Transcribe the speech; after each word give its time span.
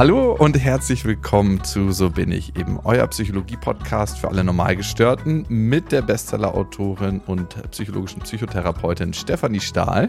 Hallo 0.00 0.34
und 0.34 0.58
herzlich 0.58 1.04
willkommen 1.04 1.62
zu 1.62 1.92
So 1.92 2.08
bin 2.08 2.32
ich, 2.32 2.56
eben 2.56 2.80
euer 2.84 3.06
Psychologie-Podcast 3.06 4.16
für 4.16 4.28
alle 4.28 4.42
Normalgestörten 4.42 5.44
mit 5.50 5.92
der 5.92 6.00
Bestseller-Autorin 6.00 7.20
und 7.26 7.48
psychologischen 7.70 8.22
Psychotherapeutin 8.22 9.12
Stefanie 9.12 9.60
Stahl. 9.60 10.08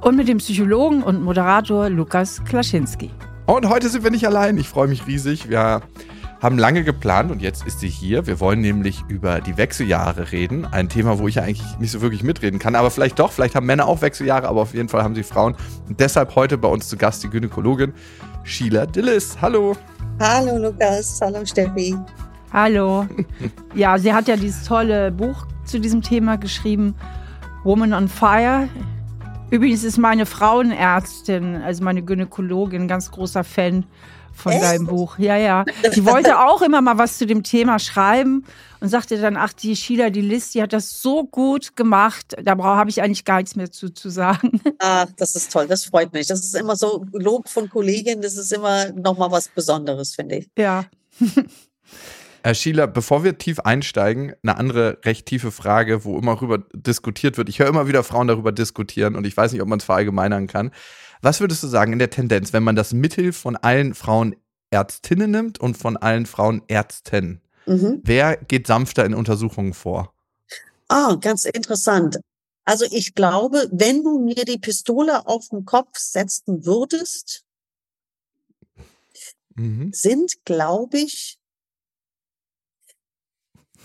Und 0.00 0.16
mit 0.16 0.26
dem 0.26 0.38
Psychologen 0.38 1.04
und 1.04 1.22
Moderator 1.22 1.88
Lukas 1.88 2.42
Klaschinski. 2.42 3.10
Und 3.46 3.68
heute 3.68 3.90
sind 3.90 4.02
wir 4.02 4.10
nicht 4.10 4.26
allein. 4.26 4.56
Ich 4.58 4.68
freue 4.68 4.88
mich 4.88 5.06
riesig. 5.06 5.48
Wir 5.48 5.82
haben 6.42 6.58
lange 6.58 6.82
geplant 6.82 7.30
und 7.30 7.40
jetzt 7.40 7.64
ist 7.66 7.78
sie 7.78 7.88
hier. 7.88 8.26
Wir 8.26 8.40
wollen 8.40 8.60
nämlich 8.60 9.04
über 9.06 9.40
die 9.40 9.56
Wechseljahre 9.56 10.32
reden. 10.32 10.66
Ein 10.66 10.88
Thema, 10.88 11.20
wo 11.20 11.28
ich 11.28 11.36
ja 11.36 11.42
eigentlich 11.42 11.78
nicht 11.78 11.92
so 11.92 12.02
wirklich 12.02 12.24
mitreden 12.24 12.58
kann, 12.58 12.74
aber 12.74 12.90
vielleicht 12.90 13.20
doch. 13.20 13.30
Vielleicht 13.30 13.54
haben 13.54 13.64
Männer 13.64 13.86
auch 13.86 14.02
Wechseljahre, 14.02 14.48
aber 14.48 14.62
auf 14.62 14.74
jeden 14.74 14.88
Fall 14.88 15.04
haben 15.04 15.14
sie 15.14 15.22
Frauen. 15.22 15.54
Und 15.88 16.00
deshalb 16.00 16.34
heute 16.34 16.58
bei 16.58 16.66
uns 16.66 16.88
zu 16.88 16.96
Gast 16.96 17.22
die 17.22 17.30
Gynäkologin 17.30 17.94
Sheila 18.42 18.86
Dillis. 18.86 19.40
Hallo. 19.40 19.76
Hallo 20.18 20.58
Lukas, 20.58 21.20
hallo 21.22 21.46
Steffi. 21.46 21.96
Hallo. 22.52 23.06
Ja, 23.76 23.96
sie 23.96 24.12
hat 24.12 24.26
ja 24.26 24.36
dieses 24.36 24.64
tolle 24.64 25.12
Buch 25.12 25.46
zu 25.64 25.78
diesem 25.78 26.02
Thema 26.02 26.38
geschrieben, 26.38 26.96
Woman 27.62 27.92
on 27.92 28.08
Fire. 28.08 28.68
Übrigens 29.50 29.84
ist 29.84 29.96
meine 29.96 30.26
Frauenärztin, 30.26 31.62
also 31.62 31.84
meine 31.84 32.02
Gynäkologin, 32.02 32.82
ein 32.82 32.88
ganz 32.88 33.12
großer 33.12 33.44
Fan 33.44 33.84
von 34.34 34.52
Echt? 34.52 34.62
deinem 34.62 34.86
Buch. 34.86 35.18
Ja, 35.18 35.36
ja. 35.36 35.64
Die 35.94 36.04
wollte 36.04 36.38
auch 36.38 36.62
immer 36.62 36.80
mal 36.80 36.98
was 36.98 37.18
zu 37.18 37.26
dem 37.26 37.42
Thema 37.42 37.78
schreiben 37.78 38.44
und 38.80 38.88
sagte 38.88 39.20
dann, 39.20 39.36
ach, 39.36 39.52
die 39.52 39.76
Sheila, 39.76 40.10
die 40.10 40.20
Liz, 40.20 40.50
die 40.50 40.60
hat 40.60 40.72
das 40.72 41.00
so 41.00 41.24
gut 41.24 41.76
gemacht, 41.76 42.34
da 42.42 42.56
habe 42.58 42.90
ich 42.90 43.00
eigentlich 43.00 43.24
gar 43.24 43.36
nichts 43.38 43.54
mehr 43.54 43.70
zu, 43.70 43.90
zu 43.90 44.10
sagen. 44.10 44.60
Ach, 44.80 45.06
das 45.16 45.36
ist 45.36 45.52
toll, 45.52 45.68
das 45.68 45.84
freut 45.84 46.12
mich. 46.12 46.26
Das 46.26 46.40
ist 46.40 46.56
immer 46.56 46.74
so 46.74 47.06
Lob 47.12 47.48
von 47.48 47.70
Kolleginnen, 47.70 48.22
das 48.22 48.36
ist 48.36 48.52
immer 48.52 48.90
nochmal 48.90 49.30
was 49.30 49.46
Besonderes, 49.46 50.16
finde 50.16 50.38
ich. 50.38 50.48
Ja. 50.58 50.86
Herr 52.44 52.54
Schieler, 52.56 52.88
bevor 52.88 53.22
wir 53.22 53.38
tief 53.38 53.60
einsteigen, 53.60 54.34
eine 54.42 54.56
andere 54.56 54.98
recht 55.04 55.26
tiefe 55.26 55.52
Frage, 55.52 56.04
wo 56.04 56.18
immer 56.18 56.34
darüber 56.34 56.58
diskutiert 56.72 57.38
wird. 57.38 57.48
Ich 57.48 57.60
höre 57.60 57.68
immer 57.68 57.86
wieder 57.86 58.02
Frauen 58.02 58.26
darüber 58.26 58.50
diskutieren 58.50 59.14
und 59.14 59.24
ich 59.28 59.36
weiß 59.36 59.52
nicht, 59.52 59.62
ob 59.62 59.68
man 59.68 59.78
es 59.78 59.84
verallgemeinern 59.84 60.48
kann. 60.48 60.72
Was 61.22 61.38
würdest 61.38 61.62
du 61.62 61.68
sagen 61.68 61.92
in 61.92 62.00
der 62.00 62.10
Tendenz, 62.10 62.52
wenn 62.52 62.64
man 62.64 62.74
das 62.74 62.92
Mittel 62.92 63.32
von 63.32 63.56
allen 63.56 63.94
Frauen 63.94 64.34
Ärztinnen 64.70 65.30
nimmt 65.30 65.60
und 65.60 65.76
von 65.78 65.96
allen 65.96 66.26
Frauen 66.26 66.62
Ärzten? 66.66 67.40
Mhm. 67.64 68.00
Wer 68.02 68.36
geht 68.36 68.66
sanfter 68.66 69.06
in 69.06 69.14
Untersuchungen 69.14 69.72
vor? 69.72 70.12
Ah, 70.88 71.14
ganz 71.14 71.44
interessant. 71.44 72.18
Also 72.64 72.84
ich 72.90 73.14
glaube, 73.14 73.68
wenn 73.70 74.02
du 74.02 74.18
mir 74.18 74.44
die 74.44 74.58
Pistole 74.58 75.26
auf 75.28 75.48
den 75.48 75.64
Kopf 75.64 75.96
setzen 75.96 76.66
würdest, 76.66 77.44
mhm. 79.54 79.92
sind, 79.92 80.44
glaube 80.44 80.98
ich, 80.98 81.38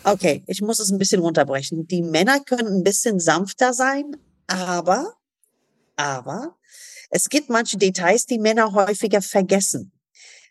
okay, 0.03 0.43
ich 0.47 0.61
muss 0.61 0.79
es 0.79 0.89
ein 0.89 0.97
bisschen 0.97 1.21
runterbrechen. 1.21 1.87
Die 1.87 2.01
Männer 2.01 2.39
können 2.39 2.79
ein 2.79 2.83
bisschen 2.83 3.19
sanfter 3.19 3.73
sein, 3.73 4.17
aber, 4.47 5.13
aber 5.95 6.57
es 7.09 7.29
gibt 7.29 7.49
manche 7.49 7.77
Details, 7.77 8.25
die 8.25 8.39
Männer 8.39 8.73
häufiger 8.73 9.21
vergessen. 9.21 9.91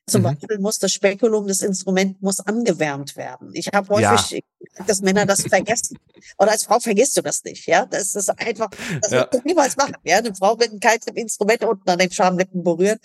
Zum 0.08 0.20
mhm. 0.20 0.26
Beispiel 0.26 0.58
muss 0.60 0.78
das 0.78 0.92
Spekulum, 0.92 1.48
das 1.48 1.62
Instrument 1.62 2.22
muss 2.22 2.38
angewärmt 2.38 3.16
werden. 3.16 3.50
Ich 3.54 3.66
habe 3.74 3.88
häufig, 3.88 4.44
ja. 4.60 4.84
dass 4.84 5.02
Männer 5.02 5.26
das 5.26 5.42
vergessen. 5.42 5.98
Oder 6.38 6.52
als 6.52 6.64
Frau 6.64 6.78
vergisst 6.78 7.16
du 7.16 7.22
das 7.22 7.42
nicht, 7.42 7.66
ja. 7.66 7.86
Das 7.86 8.14
ist 8.14 8.30
einfach, 8.30 8.70
das 9.02 9.10
ja. 9.10 9.24
du 9.24 9.40
niemals 9.44 9.76
machen, 9.76 9.96
ja. 10.04 10.18
Eine 10.18 10.32
Frau 10.32 10.58
wird 10.60 10.72
ein 10.72 10.78
kaltes 10.78 11.12
Instrument 11.12 11.64
unten 11.64 11.90
an 11.90 11.98
den 11.98 12.12
Schamlippen 12.12 12.62
berührt. 12.62 13.00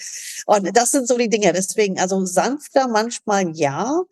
Und 0.46 0.78
das 0.78 0.92
sind 0.92 1.08
so 1.08 1.18
die 1.18 1.30
Dinge. 1.30 1.52
Deswegen, 1.54 2.00
also 2.00 2.24
sanfter 2.24 2.88
manchmal 2.88 3.50
ja. 3.56 4.04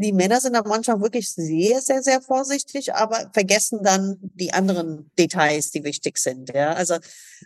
Die 0.00 0.12
Männer 0.12 0.40
sind 0.40 0.54
da 0.54 0.62
manchmal 0.64 1.00
wirklich 1.00 1.30
sehr, 1.30 1.80
sehr, 1.80 2.02
sehr 2.02 2.22
vorsichtig, 2.22 2.94
aber 2.94 3.30
vergessen 3.32 3.80
dann 3.82 4.16
die 4.20 4.52
anderen 4.52 5.10
Details, 5.18 5.70
die 5.72 5.84
wichtig 5.84 6.16
sind. 6.18 6.54
Ja, 6.54 6.72
also 6.72 6.96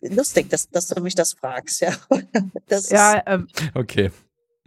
lustig, 0.02 0.50
dass, 0.50 0.68
dass 0.68 0.86
du 0.86 1.00
mich 1.00 1.14
das 1.14 1.32
fragst. 1.32 1.80
Ja, 1.80 1.92
das 2.68 2.90
ja 2.90 3.22
ähm, 3.26 3.48
okay. 3.74 4.10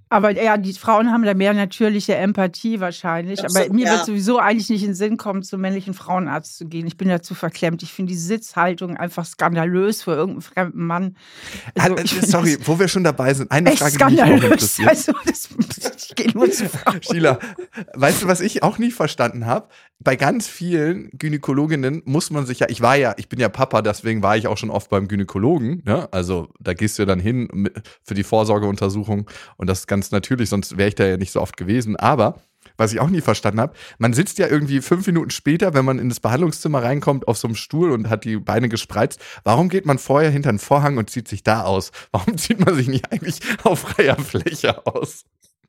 Aber 0.10 0.32
ja, 0.32 0.58
die 0.58 0.74
Frauen 0.74 1.12
haben 1.12 1.24
da 1.24 1.34
mehr 1.34 1.54
natürliche 1.54 2.16
Empathie 2.16 2.80
wahrscheinlich. 2.80 3.44
Absolut, 3.44 3.68
aber 3.68 3.76
mir 3.76 3.86
ja. 3.86 3.94
wird 3.94 4.06
sowieso 4.06 4.40
eigentlich 4.40 4.70
nicht 4.70 4.84
in 4.84 4.90
den 4.90 4.96
Sinn 4.96 5.18
kommen, 5.18 5.44
zum 5.44 5.60
männlichen 5.60 5.94
Frauenarzt 5.94 6.58
zu 6.58 6.66
gehen. 6.66 6.88
Ich 6.88 6.98
bin 6.98 7.10
dazu 7.10 7.36
verklemmt. 7.36 7.84
Ich 7.84 7.92
finde 7.92 8.14
die 8.14 8.20
Sitzhaltung 8.20 8.96
einfach 8.96 9.26
skandalös 9.26 10.04
für 10.04 10.12
irgendeinen 10.12 10.42
fremden 10.42 10.86
Mann. 10.86 11.18
Also, 11.78 11.96
also, 11.96 12.26
sorry, 12.26 12.58
wo 12.64 12.80
wir 12.80 12.88
schon 12.88 13.04
dabei 13.04 13.34
sind, 13.34 13.52
eine 13.52 13.76
Frage, 13.76 13.96
skandalös. 13.96 14.30
die 14.30 14.34
mich 14.34 14.44
interessiert. 14.52 14.88
Also, 14.88 15.14
das, 15.26 15.50
ich 15.98 16.16
gehe 16.16 16.32
nur 16.32 16.50
zu 16.52 16.70
Frauen. 16.70 17.02
Sheila, 17.02 17.40
weißt 17.96 18.24
du, 18.24 18.28
was 18.28 18.40
ich 18.40 18.64
auch 18.64 18.78
nie 18.78 18.92
verstanden 18.92 19.46
habe? 19.46 19.68
Bei 20.00 20.16
ganz 20.16 20.48
vielen 20.48 21.10
Gynäkologinnen 21.18 22.04
muss 22.06 22.30
man 22.30 22.46
sich 22.46 22.60
ja, 22.60 22.68
ich 22.70 22.82
war 22.82 22.96
ja, 22.96 23.14
ich 23.18 23.30
bin 23.30 23.40
ja 23.40 23.50
Papa, 23.50 23.82
deswegen 23.82 24.24
war 24.24 24.38
ich 24.38 24.48
auch 24.48 24.58
schon 24.58 24.70
oft 24.70 24.90
beim 24.90 25.08
Gynäkologen. 25.08 25.82
Ne? 25.86 26.08
Also 26.12 26.50
da 26.60 26.74
gehst 26.74 26.98
du 27.00 27.06
dann 27.06 27.20
hin 27.20 27.70
für 28.04 28.14
die 28.14 28.24
Vorsorgeuntersuchung 28.24 29.30
und 29.58 29.68
das 29.68 29.80
ist 29.80 29.88
ganz 29.88 29.98
ganz 29.98 30.12
natürlich, 30.12 30.50
sonst 30.50 30.78
wäre 30.78 30.90
ich 30.90 30.96
da 30.96 31.06
ja 31.06 31.18
nicht 31.18 31.32
so 31.32 31.42
oft 31.42 31.58
gewesen. 31.58 31.96
Aber 31.96 32.42
was 32.78 32.94
ich 32.94 33.00
auch 33.00 33.10
nie 33.10 33.22
verstanden 33.22 33.60
habe, 33.60 33.74
man 33.98 34.14
sitzt 34.14 34.38
ja 34.38 34.48
irgendwie 34.48 34.82
fünf 34.82 35.08
Minuten 35.08 35.32
später, 35.32 35.74
wenn 35.74 35.86
man 35.86 35.98
in 35.98 36.10
das 36.10 36.20
Behandlungszimmer 36.20 36.84
reinkommt, 36.84 37.28
auf 37.28 37.38
so 37.38 37.48
einem 37.48 37.56
Stuhl 37.56 37.92
und 37.92 38.10
hat 38.10 38.24
die 38.24 38.38
Beine 38.38 38.70
gespreizt. 38.70 39.20
Warum 39.44 39.70
geht 39.70 39.88
man 39.88 39.98
vorher 39.98 40.30
hinter 40.30 40.52
den 40.52 40.60
Vorhang 40.60 40.98
und 40.98 41.10
zieht 41.10 41.28
sich 41.28 41.42
da 41.42 41.64
aus? 41.64 41.92
Warum 42.12 42.38
zieht 42.38 42.64
man 42.64 42.76
sich 42.76 42.88
nicht 42.88 43.12
eigentlich 43.12 43.40
auf 43.64 43.80
freier 43.80 44.18
Fläche 44.18 44.86
aus? 44.86 45.26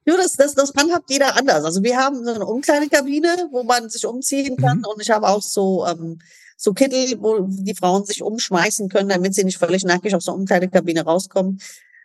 Ja, 0.06 0.16
das, 0.16 0.32
das, 0.32 0.54
das 0.54 0.72
handhabt 0.74 1.10
jeder 1.10 1.36
anders. 1.36 1.64
Also 1.64 1.82
wir 1.82 1.96
haben 1.98 2.24
so 2.24 2.32
eine 2.32 2.46
Umkleidekabine, 2.46 3.48
wo 3.50 3.62
man 3.62 3.90
sich 3.90 4.06
umziehen 4.06 4.56
kann 4.56 4.78
mhm. 4.78 4.86
und 4.86 5.02
ich 5.02 5.10
habe 5.10 5.28
auch 5.28 5.42
so 5.42 5.86
ähm, 5.86 6.18
so 6.58 6.74
Kittel, 6.74 7.16
wo 7.20 7.46
die 7.48 7.74
Frauen 7.74 8.04
sich 8.04 8.20
umschmeißen 8.20 8.88
können, 8.88 9.08
damit 9.08 9.34
sie 9.34 9.44
nicht 9.44 9.58
völlig 9.58 9.84
nackig 9.84 10.14
aus 10.14 10.24
der 10.24 10.34
Umkleidekabine 10.34 11.02
rauskommen. 11.02 11.60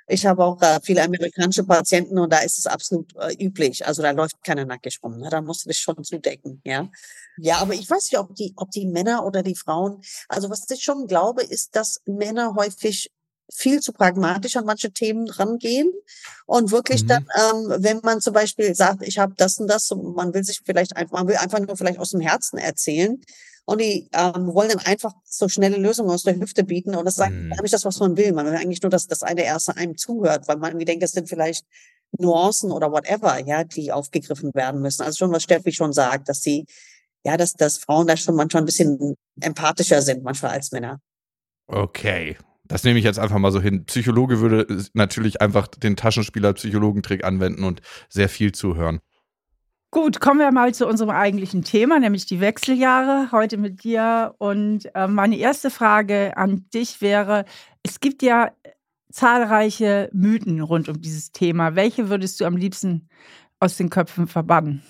Ich 0.08 0.26
habe 0.26 0.44
auch 0.44 0.62
äh, 0.62 0.80
viele 0.84 1.02
amerikanische 1.02 1.64
Patienten 1.64 2.20
und 2.20 2.32
da 2.32 2.40
ist 2.40 2.60
es 2.60 2.68
absolut 2.68 3.16
äh, 3.16 3.34
üblich. 3.44 3.86
Also 3.86 4.02
da 4.02 4.12
läuft 4.12 4.44
keiner 4.44 4.66
nackig 4.66 5.00
rum. 5.02 5.18
Ne? 5.18 5.30
Da 5.30 5.42
musst 5.42 5.66
du 5.66 5.70
dich 5.70 5.80
schon 5.80 6.04
zudecken, 6.04 6.62
ja. 6.66 6.90
Ja, 7.38 7.58
aber 7.58 7.74
ich 7.74 7.90
weiß 7.90 8.12
nicht, 8.12 8.20
ob 8.20 8.36
die, 8.36 8.54
ob 8.58 8.70
die 8.70 8.86
Männer 8.86 9.26
oder 9.26 9.42
die 9.42 9.56
Frauen, 9.56 10.02
also 10.28 10.50
was 10.50 10.70
ich 10.70 10.84
schon 10.84 11.08
glaube, 11.08 11.42
ist, 11.42 11.76
dass 11.76 12.02
Männer 12.06 12.54
häufig 12.56 13.10
viel 13.56 13.80
zu 13.80 13.94
pragmatisch 13.94 14.56
an 14.56 14.66
manche 14.66 14.92
Themen 14.92 15.30
rangehen 15.30 15.92
und 16.46 16.72
wirklich 16.72 17.04
mhm. 17.04 17.08
dann, 17.08 17.28
ähm, 17.36 17.76
wenn 17.78 18.00
man 18.04 18.22
zum 18.22 18.34
Beispiel 18.34 18.74
sagt, 18.76 19.04
ich 19.04 19.20
habe 19.20 19.34
das 19.38 19.60
und 19.60 19.68
das, 19.68 19.92
und 19.92 20.16
man 20.16 20.34
will 20.34 20.44
sich 20.44 20.62
vielleicht 20.66 20.96
einfach, 20.96 21.14
man 21.14 21.28
will 21.28 21.38
einfach 21.38 21.60
nur 21.60 21.78
vielleicht 21.78 22.00
aus 22.00 22.12
dem 22.12 22.22
Herzen 22.22 22.58
erzählen, 22.58 23.22
und 23.66 23.80
die 23.80 24.10
ähm, 24.12 24.54
wollen 24.54 24.70
dann 24.70 24.86
einfach 24.86 25.14
so 25.24 25.48
schnelle 25.48 25.78
Lösungen 25.78 26.10
aus 26.10 26.24
der 26.24 26.36
Hüfte 26.36 26.64
bieten. 26.64 26.96
Und 26.96 27.06
das 27.06 27.18
ist 27.18 27.30
mhm. 27.30 27.54
nicht 27.62 27.74
das, 27.74 27.86
was 27.86 28.00
man 28.00 28.18
will. 28.18 28.34
Man 28.34 28.46
will 28.46 28.56
eigentlich 28.56 28.82
nur, 28.82 28.90
dass 28.90 29.08
das 29.08 29.24
eine 29.24 29.44
erste 29.44 29.78
einem 29.78 29.98
zuhört, 29.98 30.48
weil 30.48 30.58
man 30.58 30.72
irgendwie 30.72 30.86
denkt, 30.86 31.04
das 31.04 31.12
sind 31.12 31.30
vielleicht 31.30 31.66
Nuancen 32.20 32.72
oder 32.72 32.92
whatever, 32.92 33.40
ja, 33.40 33.64
die 33.64 33.92
aufgegriffen 33.92 34.54
werden 34.54 34.82
müssen. 34.82 35.04
Also 35.04 35.18
schon, 35.18 35.32
was 35.32 35.44
Steffi 35.44 35.72
schon 35.72 35.94
sagt, 35.94 36.28
dass 36.30 36.42
sie, 36.42 36.66
ja, 37.24 37.38
dass, 37.38 37.54
dass 37.54 37.78
Frauen 37.78 38.06
da 38.06 38.18
schon 38.18 38.36
manchmal 38.36 38.64
ein 38.64 38.66
bisschen 38.66 39.16
empathischer 39.40 40.02
sind, 40.02 40.24
manchmal 40.24 40.52
als 40.52 40.72
Männer. 40.72 41.00
Okay. 41.68 42.38
Das 42.66 42.84
nehme 42.84 42.98
ich 42.98 43.06
jetzt 43.06 43.20
einfach 43.20 43.38
mal 43.38 43.52
so 43.52 43.62
hin. 43.62 43.86
Psychologe 43.86 44.40
würde 44.40 44.86
natürlich 44.94 45.42
einfach 45.42 45.68
den 45.68 45.96
Taschenspieler-Psychologentrick 45.96 47.24
anwenden 47.24 47.64
und 47.64 47.82
sehr 48.10 48.30
viel 48.30 48.54
zuhören. 48.54 49.00
Gut, 49.92 50.20
kommen 50.20 50.40
wir 50.40 50.52
mal 50.52 50.74
zu 50.74 50.88
unserem 50.88 51.12
eigentlichen 51.12 51.64
Thema, 51.64 52.00
nämlich 52.00 52.26
die 52.26 52.40
Wechseljahre. 52.40 53.32
Heute 53.32 53.58
mit 53.58 53.84
dir. 53.84 54.34
Und 54.40 54.90
äh, 54.96 55.08
meine 55.08 55.38
erste 55.38 55.70
Frage 55.70 56.36
an 56.36 56.66
dich 56.74 57.00
wäre: 57.02 57.46
Es 57.84 58.00
gibt 58.00 58.24
ja 58.24 58.52
zahlreiche 59.12 60.10
Mythen 60.12 60.62
rund 60.62 60.90
um 60.90 61.00
dieses 61.00 61.32
Thema. 61.32 61.76
Welche 61.76 62.10
würdest 62.10 62.42
du 62.42 62.46
am 62.46 62.58
liebsten 62.58 63.08
aus 63.60 63.78
den 63.78 63.92
Köpfen 63.92 64.28
verbannen? 64.28 64.82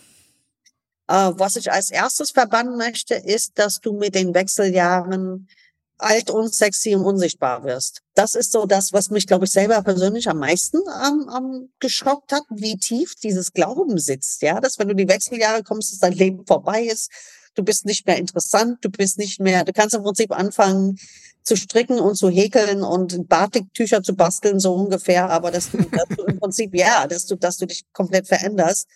Uh, 1.11 1.33
was 1.37 1.57
ich 1.57 1.69
als 1.69 1.91
erstes 1.91 2.31
verbannen 2.31 2.77
möchte, 2.77 3.15
ist, 3.15 3.59
dass 3.59 3.81
du 3.81 3.91
mit 3.91 4.15
den 4.15 4.33
Wechseljahren 4.33 5.49
alt 6.03 6.29
und 6.29 6.53
sexy 6.53 6.95
und 6.95 7.05
unsichtbar 7.05 7.63
wirst. 7.63 8.01
Das 8.15 8.35
ist 8.35 8.51
so 8.51 8.65
das, 8.65 8.93
was 8.93 9.09
mich, 9.09 9.27
glaube 9.27 9.45
ich, 9.45 9.51
selber 9.51 9.81
persönlich 9.81 10.29
am 10.29 10.39
meisten 10.39 10.77
ähm, 10.77 11.29
ähm, 11.35 11.69
geschockt 11.79 12.31
hat, 12.31 12.43
wie 12.49 12.77
tief 12.77 13.15
dieses 13.15 13.53
Glauben 13.53 13.97
sitzt. 13.97 14.41
Ja, 14.41 14.59
dass 14.59 14.79
wenn 14.79 14.87
du 14.87 14.95
die 14.95 15.07
Wechseljahre 15.07 15.63
kommst, 15.63 15.91
dass 15.91 15.99
dein 15.99 16.13
Leben 16.13 16.45
vorbei 16.45 16.83
ist, 16.83 17.09
du 17.55 17.63
bist 17.63 17.85
nicht 17.85 18.05
mehr 18.07 18.17
interessant, 18.17 18.79
du 18.81 18.89
bist 18.89 19.17
nicht 19.17 19.39
mehr, 19.39 19.63
du 19.63 19.73
kannst 19.73 19.95
im 19.95 20.03
Prinzip 20.03 20.31
anfangen 20.31 20.97
zu 21.43 21.57
stricken 21.57 21.99
und 21.99 22.15
zu 22.15 22.29
häkeln 22.29 22.83
und 22.83 23.27
Batiktücher 23.27 24.01
zu 24.01 24.15
basteln, 24.15 24.59
so 24.59 24.73
ungefähr, 24.73 25.29
aber 25.29 25.51
dass 25.51 25.71
du, 25.71 25.77
dass 25.77 26.07
du 26.17 26.23
im 26.23 26.39
Prinzip, 26.39 26.73
ja, 26.73 27.05
dass 27.07 27.25
du, 27.25 27.35
dass 27.35 27.57
du 27.57 27.65
dich 27.65 27.83
komplett 27.91 28.27
veränderst. 28.27 28.87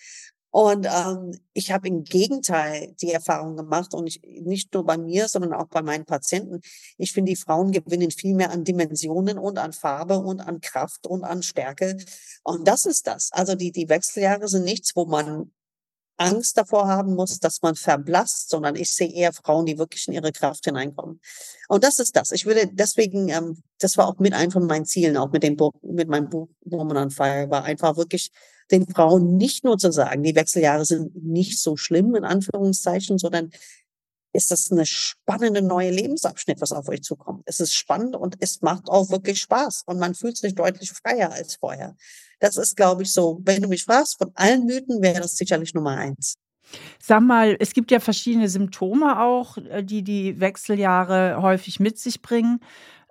Und 0.50 0.88
ähm, 0.90 1.38
ich 1.54 1.72
habe 1.72 1.88
im 1.88 2.04
Gegenteil 2.04 2.94
die 3.02 3.12
Erfahrung 3.12 3.58
gemacht 3.58 3.94
und 3.94 4.08
ich, 4.08 4.22
nicht 4.24 4.74
nur 4.74 4.86
bei 4.86 4.98
mir, 4.98 5.28
sondern 5.28 5.54
auch 5.54 5.68
bei 5.68 5.82
meinen 5.82 6.06
Patienten. 6.06 6.62
Ich 6.98 7.12
finde, 7.12 7.32
die 7.32 7.36
Frauen 7.36 7.72
gewinnen 7.72 8.12
viel 8.12 8.34
mehr 8.34 8.52
an 8.52 8.64
Dimensionen 8.64 9.38
und 9.38 9.58
an 9.58 9.74
Farbe 9.74 10.20
und 10.20 10.40
an 10.40 10.62
Kraft 10.62 11.06
und 11.06 11.24
an 11.24 11.44
Stärke. 11.44 11.98
Und 12.44 12.68
das 12.68 12.86
ist 12.86 13.08
das. 13.08 13.32
Also 13.32 13.56
die, 13.56 13.72
die 13.72 13.90
Wechseljahre 13.90 14.48
sind 14.48 14.64
nichts, 14.64 14.96
wo 14.96 15.06
man 15.06 15.52
Angst 16.18 16.58
davor 16.58 16.88
haben 16.88 17.16
muss, 17.16 17.40
dass 17.40 17.62
man 17.62 17.76
verblasst, 17.76 18.50
sondern 18.50 18.76
ich 18.76 18.92
sehe 18.92 19.12
eher 19.12 19.34
Frauen, 19.34 19.66
die 19.66 19.78
wirklich 19.78 20.08
in 20.08 20.14
ihre 20.14 20.32
Kraft 20.32 20.66
hineinkommen. 20.66 21.22
Und 21.68 21.84
das 21.84 22.00
ist 22.00 22.16
das. 22.16 22.32
Ich 22.32 22.46
würde 22.46 22.68
deswegen, 22.72 23.30
ähm, 23.30 23.62
das 23.80 23.98
war 23.98 24.08
auch 24.08 24.18
mit 24.20 24.34
einem 24.34 24.52
von 24.52 24.66
meinen 24.66 24.86
Zielen, 24.86 25.18
auch 25.18 25.32
mit 25.32 25.44
dem 25.44 25.56
Buch, 25.56 25.74
mit 25.84 26.10
meinem 26.10 26.30
Buch 26.30 26.50
Woman 26.62 26.98
on 26.98 27.12
Fire, 27.12 27.50
war 27.50 27.64
einfach 27.64 27.98
wirklich 27.98 28.32
den 28.72 28.88
Frauen 28.88 29.38
nicht 29.38 29.64
nur 29.64 29.78
zu 29.78 29.92
sagen, 29.92 30.24
die 30.24 30.36
Wechseljahre 30.36 30.86
sind 30.86 31.16
nicht 31.24 31.60
so 31.60 31.78
schlimm, 31.78 32.16
in 32.16 32.26
Anführungszeichen, 32.26 33.18
sondern 33.18 33.52
ist 34.34 34.52
das 34.52 34.72
eine 34.72 34.86
spannende 34.86 35.62
neue 35.62 35.92
Lebensabschnitt, 35.92 36.62
was 36.62 36.72
auf 36.72 36.90
euch 36.90 37.02
zukommt. 37.04 37.44
Es 37.46 37.60
ist 37.60 37.74
spannend 37.74 38.16
und 38.16 38.36
es 38.40 38.62
macht 38.62 38.90
auch 38.90 39.10
wirklich 39.10 39.40
Spaß 39.40 39.84
und 39.86 40.00
man 40.00 40.16
fühlt 40.16 40.38
sich 40.38 40.56
deutlich 40.56 40.92
freier 40.92 41.32
als 41.32 41.56
vorher. 41.56 41.96
Das 42.40 42.58
ist, 42.58 42.76
glaube 42.76 43.04
ich, 43.04 43.12
so, 43.12 43.40
wenn 43.44 43.62
du 43.62 43.68
mich 43.68 43.84
fragst, 43.84 44.18
von 44.18 44.32
allen 44.36 44.66
Mythen 44.66 45.02
wäre 45.02 45.22
das 45.22 45.38
sicherlich 45.38 45.74
Nummer 45.74 45.98
eins. 45.98 46.36
Sag 47.00 47.22
mal, 47.22 47.56
es 47.60 47.74
gibt 47.74 47.92
ja 47.92 48.00
verschiedene 48.00 48.50
Symptome 48.50 49.22
auch, 49.22 49.58
äh, 49.58 49.84
die 49.84 50.04
die 50.04 50.40
Wechseljahre 50.40 51.42
häufig 51.42 51.80
mit 51.80 51.98
sich 51.98 52.22
bringen. 52.22 52.60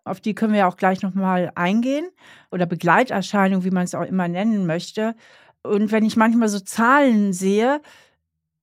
Auf 0.04 0.20
die 0.20 0.34
können 0.34 0.52
wir 0.52 0.60
ja 0.60 0.68
auch 0.68 0.76
gleich 0.76 1.02
nochmal 1.02 1.50
eingehen. 1.54 2.08
Oder 2.50 2.66
Begleiterscheinungen, 2.66 3.64
wie 3.64 3.70
man 3.70 3.84
es 3.84 3.94
auch 3.94 4.04
immer 4.04 4.28
nennen 4.28 4.66
möchte. 4.66 5.16
Und 5.62 5.90
wenn 5.90 6.04
ich 6.04 6.16
manchmal 6.16 6.48
so 6.48 6.60
Zahlen 6.60 7.32
sehe, 7.32 7.80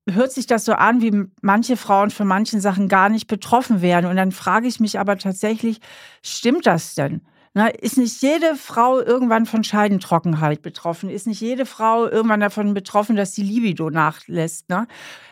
hört 0.09 0.31
sich 0.31 0.47
das 0.47 0.65
so 0.65 0.73
an, 0.73 1.01
wie 1.01 1.25
manche 1.41 1.77
Frauen 1.77 2.09
von 2.09 2.27
manchen 2.27 2.61
Sachen 2.61 2.87
gar 2.87 3.09
nicht 3.09 3.27
betroffen 3.27 3.81
wären. 3.81 4.05
Und 4.05 4.15
dann 4.17 4.31
frage 4.31 4.67
ich 4.67 4.79
mich 4.79 4.99
aber 4.99 5.17
tatsächlich, 5.17 5.79
stimmt 6.21 6.65
das 6.65 6.95
denn? 6.95 7.21
Na, 7.55 7.67
ist 7.67 7.97
nicht 7.97 8.21
jede 8.23 8.55
Frau 8.55 8.99
irgendwann 8.99 9.45
von 9.45 9.63
Scheidentrockenheit 9.63 10.63
betroffen? 10.63 11.09
Ist 11.09 11.27
nicht 11.27 11.39
jede 11.39 11.67
Frau 11.67 12.07
irgendwann 12.07 12.39
davon 12.39 12.73
betroffen, 12.73 13.15
dass 13.15 13.33
die 13.33 13.43
Libido 13.43 13.91
nachlässt? 13.91 14.69
Ne? 14.69 14.87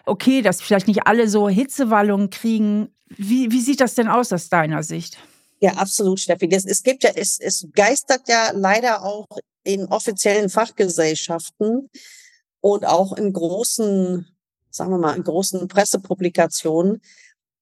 Okay, 0.05 0.43
dass 0.43 0.61
vielleicht 0.61 0.87
nicht 0.87 1.07
alle 1.07 1.27
so 1.27 1.49
Hitzewallungen 1.49 2.29
kriegen. 2.29 2.89
Wie, 3.07 3.51
wie 3.51 3.61
sieht 3.61 3.81
das 3.81 3.95
denn 3.95 4.07
aus 4.07 4.31
aus 4.31 4.49
deiner 4.49 4.83
Sicht? 4.83 5.17
Ja, 5.61 5.73
absolut, 5.73 6.19
Steffi. 6.19 6.47
Das, 6.47 6.63
es 6.65 6.83
gibt 6.83 7.03
ja, 7.03 7.09
es, 7.15 7.39
es 7.39 7.67
geistert 7.73 8.27
ja 8.27 8.51
leider 8.53 9.03
auch 9.03 9.25
in 9.63 9.85
offiziellen 9.85 10.49
Fachgesellschaften 10.49 11.89
und 12.61 12.85
auch 12.85 13.13
in 13.13 13.33
großen, 13.33 14.27
sagen 14.71 14.91
wir 14.91 14.97
mal, 14.97 15.15
in 15.15 15.23
großen 15.23 15.67
Pressepublikationen 15.67 17.01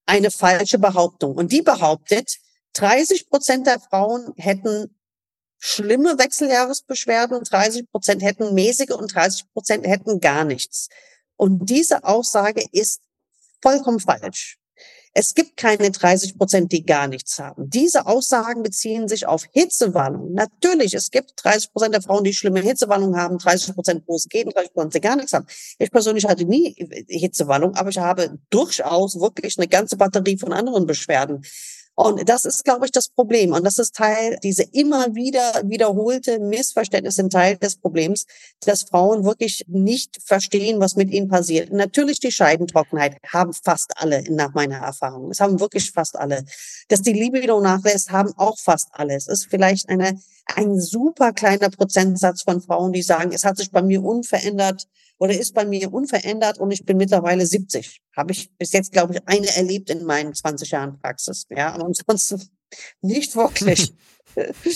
eine 0.06 0.32
falsche 0.32 0.80
Behauptung. 0.80 1.36
Und 1.36 1.52
die 1.52 1.62
behauptet, 1.62 2.38
30 2.74 3.30
Prozent 3.30 3.68
der 3.68 3.80
Frauen 3.80 4.34
hätten 4.38 4.96
schlimme 5.60 6.18
Wechseljahresbeschwerden, 6.18 7.44
30 7.44 7.92
Prozent 7.92 8.22
hätten 8.22 8.54
mäßige 8.54 8.92
und 8.92 9.14
30 9.14 9.52
Prozent 9.52 9.86
hätten 9.86 10.20
gar 10.20 10.46
nichts. 10.46 10.90
Und 11.36 11.70
diese 11.70 12.04
Aussage 12.04 12.64
ist 12.72 13.02
vollkommen 13.62 14.00
falsch. 14.00 14.59
Es 15.14 15.34
gibt 15.34 15.58
keine 15.58 15.90
30 15.90 16.38
Prozent, 16.38 16.72
die 16.72 16.86
gar 16.86 17.08
nichts 17.08 17.40
haben. 17.40 17.70
Diese 17.70 18.06
Aussagen 18.06 18.62
beziehen 18.62 19.08
sich 19.08 19.26
auf 19.26 19.44
Hitzewarnung. 19.52 20.34
Natürlich, 20.34 20.94
es 20.94 21.10
gibt 21.10 21.34
30 21.44 21.74
Prozent 21.74 21.96
der 21.96 22.02
Frauen, 22.02 22.24
die 22.24 22.34
schlimme 22.34 22.62
Hitzewarnung 22.62 23.18
haben, 23.18 23.38
30 23.40 23.74
Prozent, 23.74 24.04
wo 24.06 24.16
es 24.16 24.28
geht, 24.30 24.46
und 24.46 24.56
30 24.56 24.74
Prozent, 24.74 24.94
die 24.94 25.02
gar 25.02 25.16
nichts 25.16 25.34
haben. 25.34 25.48
Ich 25.80 25.92
persönlich 25.92 26.26
hatte 26.26 26.46
nie 26.46 26.76
Hitzewarnung, 27.08 27.76
aber 27.76 27.90
ich 27.90 27.98
habe 27.98 28.38
durchaus 28.50 29.20
wirklich 29.20 29.58
eine 29.58 29.68
ganze 29.68 29.98
Batterie 29.98 30.38
von 30.38 30.54
anderen 30.54 30.86
Beschwerden. 30.86 31.44
Und 32.02 32.30
das 32.30 32.46
ist, 32.46 32.64
glaube 32.64 32.86
ich, 32.86 32.94
das 32.94 33.10
Problem. 33.10 33.52
Und 33.52 33.66
das 33.66 33.78
ist 33.78 33.94
Teil, 33.94 34.38
diese 34.42 34.64
immer 34.64 35.16
wieder 35.16 35.52
wiederholte 35.66 36.40
Missverständnis 36.40 37.16
sind 37.16 37.34
Teil 37.34 37.58
des 37.58 37.76
Problems, 37.76 38.26
dass 38.62 38.84
Frauen 38.84 39.26
wirklich 39.26 39.66
nicht 39.68 40.18
verstehen, 40.24 40.80
was 40.80 40.96
mit 40.96 41.12
ihnen 41.12 41.28
passiert. 41.28 41.74
Natürlich 41.74 42.22
die 42.22 42.32
Scheidentrockenheit 42.32 43.18
haben 43.28 43.52
fast 43.52 43.92
alle 43.98 44.24
nach 44.30 44.54
meiner 44.54 44.78
Erfahrung. 44.78 45.30
Es 45.30 45.42
haben 45.42 45.60
wirklich 45.60 45.92
fast 45.92 46.18
alle. 46.18 46.46
Dass 46.88 47.02
die 47.02 47.12
Libido 47.12 47.60
nachlässt, 47.60 48.12
haben 48.12 48.32
auch 48.38 48.58
fast 48.58 48.88
alle. 48.94 49.16
Es 49.16 49.28
ist 49.28 49.48
vielleicht 49.50 49.90
eine, 49.90 50.18
ein 50.56 50.80
super 50.80 51.34
kleiner 51.34 51.70
Prozentsatz 51.70 52.44
von 52.44 52.62
Frauen, 52.62 52.94
die 52.94 53.02
sagen, 53.02 53.34
es 53.34 53.44
hat 53.44 53.58
sich 53.58 53.72
bei 53.72 53.82
mir 53.82 54.02
unverändert 54.02 54.88
oder 55.20 55.38
ist 55.38 55.54
bei 55.54 55.66
mir 55.66 55.94
unverändert 55.94 56.58
und 56.58 56.72
ich 56.72 56.86
bin 56.86 56.98
mittlerweile 56.98 57.46
70. 57.46 58.02
Habe 58.16 58.32
ich 58.32 58.50
bis 58.58 58.72
jetzt, 58.72 58.92
glaube 58.92 59.14
ich, 59.14 59.28
eine 59.28 59.56
erlebt 59.56 59.90
in 59.90 60.06
meinen 60.06 60.34
20 60.34 60.72
Jahren 60.72 61.00
Praxis. 61.00 61.46
Ja, 61.50 61.76
und 61.76 61.84
ansonsten 61.84 62.42
nicht 63.02 63.36
wirklich. 63.36 63.94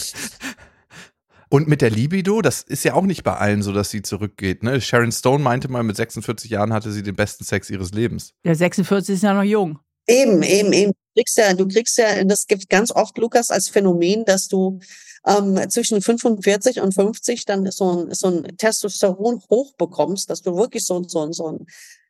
Und 1.49 1.67
mit 1.67 1.83
der 1.83 1.91
Libido, 1.91 2.41
das 2.41 2.63
ist 2.63 2.83
ja 2.83 2.95
auch 2.95 3.03
nicht 3.03 3.23
bei 3.23 3.35
allen 3.35 3.61
so, 3.61 3.71
dass 3.73 3.91
sie 3.91 4.01
zurückgeht. 4.01 4.63
Ne? 4.63 4.81
Sharon 4.81 5.11
Stone 5.11 5.43
meinte 5.43 5.67
mal, 5.67 5.83
mit 5.83 5.95
46 5.95 6.49
Jahren 6.49 6.73
hatte 6.73 6.91
sie 6.91 7.03
den 7.03 7.15
besten 7.15 7.43
Sex 7.43 7.69
ihres 7.69 7.91
Lebens. 7.91 8.33
Ja, 8.43 8.55
46 8.55 9.13
ist 9.13 9.21
ja 9.21 9.35
noch 9.35 9.43
jung. 9.43 9.77
Eben, 10.07 10.41
eben, 10.41 10.73
eben. 10.73 10.91
Du 10.93 11.21
kriegst 11.21 11.37
ja, 11.37 11.53
du 11.53 11.67
kriegst 11.67 11.97
ja, 11.99 12.23
das 12.23 12.47
gibt 12.47 12.69
ganz 12.69 12.89
oft, 12.89 13.15
Lukas, 13.19 13.51
als 13.51 13.69
Phänomen, 13.69 14.25
dass 14.25 14.47
du 14.47 14.79
ähm, 15.25 15.69
zwischen 15.69 16.01
45 16.01 16.81
und 16.81 16.93
50 16.93 17.45
dann 17.45 17.69
so 17.71 17.91
ein, 17.91 18.13
so 18.13 18.27
ein 18.27 18.57
Testosteron 18.57 19.41
hochbekommst, 19.49 20.29
dass 20.29 20.41
du 20.41 20.55
wirklich 20.55 20.85
so, 20.85 21.03
so, 21.03 21.31
so 21.31 21.51
ein, 21.51 21.65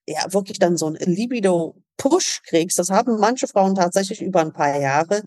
ja, 0.07 0.31
wirklich 0.33 0.59
dann 0.59 0.77
so 0.77 0.87
ein 0.87 0.95
Libido-Push 0.95 2.41
kriegst. 2.45 2.79
Das 2.79 2.89
haben 2.89 3.19
manche 3.19 3.47
Frauen 3.47 3.75
tatsächlich 3.75 4.21
über 4.21 4.41
ein 4.41 4.53
paar 4.53 4.79
Jahre. 4.79 5.23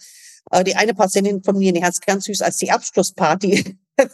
Äh, 0.51 0.65
die 0.65 0.77
eine 0.77 0.95
Patientin 0.95 1.43
von 1.43 1.59
mir, 1.59 1.73
die 1.73 1.85
hat 1.85 1.93
es 1.95 2.01
ganz 2.01 2.25
süß 2.25 2.43
als 2.43 2.57
die 2.59 2.71
Abschlussparty 2.71 3.79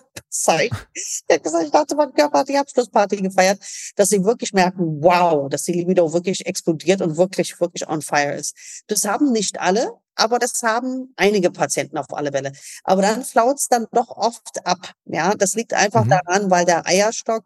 gesagt, 1.43 1.65
ich 1.65 1.71
dachte, 1.71 1.97
mein 1.97 2.13
Körper 2.13 2.41
hat 2.41 2.49
die 2.49 2.57
Abschlussparty 2.57 3.17
gefeiert, 3.17 3.59
dass 3.97 4.11
sie 4.11 4.25
wirklich 4.25 4.53
merken, 4.53 5.03
wow, 5.03 5.49
dass 5.49 5.65
die 5.65 5.73
Libido 5.73 6.13
wirklich 6.13 6.47
explodiert 6.47 7.01
und 7.03 7.17
wirklich, 7.17 7.61
wirklich 7.61 7.89
on 7.89 8.03
fire 8.03 8.35
ist. 8.35 8.57
Das 8.87 9.05
haben 9.05 9.33
nicht 9.33 9.61
alle, 9.61 9.93
aber 10.15 10.39
das 10.39 10.63
haben 10.63 11.13
einige 11.17 11.51
Patienten 11.51 11.99
auf 11.99 12.07
alle 12.11 12.33
Fälle. 12.33 12.53
Aber 12.85 13.03
dann 13.03 13.25
flaut's 13.25 13.69
dann 13.69 13.87
doch 13.93 14.09
oft 14.11 14.67
ab. 14.67 14.93
Ja, 15.05 15.35
das 15.35 15.55
liegt 15.55 15.75
einfach 15.75 16.05
mhm. 16.05 16.11
daran, 16.11 16.51
weil 16.51 16.65
der 16.65 16.87
Eierstock 16.87 17.45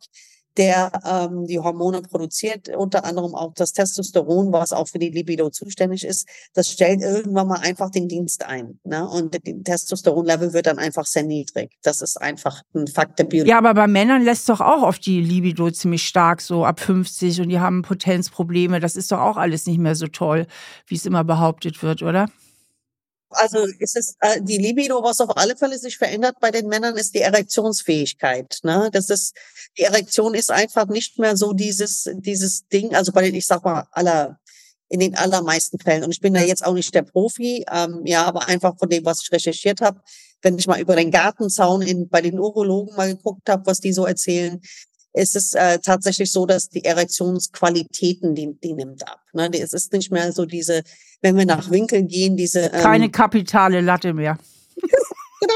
der 0.56 0.90
ähm, 1.04 1.46
die 1.46 1.58
Hormone 1.58 2.02
produziert, 2.02 2.68
unter 2.68 3.04
anderem 3.04 3.34
auch 3.34 3.52
das 3.54 3.72
Testosteron, 3.72 4.52
was 4.52 4.72
auch 4.72 4.88
für 4.88 4.98
die 4.98 5.10
Libido 5.10 5.50
zuständig 5.50 6.04
ist. 6.04 6.26
Das 6.54 6.70
stellt 6.70 7.02
irgendwann 7.02 7.48
mal 7.48 7.60
einfach 7.60 7.90
den 7.90 8.08
Dienst 8.08 8.44
ein. 8.44 8.78
Ne? 8.84 9.06
Und 9.06 9.34
das 9.34 9.42
Testosteronlevel 9.64 10.52
wird 10.52 10.66
dann 10.66 10.78
einfach 10.78 11.04
sehr 11.04 11.24
niedrig. 11.24 11.72
Das 11.82 12.00
ist 12.00 12.20
einfach 12.20 12.62
ein 12.74 12.86
Fakt 12.86 13.19
der 13.19 13.24
Biologie. 13.24 13.50
Ja, 13.50 13.58
aber 13.58 13.74
bei 13.74 13.86
Männern 13.86 14.22
lässt 14.22 14.48
doch 14.48 14.60
auch 14.60 14.82
auf 14.82 14.98
die 14.98 15.20
Libido 15.20 15.70
ziemlich 15.70 16.06
stark, 16.06 16.41
so 16.41 16.64
ab 16.64 16.81
50 16.81 17.41
und 17.41 17.48
die 17.48 17.60
haben 17.60 17.82
Potenzprobleme. 17.82 18.81
Das 18.81 18.96
ist 18.96 19.12
doch 19.12 19.20
auch 19.20 19.36
alles 19.36 19.67
nicht 19.67 19.79
mehr 19.79 19.94
so 19.94 20.06
toll, 20.06 20.46
wie 20.86 20.96
es 20.96 21.06
immer 21.06 21.24
behauptet 21.24 21.82
wird, 21.82 22.02
oder? 22.02 22.29
Also 23.36 23.66
ist 23.78 23.96
es 23.96 24.16
äh, 24.20 24.40
die 24.43 24.58
Libido, 24.58 25.02
was 25.02 25.20
auf 25.20 25.36
alle 25.36 25.56
Fälle 25.56 25.78
sich 25.78 25.98
verändert 25.98 26.36
bei 26.40 26.50
den 26.50 26.66
Männern, 26.69 26.96
ist 26.96 27.14
die 27.14 27.20
Erektionsfähigkeit. 27.20 28.58
Ne? 28.62 28.90
Das 28.93 29.10
ist 29.10 29.34
die 29.78 29.82
Erektion 29.82 30.34
ist 30.34 30.50
einfach 30.50 30.86
nicht 30.86 31.19
mehr 31.19 31.36
so 31.36 31.52
dieses 31.52 32.08
dieses 32.14 32.66
Ding. 32.69 32.94
Also 32.94 33.12
bei 33.12 33.22
den, 33.22 33.34
ich 33.34 33.46
sag 33.46 33.64
mal 33.64 33.86
aller 33.93 34.38
in 34.88 35.00
den 35.00 35.16
allermeisten 35.16 35.78
Fällen. 35.78 36.05
Und 36.05 36.12
ich 36.12 36.20
bin 36.20 36.34
da 36.34 36.40
jetzt 36.40 36.64
auch 36.64 36.74
nicht 36.74 36.94
der 36.94 37.02
Profi, 37.02 37.64
ähm, 37.72 38.02
ja, 38.05 38.24
aber 38.24 38.48
einfach 38.48 38.78
von 38.78 38.88
dem, 38.88 39.05
was 39.05 39.22
ich 39.22 39.32
recherchiert 39.32 39.81
habe, 39.81 40.00
wenn 40.43 40.58
ich 40.58 40.66
mal 40.66 40.81
über 40.81 40.94
den 40.94 41.10
Gartenzaun 41.10 41.82
in, 41.82 42.08
bei 42.08 42.22
den 42.22 42.38
Urologen 42.38 42.94
mal 42.94 43.12
geguckt 43.12 43.48
habe, 43.48 43.66
was 43.66 43.81
die 43.81 43.93
so 43.93 44.06
erzählen, 44.06 44.60
ist 45.17 45.35
es 45.35 45.55
äh, 45.55 45.79
tatsächlich 45.79 46.31
so, 46.31 46.44
dass 46.44 46.69
die 46.69 46.85
Erektionsqualitäten, 46.85 48.35
die, 48.35 48.55
die 48.63 48.75
nimmt 48.75 49.08
ab. 49.08 49.20
Ne? 49.32 49.51
Es 49.55 49.73
ist 49.73 49.93
nicht 49.93 50.13
mehr 50.13 50.31
so 50.32 50.44
diese, 50.44 50.82
wenn 51.23 51.37
wir 51.37 51.46
nach 51.46 51.70
Winkel 51.70 52.03
gehen, 52.03 52.37
diese... 52.37 52.67
Ähm, 52.67 52.82
Keine 52.82 53.11
kapitale 53.11 53.81
Latte 53.81 54.13
mehr. 54.13 54.39
genau, 55.41 55.55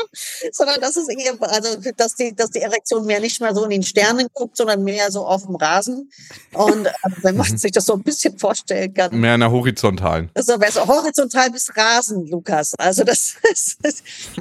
sondern 0.50 0.80
das 0.80 0.96
ist 0.96 1.10
eher, 1.10 1.34
also 1.40 1.76
dass 1.94 2.14
die, 2.14 2.34
dass 2.34 2.50
die 2.50 2.60
Erektion 2.60 3.04
mehr 3.04 3.20
nicht 3.20 3.38
mehr 3.42 3.54
so 3.54 3.64
in 3.64 3.70
den 3.70 3.82
Sternen 3.82 4.28
guckt, 4.32 4.56
sondern 4.56 4.82
mehr 4.82 5.10
so 5.10 5.26
auf 5.26 5.44
dem 5.44 5.56
Rasen. 5.56 6.10
Und 6.54 6.86
äh, 6.86 6.92
wenn 7.20 7.36
man 7.36 7.58
sich 7.58 7.72
das 7.72 7.84
so 7.84 7.92
ein 7.92 8.02
bisschen 8.02 8.38
vorstellen 8.38 8.94
kann. 8.94 9.14
Mehr 9.14 9.34
in 9.34 9.40
der 9.40 9.50
horizontalen. 9.50 10.30
Also 10.34 10.54
so 10.54 10.86
horizontal 10.86 11.50
bis 11.50 11.70
Rasen, 11.76 12.26
Lukas. 12.28 12.74
Also 12.78 13.04
das 13.04 13.34
ist, 13.52 13.78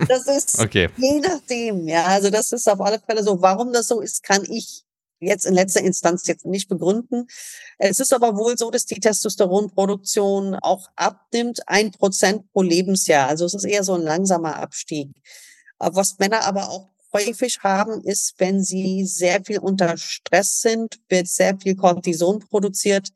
das 0.08 0.28
ist 0.28 0.60
okay. 0.60 0.88
je 0.96 1.20
nachdem, 1.20 1.90
ja. 1.90 2.06
Also 2.06 2.30
das 2.30 2.54
ist 2.54 2.70
auf 2.70 2.80
alle 2.80 3.02
Fälle 3.06 3.22
so. 3.22 3.42
Warum 3.42 3.74
das 3.74 3.90
so 3.90 4.00
ist, 4.00 4.24
kann 4.24 4.46
ich 4.48 4.86
jetzt 5.20 5.46
in 5.46 5.54
letzter 5.54 5.82
Instanz 5.82 6.28
jetzt 6.28 6.46
nicht 6.46 6.70
begründen. 6.70 7.28
Es 7.78 8.00
ist 8.00 8.14
aber 8.14 8.38
wohl 8.38 8.58
so, 8.58 8.72
dass 8.72 8.86
die 8.86 9.00
Testosteronproduktion 9.00 10.56
auch 10.56 10.88
abnimmt, 10.96 11.62
ein 11.68 11.92
Prozent 11.92 12.52
pro 12.52 12.62
Lebensjahr. 12.62 13.28
Also 13.28 13.46
es 13.46 13.54
ist 13.54 13.66
eher 13.66 13.84
so 13.84 13.94
ein 13.94 14.04
langsamer 14.04 14.58
Abstieg. 14.58 15.10
Was 15.78 16.20
Männer 16.20 16.44
aber 16.46 16.70
auch 16.70 16.90
häufig 17.14 17.60
haben, 17.64 18.04
ist, 18.04 18.36
wenn 18.38 18.64
sie 18.64 19.06
sehr 19.06 19.44
viel 19.44 19.60
unter 19.60 19.98
Stress 19.98 20.62
sind, 20.62 21.00
wird 21.10 21.28
sehr 21.28 21.58
viel 21.58 21.76
Cortison 21.76 22.40
produziert. 22.40 23.10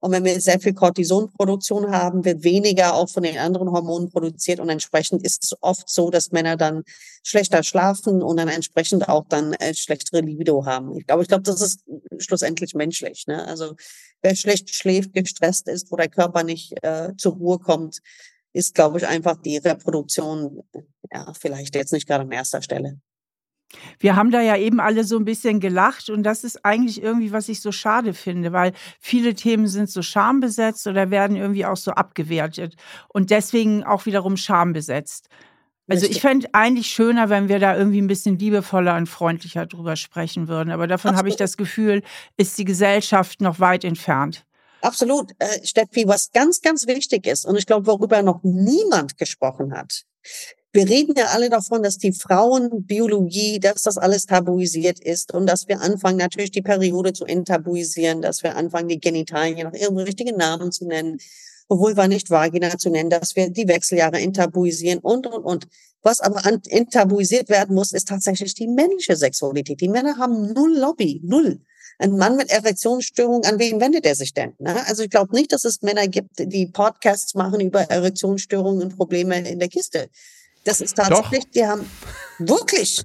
Und 0.00 0.12
wenn 0.12 0.24
wir 0.24 0.40
sehr 0.40 0.60
viel 0.60 0.74
Cortisonproduktion 0.74 1.90
haben, 1.90 2.24
wird 2.24 2.44
weniger 2.44 2.94
auch 2.94 3.08
von 3.08 3.24
den 3.24 3.38
anderen 3.38 3.70
Hormonen 3.70 4.10
produziert 4.10 4.60
und 4.60 4.68
entsprechend 4.68 5.24
ist 5.24 5.44
es 5.44 5.56
oft 5.60 5.88
so, 5.88 6.10
dass 6.10 6.30
Männer 6.30 6.56
dann 6.56 6.84
schlechter 7.24 7.62
schlafen 7.64 8.22
und 8.22 8.36
dann 8.36 8.48
entsprechend 8.48 9.08
auch 9.08 9.24
dann 9.28 9.54
äh, 9.54 9.74
schlechtere 9.74 10.20
Libido 10.20 10.64
haben. 10.64 10.96
Ich 10.96 11.06
glaube, 11.06 11.22
ich 11.22 11.28
glaube, 11.28 11.42
das 11.42 11.60
ist 11.60 11.80
schlussendlich 12.18 12.74
menschlich. 12.74 13.26
Ne? 13.26 13.44
Also 13.44 13.74
wer 14.22 14.36
schlecht 14.36 14.70
schläft, 14.70 15.12
gestresst 15.14 15.68
ist, 15.68 15.90
wo 15.90 15.96
der 15.96 16.08
Körper 16.08 16.44
nicht 16.44 16.74
äh, 16.82 17.12
zur 17.16 17.34
Ruhe 17.34 17.58
kommt, 17.58 17.98
ist, 18.52 18.74
glaube 18.74 18.98
ich, 18.98 19.06
einfach 19.06 19.36
die 19.42 19.58
Reproduktion 19.58 20.62
ja 21.12 21.32
vielleicht 21.38 21.74
jetzt 21.74 21.92
nicht 21.92 22.06
gerade 22.06 22.24
an 22.24 22.32
erster 22.32 22.62
Stelle. 22.62 23.00
Wir 23.98 24.16
haben 24.16 24.30
da 24.30 24.40
ja 24.40 24.56
eben 24.56 24.80
alle 24.80 25.04
so 25.04 25.18
ein 25.18 25.24
bisschen 25.24 25.60
gelacht 25.60 26.10
und 26.10 26.22
das 26.22 26.44
ist 26.44 26.64
eigentlich 26.64 27.02
irgendwie, 27.02 27.32
was 27.32 27.48
ich 27.48 27.60
so 27.60 27.72
schade 27.72 28.14
finde, 28.14 28.52
weil 28.52 28.72
viele 28.98 29.34
Themen 29.34 29.66
sind 29.66 29.90
so 29.90 30.02
schambesetzt 30.02 30.86
oder 30.86 31.10
werden 31.10 31.36
irgendwie 31.36 31.66
auch 31.66 31.76
so 31.76 31.92
abgewertet 31.92 32.76
und 33.08 33.30
deswegen 33.30 33.84
auch 33.84 34.06
wiederum 34.06 34.36
schambesetzt. 34.36 35.28
Also 35.88 36.06
ich 36.06 36.20
fände 36.20 36.48
eigentlich 36.52 36.88
schöner, 36.88 37.30
wenn 37.30 37.48
wir 37.48 37.58
da 37.58 37.74
irgendwie 37.76 38.00
ein 38.00 38.08
bisschen 38.08 38.38
liebevoller 38.38 38.96
und 38.96 39.06
freundlicher 39.06 39.64
drüber 39.64 39.96
sprechen 39.96 40.46
würden. 40.46 40.70
Aber 40.70 40.86
davon 40.86 41.16
habe 41.16 41.30
ich 41.30 41.36
das 41.36 41.56
Gefühl, 41.56 42.02
ist 42.36 42.58
die 42.58 42.66
Gesellschaft 42.66 43.40
noch 43.40 43.58
weit 43.58 43.84
entfernt. 43.84 44.44
Absolut, 44.82 45.32
äh, 45.38 45.66
Steffi, 45.66 46.06
was 46.06 46.30
ganz, 46.30 46.60
ganz 46.60 46.86
wichtig 46.86 47.26
ist 47.26 47.44
und 47.46 47.56
ich 47.56 47.66
glaube, 47.66 47.86
worüber 47.86 48.22
noch 48.22 48.40
niemand 48.42 49.16
gesprochen 49.16 49.72
hat, 49.72 50.04
wir 50.72 50.88
reden 50.88 51.14
ja 51.16 51.26
alle 51.26 51.48
davon, 51.48 51.82
dass 51.82 51.96
die 51.96 52.12
Frauenbiologie, 52.12 53.58
dass 53.58 53.82
das 53.82 53.96
alles 53.96 54.26
tabuisiert 54.26 55.00
ist 55.00 55.32
und 55.32 55.46
dass 55.46 55.66
wir 55.66 55.80
anfangen, 55.80 56.18
natürlich 56.18 56.50
die 56.50 56.62
Periode 56.62 57.12
zu 57.12 57.24
enttabuisieren, 57.24 58.20
dass 58.20 58.42
wir 58.42 58.56
anfangen, 58.56 58.88
die 58.88 59.00
Genitalien 59.00 59.68
nach 59.68 59.78
ihrem 59.78 59.96
richtigen 59.96 60.36
Namen 60.36 60.70
zu 60.70 60.86
nennen, 60.86 61.18
Vulva 61.68 62.08
nicht 62.08 62.30
Vagina 62.30 62.78
zu 62.78 62.90
nennen, 62.90 63.10
dass 63.10 63.36
wir 63.36 63.50
die 63.50 63.68
Wechseljahre 63.68 64.18
enttabuisieren 64.18 65.00
und, 65.00 65.26
und, 65.26 65.42
und. 65.42 65.68
Was 66.02 66.20
aber 66.20 66.42
enttabuisiert 66.46 67.48
werden 67.48 67.74
muss, 67.74 67.92
ist 67.92 68.08
tatsächlich 68.08 68.54
die 68.54 68.68
männliche 68.68 69.16
Sexualität. 69.16 69.80
Die 69.80 69.88
Männer 69.88 70.16
haben 70.16 70.52
null 70.52 70.78
Lobby, 70.78 71.20
null. 71.24 71.60
Ein 71.98 72.16
Mann 72.16 72.36
mit 72.36 72.50
Erektionsstörung, 72.50 73.44
an 73.44 73.58
wen 73.58 73.80
wendet 73.80 74.06
er 74.06 74.14
sich 74.14 74.32
denn? 74.32 74.54
Ne? 74.60 74.86
Also 74.86 75.02
ich 75.02 75.10
glaube 75.10 75.34
nicht, 75.34 75.52
dass 75.52 75.64
es 75.64 75.82
Männer 75.82 76.06
gibt, 76.06 76.38
die 76.38 76.66
Podcasts 76.66 77.34
machen 77.34 77.60
über 77.60 77.80
Erektionsstörungen 77.80 78.82
und 78.82 78.96
Probleme 78.96 79.36
in 79.48 79.58
der 79.58 79.68
Kiste. 79.68 80.08
Das 80.68 80.82
ist 80.82 80.98
tatsächlich, 80.98 81.44
Doch. 81.44 81.50
die 81.52 81.66
haben 81.66 81.90
wirklich. 82.38 83.00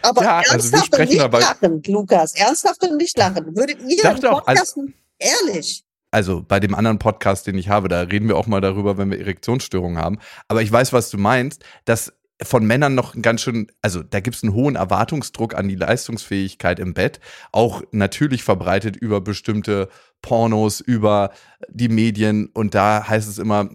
Aber 0.00 0.22
ja, 0.22 0.38
also 0.38 0.52
ernsthaft 0.52 0.94
also 0.94 1.02
und 1.02 1.08
nicht 1.10 1.30
lachen, 1.30 1.82
Lukas. 1.88 2.34
Ernsthaft 2.34 2.82
und 2.84 2.96
nicht 2.96 3.18
lachen. 3.18 3.54
Würdet 3.54 3.82
ihr 3.86 4.02
Dachte 4.02 4.30
also 4.30 4.40
Podcasten, 4.40 4.94
also, 5.20 5.46
ehrlich? 5.46 5.84
Also 6.10 6.42
bei 6.42 6.58
dem 6.58 6.74
anderen 6.74 6.98
Podcast, 6.98 7.46
den 7.46 7.58
ich 7.58 7.68
habe, 7.68 7.88
da 7.88 8.00
reden 8.00 8.28
wir 8.28 8.38
auch 8.38 8.46
mal 8.46 8.62
darüber, 8.62 8.96
wenn 8.96 9.10
wir 9.10 9.20
Erektionsstörungen 9.20 9.98
haben. 9.98 10.20
Aber 10.48 10.62
ich 10.62 10.72
weiß, 10.72 10.94
was 10.94 11.10
du 11.10 11.18
meinst, 11.18 11.62
dass 11.84 12.14
von 12.42 12.66
Männern 12.66 12.94
noch 12.94 13.14
ganz 13.20 13.42
schön, 13.42 13.70
also 13.82 14.02
da 14.02 14.20
gibt 14.20 14.36
es 14.36 14.42
einen 14.42 14.54
hohen 14.54 14.76
Erwartungsdruck 14.76 15.54
an 15.54 15.68
die 15.68 15.74
Leistungsfähigkeit 15.74 16.78
im 16.78 16.94
Bett, 16.94 17.20
auch 17.52 17.82
natürlich 17.90 18.42
verbreitet 18.42 18.96
über 18.96 19.20
bestimmte 19.20 19.90
Pornos, 20.22 20.80
über 20.80 21.32
die 21.68 21.90
Medien 21.90 22.46
und 22.54 22.74
da 22.74 23.06
heißt 23.06 23.28
es 23.28 23.36
immer, 23.36 23.68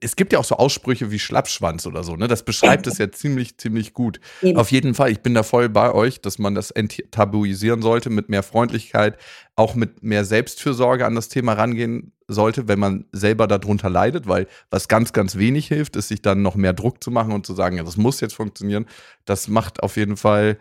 es 0.00 0.16
gibt 0.16 0.32
ja 0.32 0.38
auch 0.38 0.44
so 0.44 0.56
Aussprüche 0.56 1.10
wie 1.10 1.18
Schlappschwanz 1.18 1.86
oder 1.86 2.04
so, 2.04 2.16
ne? 2.16 2.26
Das 2.26 2.42
beschreibt 2.42 2.86
es 2.86 2.98
ja 2.98 3.10
ziemlich, 3.10 3.58
ziemlich 3.58 3.92
gut. 3.92 4.20
Eben. 4.42 4.58
Auf 4.58 4.70
jeden 4.70 4.94
Fall, 4.94 5.10
ich 5.10 5.20
bin 5.20 5.34
da 5.34 5.42
voll 5.42 5.68
bei 5.68 5.92
euch, 5.92 6.20
dass 6.20 6.38
man 6.38 6.54
das 6.54 6.70
enttabuisieren 6.70 7.82
sollte, 7.82 8.10
mit 8.10 8.28
mehr 8.28 8.42
Freundlichkeit, 8.42 9.18
auch 9.56 9.74
mit 9.74 10.02
mehr 10.02 10.24
Selbstfürsorge 10.24 11.04
an 11.04 11.14
das 11.14 11.28
Thema 11.28 11.52
rangehen 11.52 12.12
sollte, 12.28 12.66
wenn 12.66 12.78
man 12.78 13.04
selber 13.12 13.46
darunter 13.46 13.90
leidet, 13.90 14.26
weil 14.26 14.46
was 14.70 14.88
ganz, 14.88 15.12
ganz 15.12 15.36
wenig 15.36 15.68
hilft, 15.68 15.96
ist, 15.96 16.08
sich 16.08 16.22
dann 16.22 16.40
noch 16.40 16.54
mehr 16.54 16.72
Druck 16.72 17.04
zu 17.04 17.10
machen 17.10 17.32
und 17.32 17.44
zu 17.44 17.54
sagen, 17.54 17.76
ja, 17.76 17.82
das 17.82 17.98
muss 17.98 18.20
jetzt 18.20 18.34
funktionieren. 18.34 18.86
Das 19.26 19.48
macht 19.48 19.82
auf 19.82 19.96
jeden 19.96 20.16
Fall 20.16 20.58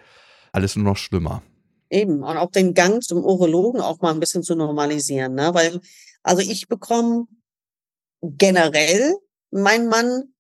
alles 0.52 0.76
nur 0.76 0.86
noch 0.86 0.98
schlimmer. 0.98 1.42
Eben, 1.90 2.24
und 2.24 2.38
auch 2.38 2.52
den 2.52 2.74
Gang 2.74 3.02
zum 3.02 3.24
Urologen 3.24 3.80
auch 3.80 4.02
mal 4.02 4.14
ein 4.14 4.20
bisschen 4.20 4.44
zu 4.44 4.56
normalisieren, 4.56 5.36
ne? 5.36 5.54
Weil, 5.54 5.80
also 6.24 6.42
ich 6.42 6.68
bekomme 6.68 7.28
generell 8.24 9.16
mein 9.52 9.88
Mann 9.88 10.34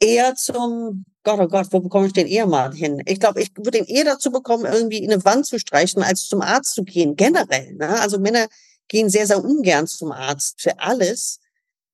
eher 0.00 0.34
zum 0.34 1.04
Gott, 1.24 1.40
oh 1.40 1.48
Gott, 1.48 1.66
wo 1.72 1.80
bekomme 1.80 2.06
ich 2.06 2.12
den 2.14 2.26
Ehemann 2.26 2.72
hin? 2.72 3.02
Ich 3.04 3.20
glaube, 3.20 3.42
ich 3.42 3.50
würde 3.56 3.78
ihn 3.78 3.84
eher 3.84 4.04
dazu 4.04 4.30
bekommen, 4.30 4.64
irgendwie 4.64 4.98
in 4.98 5.12
eine 5.12 5.22
Wand 5.24 5.44
zu 5.44 5.58
streichen, 5.58 6.02
als 6.02 6.26
zum 6.26 6.40
Arzt 6.40 6.74
zu 6.74 6.84
gehen, 6.84 7.16
generell. 7.16 7.74
Ne? 7.74 8.00
Also 8.00 8.18
Männer 8.18 8.46
gehen 8.88 9.10
sehr, 9.10 9.26
sehr 9.26 9.44
ungern 9.44 9.86
zum 9.86 10.12
Arzt 10.12 10.62
für 10.62 10.78
alles. 10.78 11.40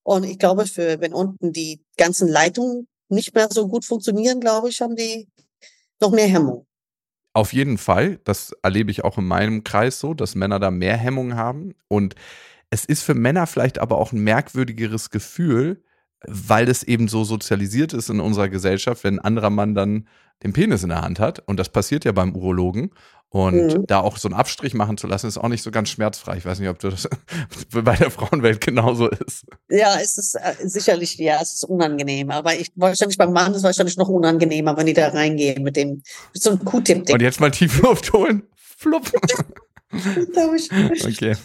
Und 0.04 0.24
ich 0.24 0.38
glaube, 0.38 0.66
für 0.66 1.00
wenn 1.00 1.12
unten 1.12 1.52
die 1.52 1.82
ganzen 1.96 2.28
Leitungen 2.28 2.86
nicht 3.08 3.34
mehr 3.34 3.48
so 3.50 3.66
gut 3.66 3.84
funktionieren, 3.84 4.38
glaube 4.40 4.68
ich, 4.68 4.80
haben 4.80 4.94
die 4.94 5.26
noch 6.00 6.12
mehr 6.12 6.28
Hemmung. 6.28 6.66
Auf 7.32 7.52
jeden 7.52 7.78
Fall. 7.78 8.20
Das 8.24 8.52
erlebe 8.62 8.92
ich 8.92 9.02
auch 9.02 9.18
in 9.18 9.26
meinem 9.26 9.64
Kreis 9.64 9.98
so, 9.98 10.14
dass 10.14 10.36
Männer 10.36 10.60
da 10.60 10.70
mehr 10.70 10.96
Hemmung 10.96 11.34
haben. 11.34 11.74
Und 11.88 12.14
es 12.74 12.84
ist 12.84 13.04
für 13.04 13.14
Männer 13.14 13.46
vielleicht 13.46 13.78
aber 13.78 13.98
auch 13.98 14.12
ein 14.12 14.18
merkwürdigeres 14.18 15.10
Gefühl, 15.10 15.84
weil 16.26 16.68
es 16.68 16.82
eben 16.82 17.06
so 17.06 17.22
sozialisiert 17.22 17.92
ist 17.92 18.10
in 18.10 18.18
unserer 18.18 18.48
Gesellschaft, 18.48 19.04
wenn 19.04 19.20
ein 19.20 19.24
anderer 19.24 19.50
Mann 19.50 19.76
dann 19.76 20.08
den 20.42 20.52
Penis 20.52 20.82
in 20.82 20.88
der 20.88 21.02
Hand 21.02 21.20
hat. 21.20 21.38
Und 21.46 21.58
das 21.60 21.68
passiert 21.68 22.04
ja 22.04 22.10
beim 22.10 22.34
Urologen. 22.34 22.90
Und 23.28 23.78
mhm. 23.78 23.86
da 23.86 24.00
auch 24.00 24.16
so 24.16 24.26
einen 24.26 24.34
Abstrich 24.34 24.74
machen 24.74 24.96
zu 24.96 25.06
lassen, 25.06 25.28
ist 25.28 25.38
auch 25.38 25.48
nicht 25.48 25.62
so 25.62 25.70
ganz 25.70 25.88
schmerzfrei. 25.88 26.36
Ich 26.36 26.44
weiß 26.44 26.58
nicht, 26.58 26.68
ob 26.68 26.80
das 26.80 27.08
bei 27.70 27.94
der 27.94 28.10
Frauenwelt 28.10 28.60
genauso 28.60 29.08
ist. 29.08 29.44
Ja, 29.68 29.96
es 30.00 30.18
ist 30.18 30.34
äh, 30.34 30.54
sicherlich, 30.64 31.16
ja, 31.18 31.40
es 31.40 31.54
ist 31.54 31.64
unangenehm. 31.64 32.30
Aber 32.32 32.58
ich 32.58 32.72
wahrscheinlich 32.74 33.18
beim 33.18 33.32
Mann 33.32 33.52
ist 33.52 33.58
es 33.58 33.64
wahrscheinlich 33.64 33.96
noch 33.96 34.08
unangenehmer, 34.08 34.76
wenn 34.76 34.86
die 34.86 34.94
da 34.94 35.08
reingehen 35.08 35.62
mit 35.62 35.76
dem, 35.76 36.02
mit 36.32 36.42
so 36.42 36.50
einem 36.50 36.64
Q-Tip. 36.64 37.08
Und 37.10 37.22
jetzt 37.22 37.40
mal 37.40 37.52
tief 37.52 37.80
Luft 37.82 38.12
holen. 38.12 38.42
Flupp. 38.56 39.12
okay. 39.92 41.36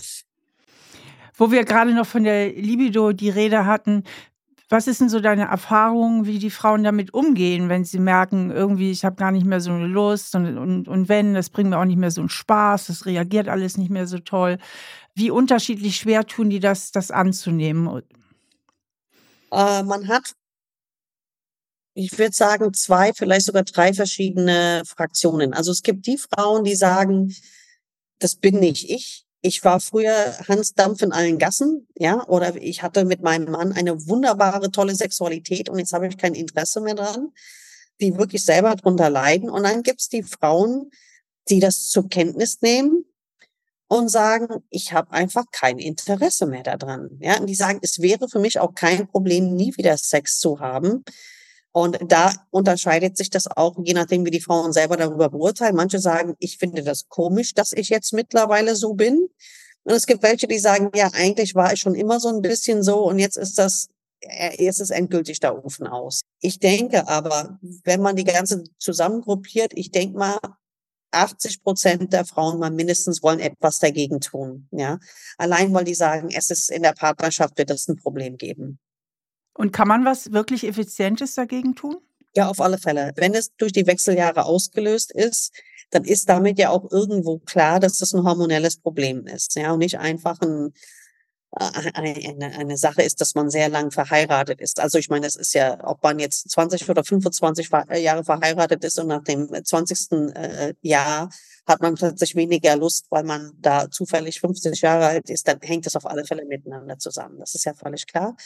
Wo 1.39 1.51
wir 1.51 1.63
gerade 1.63 1.93
noch 1.93 2.05
von 2.05 2.25
der 2.25 2.51
Libido 2.51 3.13
die 3.13 3.29
Rede 3.29 3.65
hatten, 3.65 4.03
was 4.67 4.87
ist 4.87 4.99
denn 4.99 5.09
so 5.09 5.21
deine 5.21 5.45
Erfahrung, 5.45 6.25
wie 6.25 6.37
die 6.37 6.51
Frauen 6.51 6.83
damit 6.83 7.13
umgehen, 7.13 7.69
wenn 7.69 7.85
sie 7.85 7.97
merken, 7.97 8.51
irgendwie, 8.51 8.91
ich 8.91 9.05
habe 9.05 9.15
gar 9.15 9.31
nicht 9.31 9.45
mehr 9.45 9.61
so 9.61 9.71
eine 9.71 9.87
Lust 9.87 10.35
und, 10.35 10.57
und, 10.57 10.87
und 10.89 11.09
wenn, 11.09 11.33
das 11.33 11.49
bringt 11.49 11.69
mir 11.69 11.79
auch 11.79 11.85
nicht 11.85 11.97
mehr 11.97 12.11
so 12.11 12.21
einen 12.21 12.29
Spaß, 12.29 12.87
das 12.87 13.05
reagiert 13.05 13.47
alles 13.47 13.77
nicht 13.77 13.89
mehr 13.89 14.05
so 14.05 14.19
toll. 14.19 14.57
Wie 15.15 15.31
unterschiedlich 15.31 15.95
schwer 15.95 16.27
tun 16.27 16.49
die 16.49 16.59
das, 16.59 16.91
das 16.91 17.09
anzunehmen? 17.09 18.03
Äh, 19.51 19.83
man 19.83 20.09
hat, 20.09 20.33
ich 21.93 22.19
würde 22.19 22.35
sagen, 22.35 22.73
zwei, 22.73 23.13
vielleicht 23.13 23.45
sogar 23.45 23.63
drei 23.63 23.93
verschiedene 23.93 24.83
Fraktionen. 24.85 25.53
Also 25.53 25.71
es 25.71 25.83
gibt 25.83 26.05
die 26.05 26.17
Frauen, 26.17 26.65
die 26.65 26.75
sagen, 26.75 27.33
das 28.19 28.35
bin 28.35 28.59
nicht 28.59 28.89
ich, 28.89 29.25
ich 29.41 29.63
war 29.63 29.79
früher 29.79 30.35
Hans 30.47 30.73
Dampf 30.73 31.01
in 31.01 31.11
allen 31.11 31.37
Gassen, 31.37 31.87
ja, 31.95 32.27
oder 32.27 32.55
ich 32.55 32.83
hatte 32.83 33.05
mit 33.05 33.21
meinem 33.21 33.51
Mann 33.51 33.71
eine 33.71 34.07
wunderbare, 34.07 34.71
tolle 34.71 34.95
Sexualität 34.95 35.69
und 35.69 35.79
jetzt 35.79 35.93
habe 35.93 36.07
ich 36.07 36.17
kein 36.17 36.33
Interesse 36.33 36.81
mehr 36.81 36.95
dran, 36.95 37.31
die 38.01 38.17
wirklich 38.17 38.43
selber 38.43 38.75
drunter 38.75 39.09
leiden. 39.09 39.49
Und 39.49 39.63
dann 39.63 39.83
gibt's 39.83 40.09
die 40.09 40.23
Frauen, 40.23 40.91
die 41.49 41.59
das 41.59 41.89
zur 41.89 42.09
Kenntnis 42.09 42.61
nehmen 42.61 43.05
und 43.87 44.09
sagen, 44.09 44.63
ich 44.69 44.93
habe 44.93 45.11
einfach 45.11 45.45
kein 45.51 45.79
Interesse 45.79 46.45
mehr 46.45 46.63
daran. 46.63 47.09
Ja, 47.21 47.39
und 47.39 47.47
die 47.47 47.55
sagen, 47.55 47.79
es 47.81 48.01
wäre 48.01 48.27
für 48.29 48.39
mich 48.39 48.59
auch 48.59 48.75
kein 48.75 49.07
Problem, 49.07 49.55
nie 49.55 49.75
wieder 49.77 49.97
Sex 49.97 50.39
zu 50.39 50.59
haben. 50.59 51.03
Und 51.71 51.99
da 52.07 52.33
unterscheidet 52.49 53.15
sich 53.15 53.29
das 53.29 53.45
auch, 53.47 53.77
je 53.83 53.93
nachdem, 53.93 54.25
wie 54.25 54.31
die 54.31 54.41
Frauen 54.41 54.73
selber 54.73 54.97
darüber 54.97 55.29
beurteilen. 55.29 55.75
Manche 55.75 55.99
sagen, 55.99 56.35
ich 56.39 56.57
finde 56.57 56.83
das 56.83 57.07
komisch, 57.09 57.53
dass 57.53 57.73
ich 57.73 57.89
jetzt 57.89 58.11
mittlerweile 58.13 58.75
so 58.75 58.95
bin. 58.95 59.29
Und 59.83 59.93
es 59.93 60.07
gibt 60.07 60.23
welche, 60.23 60.47
die 60.47 60.59
sagen, 60.59 60.91
ja, 60.95 61.09
eigentlich 61.13 61.55
war 61.55 61.73
ich 61.73 61.79
schon 61.79 61.95
immer 61.95 62.19
so 62.19 62.29
ein 62.29 62.41
bisschen 62.41 62.83
so 62.83 63.07
und 63.07 63.19
jetzt 63.19 63.37
ist 63.37 63.57
das, 63.57 63.87
äh, 64.21 64.63
jetzt 64.63 64.79
ist 64.79 64.89
endgültig 64.89 65.39
der 65.39 65.63
Ofen 65.63 65.87
aus. 65.87 66.21
Ich 66.41 66.59
denke 66.59 67.07
aber, 67.07 67.59
wenn 67.83 68.01
man 68.01 68.15
die 68.15 68.23
ganze 68.23 68.63
zusammengruppiert, 68.77 69.71
ich 69.75 69.91
denke 69.91 70.17
mal, 70.17 70.37
80 71.11 71.63
Prozent 71.63 72.13
der 72.13 72.25
Frauen 72.25 72.59
mal 72.59 72.71
mindestens 72.71 73.23
wollen 73.23 73.39
etwas 73.39 73.79
dagegen 73.79 74.19
tun, 74.21 74.67
ja. 74.71 74.99
Allein 75.37 75.73
weil 75.73 75.85
die 75.85 75.95
sagen, 75.95 76.29
es 76.31 76.49
ist 76.49 76.69
in 76.69 76.83
der 76.83 76.93
Partnerschaft 76.93 77.57
wird 77.57 77.71
es 77.71 77.87
ein 77.87 77.95
Problem 77.95 78.37
geben. 78.37 78.79
Und 79.59 79.73
kann 79.73 79.89
man 79.89 80.05
was 80.05 80.31
wirklich 80.31 80.65
Effizientes 80.65 81.35
dagegen 81.35 81.75
tun? 81.75 81.97
Ja, 82.33 82.47
auf 82.47 82.61
alle 82.61 82.77
Fälle. 82.77 83.11
Wenn 83.17 83.33
es 83.33 83.53
durch 83.57 83.73
die 83.73 83.85
Wechseljahre 83.87 84.45
ausgelöst 84.45 85.11
ist, 85.11 85.51
dann 85.89 86.05
ist 86.05 86.29
damit 86.29 86.57
ja 86.57 86.69
auch 86.69 86.89
irgendwo 86.89 87.39
klar, 87.39 87.81
dass 87.81 87.97
das 87.97 88.13
ein 88.13 88.23
hormonelles 88.23 88.77
Problem 88.77 89.27
ist. 89.27 89.55
Ja, 89.55 89.73
und 89.73 89.79
nicht 89.79 89.99
einfach 89.99 90.39
ein, 90.39 90.71
äh, 91.57 91.91
eine, 91.93 92.57
eine 92.57 92.77
Sache 92.77 93.01
ist, 93.01 93.19
dass 93.19 93.35
man 93.35 93.49
sehr 93.49 93.67
lang 93.67 93.91
verheiratet 93.91 94.61
ist. 94.61 94.79
Also 94.79 94.97
ich 94.97 95.09
meine, 95.09 95.25
das 95.25 95.35
ist 95.35 95.53
ja, 95.53 95.77
ob 95.85 96.01
man 96.03 96.19
jetzt 96.19 96.49
20 96.51 96.89
oder 96.89 97.03
25 97.03 97.69
äh, 97.89 98.01
Jahre 98.01 98.23
verheiratet 98.23 98.85
ist 98.85 98.97
und 98.97 99.07
nach 99.07 99.25
dem 99.25 99.49
20. 99.61 100.35
Äh, 100.35 100.73
Jahr 100.83 101.29
hat 101.67 101.81
man 101.81 101.95
plötzlich 101.95 102.33
weniger 102.33 102.77
Lust, 102.77 103.07
weil 103.09 103.25
man 103.25 103.51
da 103.59 103.91
zufällig 103.91 104.39
50 104.39 104.79
Jahre 104.79 105.07
alt 105.07 105.29
ist, 105.29 105.49
dann 105.49 105.59
hängt 105.59 105.85
das 105.85 105.97
auf 105.97 106.05
alle 106.05 106.23
Fälle 106.23 106.45
miteinander 106.45 106.97
zusammen. 106.97 107.39
Das 107.39 107.55
ist 107.55 107.65
ja 107.65 107.73
völlig 107.73 108.07
klar. 108.07 108.37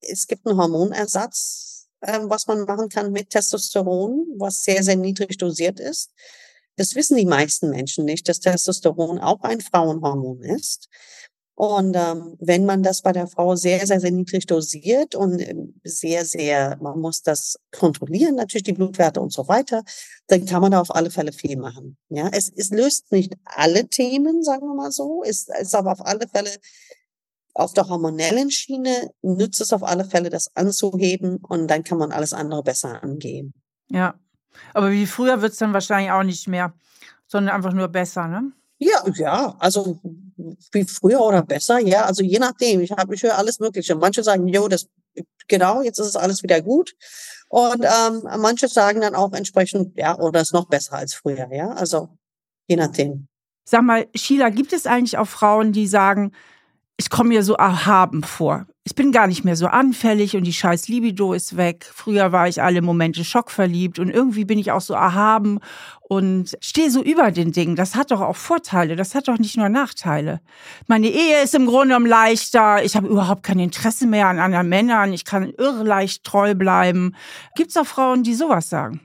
Es 0.00 0.26
gibt 0.26 0.46
einen 0.46 0.58
Hormonersatz, 0.58 1.88
ähm, 2.02 2.30
was 2.30 2.46
man 2.46 2.64
machen 2.64 2.88
kann 2.88 3.12
mit 3.12 3.30
Testosteron, 3.30 4.26
was 4.38 4.62
sehr, 4.62 4.82
sehr 4.82 4.96
niedrig 4.96 5.36
dosiert 5.38 5.80
ist. 5.80 6.10
Das 6.76 6.94
wissen 6.94 7.16
die 7.16 7.26
meisten 7.26 7.70
Menschen 7.70 8.04
nicht, 8.04 8.28
dass 8.28 8.40
Testosteron 8.40 9.18
auch 9.18 9.42
ein 9.42 9.60
Frauenhormon 9.60 10.42
ist. 10.42 10.88
Und 11.60 11.94
ähm, 11.94 12.38
wenn 12.40 12.64
man 12.64 12.82
das 12.82 13.02
bei 13.02 13.12
der 13.12 13.26
Frau 13.26 13.54
sehr, 13.54 13.86
sehr, 13.86 14.00
sehr 14.00 14.12
niedrig 14.12 14.46
dosiert 14.46 15.14
und 15.14 15.46
ähm, 15.46 15.78
sehr, 15.84 16.24
sehr, 16.24 16.78
man 16.80 16.98
muss 16.98 17.20
das 17.20 17.56
kontrollieren, 17.70 18.36
natürlich 18.36 18.62
die 18.62 18.72
Blutwerte 18.72 19.20
und 19.20 19.30
so 19.30 19.46
weiter, 19.46 19.82
dann 20.28 20.46
kann 20.46 20.62
man 20.62 20.72
da 20.72 20.80
auf 20.80 20.94
alle 20.94 21.10
Fälle 21.10 21.34
viel 21.34 21.58
machen. 21.58 21.98
Ja, 22.08 22.30
es, 22.32 22.50
es 22.56 22.70
löst 22.70 23.12
nicht 23.12 23.34
alle 23.44 23.86
Themen, 23.86 24.42
sagen 24.42 24.62
wir 24.62 24.74
mal 24.74 24.90
so, 24.90 25.22
ist, 25.22 25.50
ist 25.60 25.74
aber 25.74 25.92
auf 25.92 26.06
alle 26.06 26.26
Fälle 26.28 26.50
auf 27.60 27.72
der 27.74 27.88
hormonellen 27.88 28.50
Schiene 28.50 29.10
nützt 29.22 29.60
es 29.60 29.72
auf 29.72 29.82
alle 29.82 30.04
Fälle, 30.04 30.30
das 30.30 30.54
anzuheben 30.56 31.36
und 31.36 31.68
dann 31.68 31.84
kann 31.84 31.98
man 31.98 32.12
alles 32.12 32.32
andere 32.32 32.62
besser 32.62 33.02
angehen. 33.02 33.52
Ja, 33.88 34.14
aber 34.74 34.90
wie 34.90 35.06
früher 35.06 35.42
wird 35.42 35.52
es 35.52 35.58
dann 35.58 35.72
wahrscheinlich 35.72 36.10
auch 36.10 36.22
nicht 36.22 36.48
mehr, 36.48 36.72
sondern 37.26 37.54
einfach 37.54 37.72
nur 37.72 37.88
besser, 37.88 38.28
ne? 38.28 38.52
Ja, 38.78 39.04
ja, 39.14 39.56
also 39.58 40.00
wie 40.72 40.84
früher 40.84 41.20
oder 41.20 41.42
besser, 41.42 41.78
ja, 41.80 42.06
also 42.06 42.22
je 42.22 42.38
nachdem. 42.38 42.80
Ich 42.80 42.92
habe 42.92 43.14
ich 43.14 43.22
höre 43.22 43.36
alles 43.36 43.60
Mögliche. 43.60 43.94
Manche 43.94 44.22
sagen, 44.22 44.48
jo, 44.48 44.68
das 44.68 44.88
genau, 45.48 45.82
jetzt 45.82 45.98
ist 45.98 46.06
es 46.06 46.16
alles 46.16 46.42
wieder 46.42 46.62
gut. 46.62 46.94
Und 47.50 47.84
ähm, 47.84 48.22
manche 48.38 48.68
sagen 48.68 49.02
dann 49.02 49.14
auch 49.14 49.32
entsprechend, 49.32 49.96
ja, 49.98 50.18
oder 50.18 50.40
ist 50.40 50.54
noch 50.54 50.66
besser 50.66 50.94
als 50.94 51.12
früher, 51.12 51.52
ja. 51.52 51.68
Also 51.72 52.08
je 52.68 52.76
nachdem. 52.76 53.26
Sag 53.64 53.82
mal, 53.82 54.08
Sheila, 54.14 54.48
gibt 54.48 54.72
es 54.72 54.86
eigentlich 54.86 55.18
auch 55.18 55.28
Frauen, 55.28 55.72
die 55.72 55.86
sagen, 55.86 56.32
ich 57.00 57.08
komme 57.08 57.30
mir 57.30 57.42
so 57.42 57.54
erhaben 57.54 58.22
vor. 58.22 58.66
Ich 58.84 58.94
bin 58.94 59.10
gar 59.10 59.26
nicht 59.26 59.42
mehr 59.42 59.56
so 59.56 59.68
anfällig 59.68 60.36
und 60.36 60.44
die 60.44 60.52
scheiß 60.52 60.88
Libido 60.88 61.32
ist 61.32 61.56
weg. 61.56 61.90
Früher 61.94 62.30
war 62.30 62.46
ich 62.46 62.60
alle 62.60 62.82
Momente 62.82 63.24
schockverliebt 63.24 63.98
und 63.98 64.10
irgendwie 64.10 64.44
bin 64.44 64.58
ich 64.58 64.70
auch 64.70 64.82
so 64.82 64.92
erhaben 64.92 65.60
und 66.02 66.58
stehe 66.60 66.90
so 66.90 67.02
über 67.02 67.30
den 67.30 67.52
Dingen. 67.52 67.74
Das 67.74 67.94
hat 67.94 68.10
doch 68.10 68.20
auch 68.20 68.36
Vorteile, 68.36 68.96
das 68.96 69.14
hat 69.14 69.28
doch 69.28 69.38
nicht 69.38 69.56
nur 69.56 69.70
Nachteile. 69.70 70.42
Meine 70.88 71.08
Ehe 71.08 71.42
ist 71.42 71.54
im 71.54 71.64
Grunde 71.64 71.88
genommen 71.88 72.04
leichter, 72.04 72.84
ich 72.84 72.96
habe 72.96 73.08
überhaupt 73.08 73.44
kein 73.44 73.60
Interesse 73.60 74.06
mehr 74.06 74.26
an 74.26 74.38
anderen 74.38 74.68
Männern, 74.68 75.14
ich 75.14 75.24
kann 75.24 75.54
irre 75.56 75.84
leicht 75.84 76.22
treu 76.22 76.54
bleiben. 76.54 77.16
Gibt 77.56 77.70
es 77.70 77.78
auch 77.78 77.86
Frauen, 77.86 78.24
die 78.24 78.34
sowas 78.34 78.68
sagen? 78.68 79.00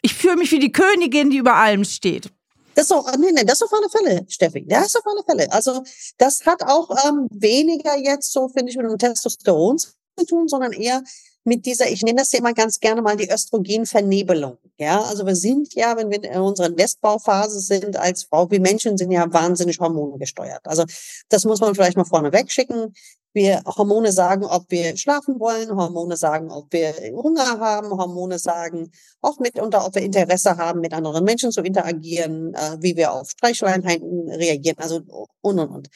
Ich 0.00 0.14
fühle 0.14 0.36
mich 0.36 0.50
wie 0.50 0.60
die 0.60 0.72
Königin, 0.72 1.28
die 1.28 1.36
über 1.36 1.56
allem 1.56 1.84
steht. 1.84 2.30
Das 2.74 2.90
auch, 2.90 3.10
nee, 3.16 3.32
nee, 3.32 3.44
das 3.44 3.62
auf 3.62 3.72
alle 3.72 3.88
Fälle, 3.88 4.24
Steffi. 4.28 4.66
Das 4.66 4.94
auf 4.96 5.06
alle 5.06 5.22
Fälle. 5.24 5.52
Also 5.52 5.82
das 6.18 6.44
hat 6.46 6.62
auch 6.64 6.90
ähm, 7.06 7.28
weniger 7.30 7.96
jetzt 7.96 8.32
so, 8.32 8.48
finde 8.48 8.70
ich, 8.70 8.76
mit 8.76 8.86
dem 8.86 8.98
Testosteron 8.98 9.78
zu 9.78 9.92
tun, 10.26 10.48
sondern 10.48 10.72
eher 10.72 11.02
mit 11.44 11.66
dieser, 11.66 11.88
ich 11.90 12.02
nenne 12.02 12.20
das 12.20 12.32
ja 12.32 12.38
immer 12.38 12.54
ganz 12.54 12.80
gerne 12.80 13.02
mal 13.02 13.16
die 13.16 13.30
Östrogenvernebelung. 13.30 14.56
Ja, 14.78 15.02
also 15.02 15.26
wir 15.26 15.36
sind 15.36 15.74
ja, 15.74 15.96
wenn 15.96 16.10
wir 16.10 16.24
in 16.24 16.40
unserer 16.40 16.70
Nestbauphase 16.70 17.60
sind 17.60 17.96
als 17.96 18.24
Frau, 18.24 18.50
wir 18.50 18.60
Menschen 18.60 18.96
sind 18.96 19.12
ja 19.12 19.30
wahnsinnig 19.32 19.78
hormongesteuert. 19.78 20.66
Also 20.66 20.84
das 21.28 21.44
muss 21.44 21.60
man 21.60 21.74
vielleicht 21.74 21.96
mal 21.96 22.04
vorne 22.04 22.32
wegschicken. 22.32 22.94
Wir 23.34 23.62
Hormone 23.66 24.12
sagen, 24.12 24.44
ob 24.44 24.70
wir 24.70 24.96
schlafen 24.96 25.40
wollen, 25.40 25.76
Hormone 25.76 26.16
sagen, 26.16 26.52
ob 26.52 26.72
wir 26.72 26.92
Hunger 27.12 27.58
haben, 27.58 27.90
Hormone 27.90 28.38
sagen 28.38 28.92
auch 29.22 29.40
mitunter, 29.40 29.84
ob 29.84 29.96
wir 29.96 30.02
Interesse 30.02 30.56
haben, 30.56 30.80
mit 30.80 30.94
anderen 30.94 31.24
Menschen 31.24 31.50
zu 31.50 31.60
interagieren, 31.62 32.54
äh, 32.54 32.76
wie 32.80 32.96
wir 32.96 33.12
auf 33.12 33.30
Streicheleinheiten 33.30 34.30
reagieren, 34.30 34.78
also 34.78 35.00
und 35.40 35.58
und 35.58 35.68
und. 35.68 35.88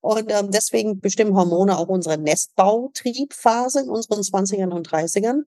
Und 0.00 0.32
ähm, 0.32 0.50
deswegen 0.50 1.00
bestimmen 1.00 1.36
Hormone 1.36 1.76
auch 1.76 1.88
unsere 1.88 2.16
Nestbautriebphase 2.16 3.80
in 3.80 3.90
unseren 3.90 4.20
20ern 4.20 4.72
und 4.72 4.88
30ern. 4.88 5.42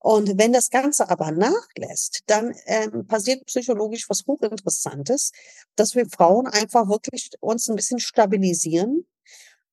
Und 0.00 0.38
wenn 0.38 0.52
das 0.52 0.68
Ganze 0.68 1.08
aber 1.08 1.30
nachlässt, 1.30 2.20
dann 2.26 2.54
ähm, 2.66 3.06
passiert 3.06 3.46
psychologisch 3.46 4.10
was 4.10 4.24
hochinteressantes, 4.26 5.32
dass 5.76 5.94
wir 5.94 6.06
Frauen 6.10 6.46
einfach 6.46 6.88
wirklich 6.88 7.30
uns 7.40 7.68
ein 7.68 7.76
bisschen 7.76 8.00
stabilisieren 8.00 9.06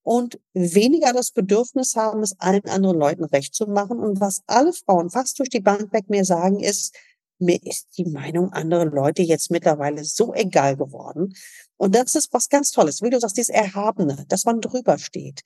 und 0.08 0.40
weniger 0.54 1.12
das 1.12 1.32
Bedürfnis 1.32 1.98
haben, 1.98 2.24
es 2.24 2.40
allen 2.40 2.64
anderen 2.70 2.98
Leuten 2.98 3.26
recht 3.26 3.54
zu 3.54 3.66
machen. 3.66 4.00
Und 4.00 4.22
was 4.22 4.42
alle 4.48 4.72
Frauen 4.72 5.10
fast 5.10 5.38
durch 5.38 5.50
die 5.50 5.60
Bank 5.60 5.92
weg 5.92 6.10
mir 6.10 6.24
sagen, 6.24 6.62
ist, 6.62 6.96
mir 7.40 7.60
ist 7.62 7.90
die 7.98 8.06
Meinung 8.06 8.54
anderer 8.54 8.86
Leute 8.86 9.22
jetzt 9.22 9.52
mittlerweile 9.52 10.06
so 10.06 10.34
egal 10.34 10.78
geworden. 10.78 11.34
Und 11.76 11.94
das 11.94 12.16
ist 12.16 12.32
was 12.32 12.48
ganz 12.48 12.72
Tolles. 12.72 13.02
Wie 13.02 13.10
du 13.10 13.20
sagst, 13.20 13.36
dieses 13.36 13.54
Erhabene, 13.54 14.24
dass 14.30 14.46
man 14.46 14.62
drüber 14.62 14.98
steht, 14.98 15.42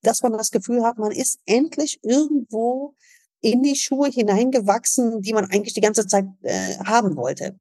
dass 0.00 0.22
man 0.22 0.32
das 0.32 0.50
Gefühl 0.50 0.82
hat, 0.82 0.96
man 0.96 1.12
ist 1.12 1.38
endlich 1.44 2.00
irgendwo 2.02 2.94
in 3.42 3.62
die 3.62 3.76
Schuhe 3.76 4.08
hineingewachsen, 4.08 5.20
die 5.20 5.34
man 5.34 5.44
eigentlich 5.50 5.74
die 5.74 5.82
ganze 5.82 6.06
Zeit 6.06 6.24
äh, 6.40 6.78
haben 6.86 7.16
wollte. 7.16 7.60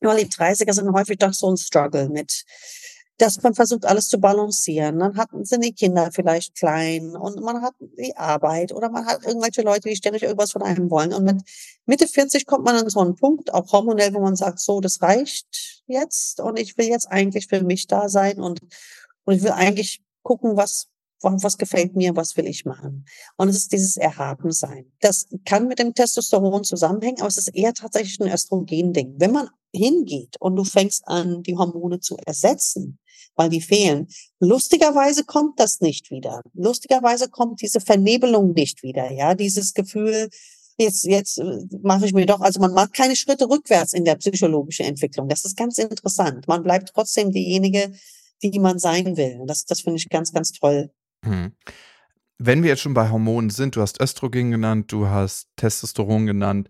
Weil 0.00 0.24
die 0.24 0.30
30er 0.30 0.72
sind 0.72 0.90
häufig 0.94 1.18
doch 1.18 1.34
so 1.34 1.50
ein 1.50 1.58
Struggle 1.58 2.08
mit 2.08 2.46
dass 3.18 3.42
man 3.42 3.54
versucht, 3.54 3.86
alles 3.86 4.08
zu 4.08 4.18
balancieren. 4.18 4.98
Dann 4.98 5.16
hat, 5.16 5.30
sind 5.42 5.64
die 5.64 5.72
Kinder 5.72 6.10
vielleicht 6.12 6.54
klein 6.54 7.16
und 7.16 7.40
man 7.40 7.62
hat 7.62 7.74
die 7.80 8.16
Arbeit 8.16 8.72
oder 8.72 8.90
man 8.90 9.06
hat 9.06 9.24
irgendwelche 9.24 9.62
Leute, 9.62 9.88
die 9.88 9.96
ständig 9.96 10.22
irgendwas 10.22 10.52
von 10.52 10.62
einem 10.62 10.90
wollen. 10.90 11.14
Und 11.14 11.24
mit 11.24 11.42
Mitte 11.86 12.06
40 12.06 12.46
kommt 12.46 12.64
man 12.64 12.76
an 12.76 12.88
so 12.90 13.00
einen 13.00 13.16
Punkt, 13.16 13.54
auch 13.54 13.72
hormonell, 13.72 14.12
wo 14.12 14.20
man 14.20 14.36
sagt, 14.36 14.60
so, 14.60 14.80
das 14.80 15.00
reicht 15.00 15.82
jetzt 15.86 16.40
und 16.40 16.58
ich 16.58 16.76
will 16.76 16.88
jetzt 16.88 17.06
eigentlich 17.06 17.46
für 17.46 17.62
mich 17.62 17.86
da 17.86 18.08
sein 18.08 18.40
und, 18.40 18.60
und 19.24 19.34
ich 19.34 19.42
will 19.42 19.52
eigentlich 19.52 20.02
gucken, 20.22 20.56
was, 20.56 20.88
was 21.22 21.56
gefällt 21.56 21.96
mir, 21.96 22.16
was 22.16 22.36
will 22.36 22.46
ich 22.46 22.66
machen. 22.66 23.06
Und 23.36 23.48
es 23.48 23.56
ist 23.56 23.72
dieses 23.72 23.96
Erhabensein. 23.96 24.92
Das 25.00 25.28
kann 25.46 25.68
mit 25.68 25.78
dem 25.78 25.94
Testosteron 25.94 26.64
zusammenhängen, 26.64 27.20
aber 27.20 27.28
es 27.28 27.38
ist 27.38 27.54
eher 27.54 27.72
tatsächlich 27.72 28.20
ein 28.20 28.30
Östrogen-Ding. 28.30 29.14
Wenn 29.18 29.32
man 29.32 29.48
hingeht 29.72 30.36
und 30.40 30.56
du 30.56 30.64
fängst 30.64 31.06
an, 31.06 31.42
die 31.42 31.56
Hormone 31.56 32.00
zu 32.00 32.16
ersetzen, 32.26 32.98
weil 33.36 33.48
die 33.48 33.60
fehlen. 33.60 34.08
Lustigerweise 34.40 35.24
kommt 35.24 35.60
das 35.60 35.80
nicht 35.80 36.10
wieder. 36.10 36.42
Lustigerweise 36.54 37.28
kommt 37.28 37.60
diese 37.60 37.80
Vernebelung 37.80 38.52
nicht 38.52 38.82
wieder. 38.82 39.12
Ja, 39.12 39.34
dieses 39.34 39.74
Gefühl, 39.74 40.28
jetzt, 40.78 41.04
jetzt 41.04 41.38
äh, 41.38 41.58
mache 41.82 42.06
ich 42.06 42.12
mir 42.12 42.26
doch, 42.26 42.40
also 42.40 42.60
man 42.60 42.72
macht 42.72 42.94
keine 42.94 43.16
Schritte 43.16 43.48
rückwärts 43.48 43.92
in 43.92 44.04
der 44.04 44.16
psychologischen 44.16 44.86
Entwicklung. 44.86 45.28
Das 45.28 45.44
ist 45.44 45.56
ganz 45.56 45.78
interessant. 45.78 46.48
Man 46.48 46.62
bleibt 46.62 46.90
trotzdem 46.94 47.30
diejenige, 47.30 47.92
die 48.42 48.58
man 48.58 48.78
sein 48.78 49.16
will. 49.16 49.40
Das, 49.46 49.64
das 49.64 49.80
finde 49.82 49.98
ich 49.98 50.08
ganz, 50.08 50.32
ganz 50.32 50.52
toll. 50.52 50.90
Hm. 51.24 51.52
Wenn 52.38 52.62
wir 52.62 52.70
jetzt 52.70 52.82
schon 52.82 52.94
bei 52.94 53.10
Hormonen 53.10 53.48
sind, 53.48 53.76
du 53.76 53.80
hast 53.80 54.00
Östrogen 54.00 54.50
genannt, 54.50 54.92
du 54.92 55.06
hast 55.06 55.48
Testosteron 55.56 56.26
genannt 56.26 56.68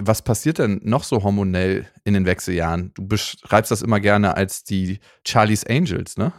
was 0.00 0.22
passiert 0.22 0.58
denn 0.58 0.80
noch 0.82 1.04
so 1.04 1.22
hormonell 1.22 1.86
in 2.04 2.14
den 2.14 2.26
Wechseljahren? 2.26 2.92
Du 2.94 3.06
beschreibst 3.06 3.70
das 3.70 3.82
immer 3.82 4.00
gerne 4.00 4.36
als 4.36 4.64
die 4.64 5.00
Charlie's 5.26 5.64
Angels, 5.64 6.16
ne? 6.16 6.32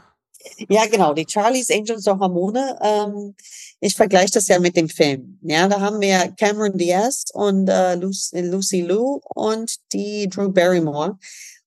Ja, 0.70 0.86
genau, 0.88 1.14
die 1.14 1.26
Charlie's 1.28 1.70
Angels 1.70 2.04
der 2.04 2.18
Hormone. 2.18 2.78
Ähm, 2.82 3.36
ich 3.80 3.96
vergleiche 3.96 4.34
das 4.34 4.48
ja 4.48 4.60
mit 4.60 4.76
dem 4.76 4.90
Film. 4.90 5.40
Ja, 5.42 5.68
da 5.68 5.80
haben 5.80 6.02
wir 6.02 6.34
Cameron 6.40 6.78
Diaz 6.78 7.26
und 7.34 7.68
äh, 7.68 7.96
Lucy, 7.96 8.42
Lucy 8.42 8.82
Liu 8.82 9.20
und 9.36 9.76
die 9.94 10.28
Drew 10.30 10.52
Barrymore. 10.52 11.18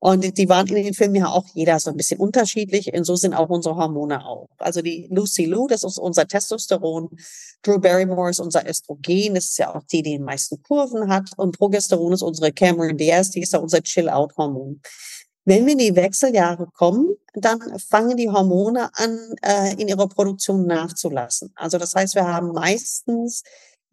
Und 0.04 0.36
die 0.36 0.50
waren 0.50 0.66
in 0.66 0.84
den 0.84 0.92
Filmen 0.92 1.14
ja 1.14 1.28
auch 1.28 1.46
jeder 1.54 1.80
so 1.80 1.88
ein 1.88 1.96
bisschen 1.96 2.20
unterschiedlich. 2.20 2.92
Und 2.92 3.04
so 3.04 3.16
sind 3.16 3.32
auch 3.32 3.48
unsere 3.48 3.76
Hormone 3.76 4.22
auch. 4.22 4.50
Also 4.58 4.82
die 4.82 5.08
Lucy 5.10 5.46
Lou, 5.46 5.66
das 5.66 5.82
ist 5.82 5.96
unser 5.96 6.28
Testosteron. 6.28 7.08
Drew 7.62 7.78
Barrymore 7.78 8.28
ist 8.28 8.38
unser 8.38 8.68
Östrogen. 8.68 9.34
Das 9.34 9.46
ist 9.46 9.58
ja 9.58 9.74
auch 9.74 9.82
die, 9.90 10.02
die 10.02 10.18
den 10.18 10.24
meisten 10.24 10.62
Kurven 10.62 11.08
hat. 11.08 11.30
Und 11.38 11.56
Progesteron 11.56 12.12
ist 12.12 12.20
unsere 12.20 12.52
Cameron 12.52 12.98
Diaz. 12.98 13.30
Die 13.30 13.40
ist 13.40 13.54
ja 13.54 13.60
unser 13.60 13.80
Chill-Out-Hormon. 13.80 14.82
Wenn 15.46 15.64
wir 15.64 15.72
in 15.72 15.78
die 15.78 15.96
Wechseljahre 15.96 16.68
kommen, 16.74 17.16
dann 17.32 17.60
fangen 17.78 18.18
die 18.18 18.28
Hormone 18.28 18.90
an, 18.96 19.18
äh, 19.40 19.72
in 19.80 19.88
ihrer 19.88 20.08
Produktion 20.08 20.66
nachzulassen. 20.66 21.50
Also 21.54 21.78
das 21.78 21.94
heißt, 21.94 22.14
wir 22.14 22.26
haben 22.26 22.52
meistens 22.52 23.42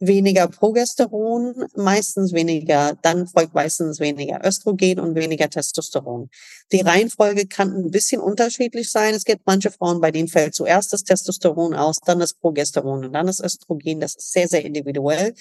weniger 0.02 0.48
Progesteron, 0.48 1.68
meistens 1.76 2.34
weniger, 2.34 2.98
dann 3.02 3.28
folgt 3.28 3.54
meistens 3.54 4.00
weniger 4.00 4.46
Östrogen 4.46 5.00
und 5.00 5.16
weniger 5.16 5.50
Testosteron. 5.50 6.30
Die 6.72 6.82
Reihenfolge 6.82 7.46
kann 7.46 7.74
ein 7.74 7.92
bisschen 7.92 8.20
unterschiedlich 8.20 8.92
sein. 8.92 9.14
Es 9.14 9.24
gibt 9.24 9.44
manche 9.46 9.72
Frauen, 9.72 10.02
bei 10.02 10.12
denen 10.12 10.28
fällt 10.28 10.56
zuerst 10.56 10.92
das 10.92 11.04
Testosteron 11.04 11.76
aus, 11.76 12.00
dann 12.04 12.20
das 12.20 12.34
Progesteron 12.34 13.06
und 13.06 13.14
dann 13.14 13.28
das 13.28 13.40
Östrogen. 13.40 14.00
Das 14.00 14.16
ist 14.16 14.34
sehr, 14.34 14.48
sehr 14.48 14.66
individuell. 14.66 15.34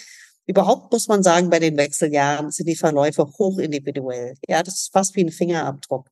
Überhaupt 0.47 0.93
muss 0.93 1.09
man 1.09 1.23
sagen, 1.23 1.49
bei 1.49 1.59
den 1.59 1.77
Wechseljahren 1.77 2.51
sind 2.51 2.69
die 2.69 2.77
Verläufe 2.77 3.25
hochindividuell. 3.39 4.35
Ja, 4.49 4.63
das 4.63 4.75
ist 4.75 4.93
fast 4.93 5.15
wie 5.17 5.25
ein 5.25 5.31
Fingerabdruck. 5.31 6.11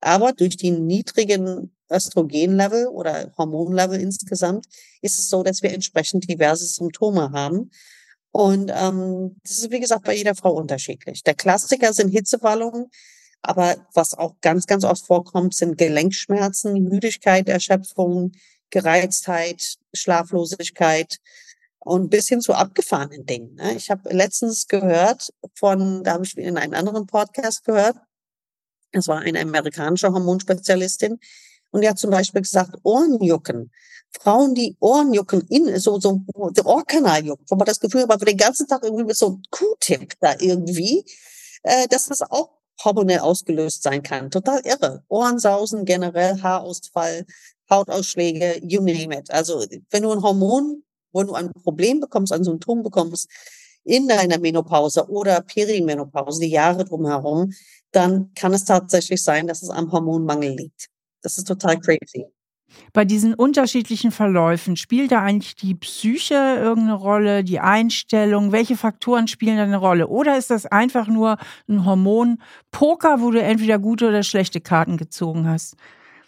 Aber 0.00 0.32
durch 0.32 0.56
die 0.56 0.70
niedrigen 0.70 1.74
Östrogenlevel 1.90 2.86
oder 2.88 3.32
Hormonlevel 3.36 4.00
insgesamt, 4.00 4.66
ist 5.02 5.18
es 5.18 5.28
so, 5.28 5.42
dass 5.42 5.62
wir 5.62 5.72
entsprechend 5.72 6.28
diverse 6.28 6.66
Symptome 6.66 7.32
haben. 7.32 7.70
Und 8.30 8.70
ähm, 8.74 9.36
das 9.42 9.58
ist, 9.58 9.70
wie 9.70 9.80
gesagt, 9.80 10.04
bei 10.04 10.14
jeder 10.14 10.34
Frau 10.34 10.52
unterschiedlich. 10.52 11.22
Der 11.22 11.34
Klassiker 11.34 11.92
sind 11.92 12.10
Hitzewallungen, 12.10 12.86
aber 13.42 13.76
was 13.94 14.14
auch 14.14 14.34
ganz, 14.40 14.66
ganz 14.66 14.84
oft 14.84 15.06
vorkommt, 15.06 15.54
sind 15.54 15.78
Gelenkschmerzen, 15.78 16.74
Müdigkeit, 16.84 17.48
Erschöpfung, 17.48 18.32
Gereiztheit, 18.70 19.76
Schlaflosigkeit 19.94 21.18
und 21.78 22.10
bis 22.10 22.28
hin 22.28 22.40
zu 22.40 22.52
abgefahrenen 22.52 23.24
Dingen. 23.24 23.54
Ne? 23.54 23.74
Ich 23.74 23.90
habe 23.90 24.12
letztens 24.12 24.66
gehört 24.66 25.30
von, 25.54 26.04
da 26.04 26.14
habe 26.14 26.24
ich 26.24 26.36
in 26.36 26.58
einem 26.58 26.74
anderen 26.74 27.06
Podcast 27.06 27.64
gehört, 27.64 27.96
das 28.92 29.08
war 29.08 29.18
eine 29.18 29.40
amerikanische 29.40 30.12
Hormonspezialistin, 30.12 31.18
und 31.70 31.82
die 31.82 31.88
hat 31.88 31.98
zum 31.98 32.10
Beispiel 32.10 32.42
gesagt, 32.42 32.76
Ohrenjucken. 32.82 33.70
Frauen, 34.20 34.54
die 34.54 34.76
Ohrenjucken 34.80 35.42
in, 35.48 35.78
so, 35.78 36.00
so, 36.00 36.22
der 36.56 36.64
Ohrkanal 36.64 37.26
juckt, 37.26 37.50
wo 37.50 37.56
man 37.56 37.66
das 37.66 37.78
Gefühl 37.78 38.02
hat, 38.02 38.08
man 38.08 38.18
den 38.18 38.36
ganzen 38.38 38.66
Tag 38.66 38.82
irgendwie 38.82 39.04
mit 39.04 39.16
so 39.16 39.26
einem 39.26 39.42
Q-Tip 39.50 40.14
da 40.20 40.34
irgendwie, 40.38 41.04
äh, 41.62 41.86
dass 41.88 42.06
das 42.06 42.22
auch 42.22 42.50
hormonell 42.82 43.18
ausgelöst 43.18 43.82
sein 43.82 44.02
kann. 44.02 44.30
Total 44.30 44.60
irre. 44.64 45.04
Ohrensausen 45.08 45.84
generell, 45.84 46.40
Haarausfall, 46.42 47.26
Hautausschläge, 47.68 48.60
you 48.62 48.80
name 48.80 49.18
it. 49.18 49.30
Also, 49.30 49.62
wenn 49.90 50.02
du 50.02 50.10
ein 50.12 50.22
Hormon, 50.22 50.84
wo 51.12 51.22
du 51.24 51.34
ein 51.34 51.52
Problem 51.52 52.00
bekommst, 52.00 52.32
ein 52.32 52.44
Symptom 52.44 52.82
bekommst, 52.82 53.28
in 53.88 54.06
deiner 54.06 54.38
Menopause 54.38 55.08
oder 55.08 55.40
Perimenopause, 55.40 56.40
die 56.40 56.50
Jahre 56.50 56.84
drumherum, 56.84 57.52
dann 57.90 58.32
kann 58.34 58.52
es 58.52 58.64
tatsächlich 58.64 59.22
sein, 59.22 59.46
dass 59.46 59.62
es 59.62 59.70
am 59.70 59.90
Hormonmangel 59.90 60.54
liegt. 60.54 60.88
Das 61.22 61.38
ist 61.38 61.48
total 61.48 61.80
crazy. 61.80 62.26
Bei 62.92 63.06
diesen 63.06 63.32
unterschiedlichen 63.32 64.12
Verläufen 64.12 64.76
spielt 64.76 65.10
da 65.10 65.22
eigentlich 65.22 65.54
die 65.54 65.74
Psyche 65.74 66.34
irgendeine 66.34 66.94
Rolle, 66.94 67.42
die 67.42 67.60
Einstellung? 67.60 68.52
Welche 68.52 68.76
Faktoren 68.76 69.26
spielen 69.26 69.56
da 69.56 69.62
eine 69.62 69.78
Rolle? 69.78 70.08
Oder 70.08 70.36
ist 70.36 70.50
das 70.50 70.66
einfach 70.66 71.06
nur 71.08 71.38
ein 71.66 71.86
Hormon-Poker, 71.86 73.22
wo 73.22 73.30
du 73.30 73.40
entweder 73.40 73.78
gute 73.78 74.08
oder 74.08 74.22
schlechte 74.22 74.60
Karten 74.60 74.98
gezogen 74.98 75.48
hast? 75.48 75.76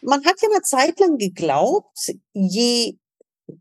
Man 0.01 0.25
hat 0.25 0.41
ja 0.41 0.49
eine 0.51 0.63
Zeit 0.63 0.99
lang 0.99 1.19
geglaubt, 1.19 2.11
je 2.33 2.97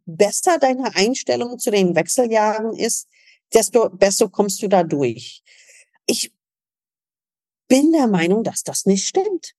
besser 0.06 0.58
deine 0.58 0.96
Einstellung 0.96 1.60
zu 1.60 1.72
den 1.72 1.96
Wechseljahren 1.96 2.74
ist, 2.74 3.10
desto 3.54 3.90
besser 3.90 4.30
kommst 4.30 4.62
du 4.62 4.68
da 4.68 4.84
durch. 4.84 5.42
Ich 6.06 6.34
bin 7.68 7.92
der 7.92 8.08
Meinung, 8.08 8.44
dass 8.44 8.64
das 8.64 8.86
nicht 8.86 9.08
stimmt. 9.08 9.54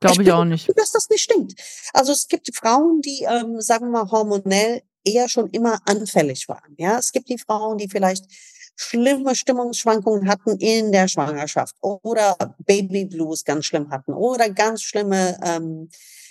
Glaube 0.00 0.22
ich, 0.22 0.28
ich 0.28 0.32
auch 0.32 0.44
nicht. 0.44 0.68
Dass 0.76 0.92
das 0.92 1.08
nicht 1.08 1.22
stimmt. 1.22 1.54
Also 1.92 2.12
es 2.12 2.28
gibt 2.28 2.54
Frauen, 2.54 3.00
die, 3.00 3.26
ähm, 3.28 3.60
sagen 3.60 3.86
wir 3.86 4.04
mal, 4.04 4.10
hormonell 4.10 4.82
eher 5.04 5.28
schon 5.28 5.48
immer 5.50 5.78
anfällig 5.86 6.48
waren. 6.48 6.74
Ja, 6.78 6.98
es 6.98 7.12
gibt 7.12 7.28
die 7.28 7.38
Frauen, 7.38 7.78
die 7.78 7.88
vielleicht 7.88 8.26
schlimme 8.76 9.34
Stimmungsschwankungen 9.34 10.28
hatten 10.28 10.58
in 10.58 10.92
der 10.92 11.08
Schwangerschaft 11.08 11.76
oder 11.80 12.36
Baby 12.66 13.06
Blues 13.06 13.44
ganz 13.44 13.64
schlimm 13.64 13.90
hatten 13.90 14.12
oder 14.12 14.50
ganz 14.50 14.82
schlimme 14.82 15.38
ähm, 15.42 15.88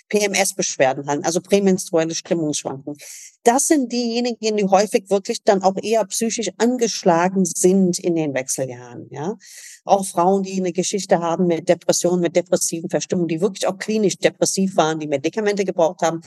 PMS-Beschwerden 0.08 1.06
haben, 1.06 1.24
also 1.24 1.40
prämenstruelle 1.40 2.14
Stimmungsschwankungen. 2.14 2.98
Das 3.42 3.68
sind 3.68 3.92
diejenigen, 3.92 4.56
die 4.56 4.64
häufig 4.64 5.08
wirklich 5.08 5.42
dann 5.44 5.62
auch 5.62 5.76
eher 5.80 6.04
psychisch 6.06 6.50
angeschlagen 6.58 7.44
sind 7.44 7.98
in 7.98 8.16
den 8.16 8.34
Wechseljahren. 8.34 9.06
Ja, 9.10 9.36
auch 9.84 10.04
Frauen, 10.04 10.42
die 10.42 10.58
eine 10.58 10.72
Geschichte 10.72 11.20
haben 11.20 11.46
mit 11.46 11.68
Depressionen, 11.68 12.20
mit 12.20 12.34
depressiven 12.34 12.90
Verstimmungen, 12.90 13.28
die 13.28 13.40
wirklich 13.40 13.66
auch 13.66 13.78
klinisch 13.78 14.16
depressiv 14.16 14.76
waren, 14.76 14.98
die 14.98 15.06
Medikamente 15.06 15.64
gebraucht 15.64 16.02
haben. 16.02 16.20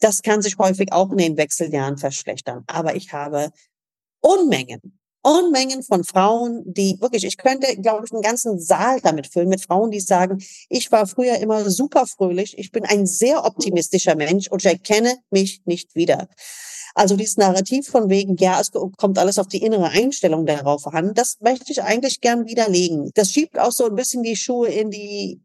Das 0.00 0.22
kann 0.22 0.42
sich 0.42 0.58
häufig 0.58 0.92
auch 0.92 1.10
in 1.12 1.18
den 1.18 1.36
Wechseljahren 1.36 1.96
verschlechtern. 1.96 2.64
Aber 2.66 2.94
ich 2.94 3.12
habe 3.12 3.50
Unmengen 4.20 4.98
Unmengen 5.26 5.82
von 5.82 6.04
Frauen, 6.04 6.62
die 6.66 7.00
wirklich, 7.00 7.24
ich 7.24 7.36
könnte, 7.36 7.76
glaube 7.78 8.04
ich, 8.06 8.12
einen 8.12 8.22
ganzen 8.22 8.60
Saal 8.60 9.00
damit 9.00 9.26
füllen 9.26 9.48
mit 9.48 9.60
Frauen, 9.60 9.90
die 9.90 9.98
sagen, 9.98 10.38
ich 10.68 10.92
war 10.92 11.08
früher 11.08 11.38
immer 11.38 11.68
super 11.68 12.06
fröhlich, 12.06 12.56
ich 12.56 12.70
bin 12.70 12.84
ein 12.84 13.06
sehr 13.06 13.44
optimistischer 13.44 14.14
Mensch 14.14 14.46
und 14.48 14.64
ich 14.64 14.70
erkenne 14.70 15.16
mich 15.30 15.62
nicht 15.64 15.96
wieder. 15.96 16.28
Also 16.94 17.16
dieses 17.16 17.38
Narrativ 17.38 17.88
von 17.88 18.08
wegen, 18.08 18.36
ja, 18.36 18.60
es 18.60 18.70
kommt 18.70 19.18
alles 19.18 19.40
auf 19.40 19.48
die 19.48 19.62
innere 19.62 19.88
Einstellung 19.88 20.46
darauf 20.46 20.86
an, 20.86 21.12
das 21.12 21.38
möchte 21.40 21.72
ich 21.72 21.82
eigentlich 21.82 22.20
gern 22.20 22.46
widerlegen. 22.46 23.10
Das 23.14 23.32
schiebt 23.32 23.58
auch 23.58 23.72
so 23.72 23.86
ein 23.86 23.96
bisschen 23.96 24.22
die 24.22 24.36
Schuhe 24.36 24.68
in 24.68 24.90
die 24.90 25.40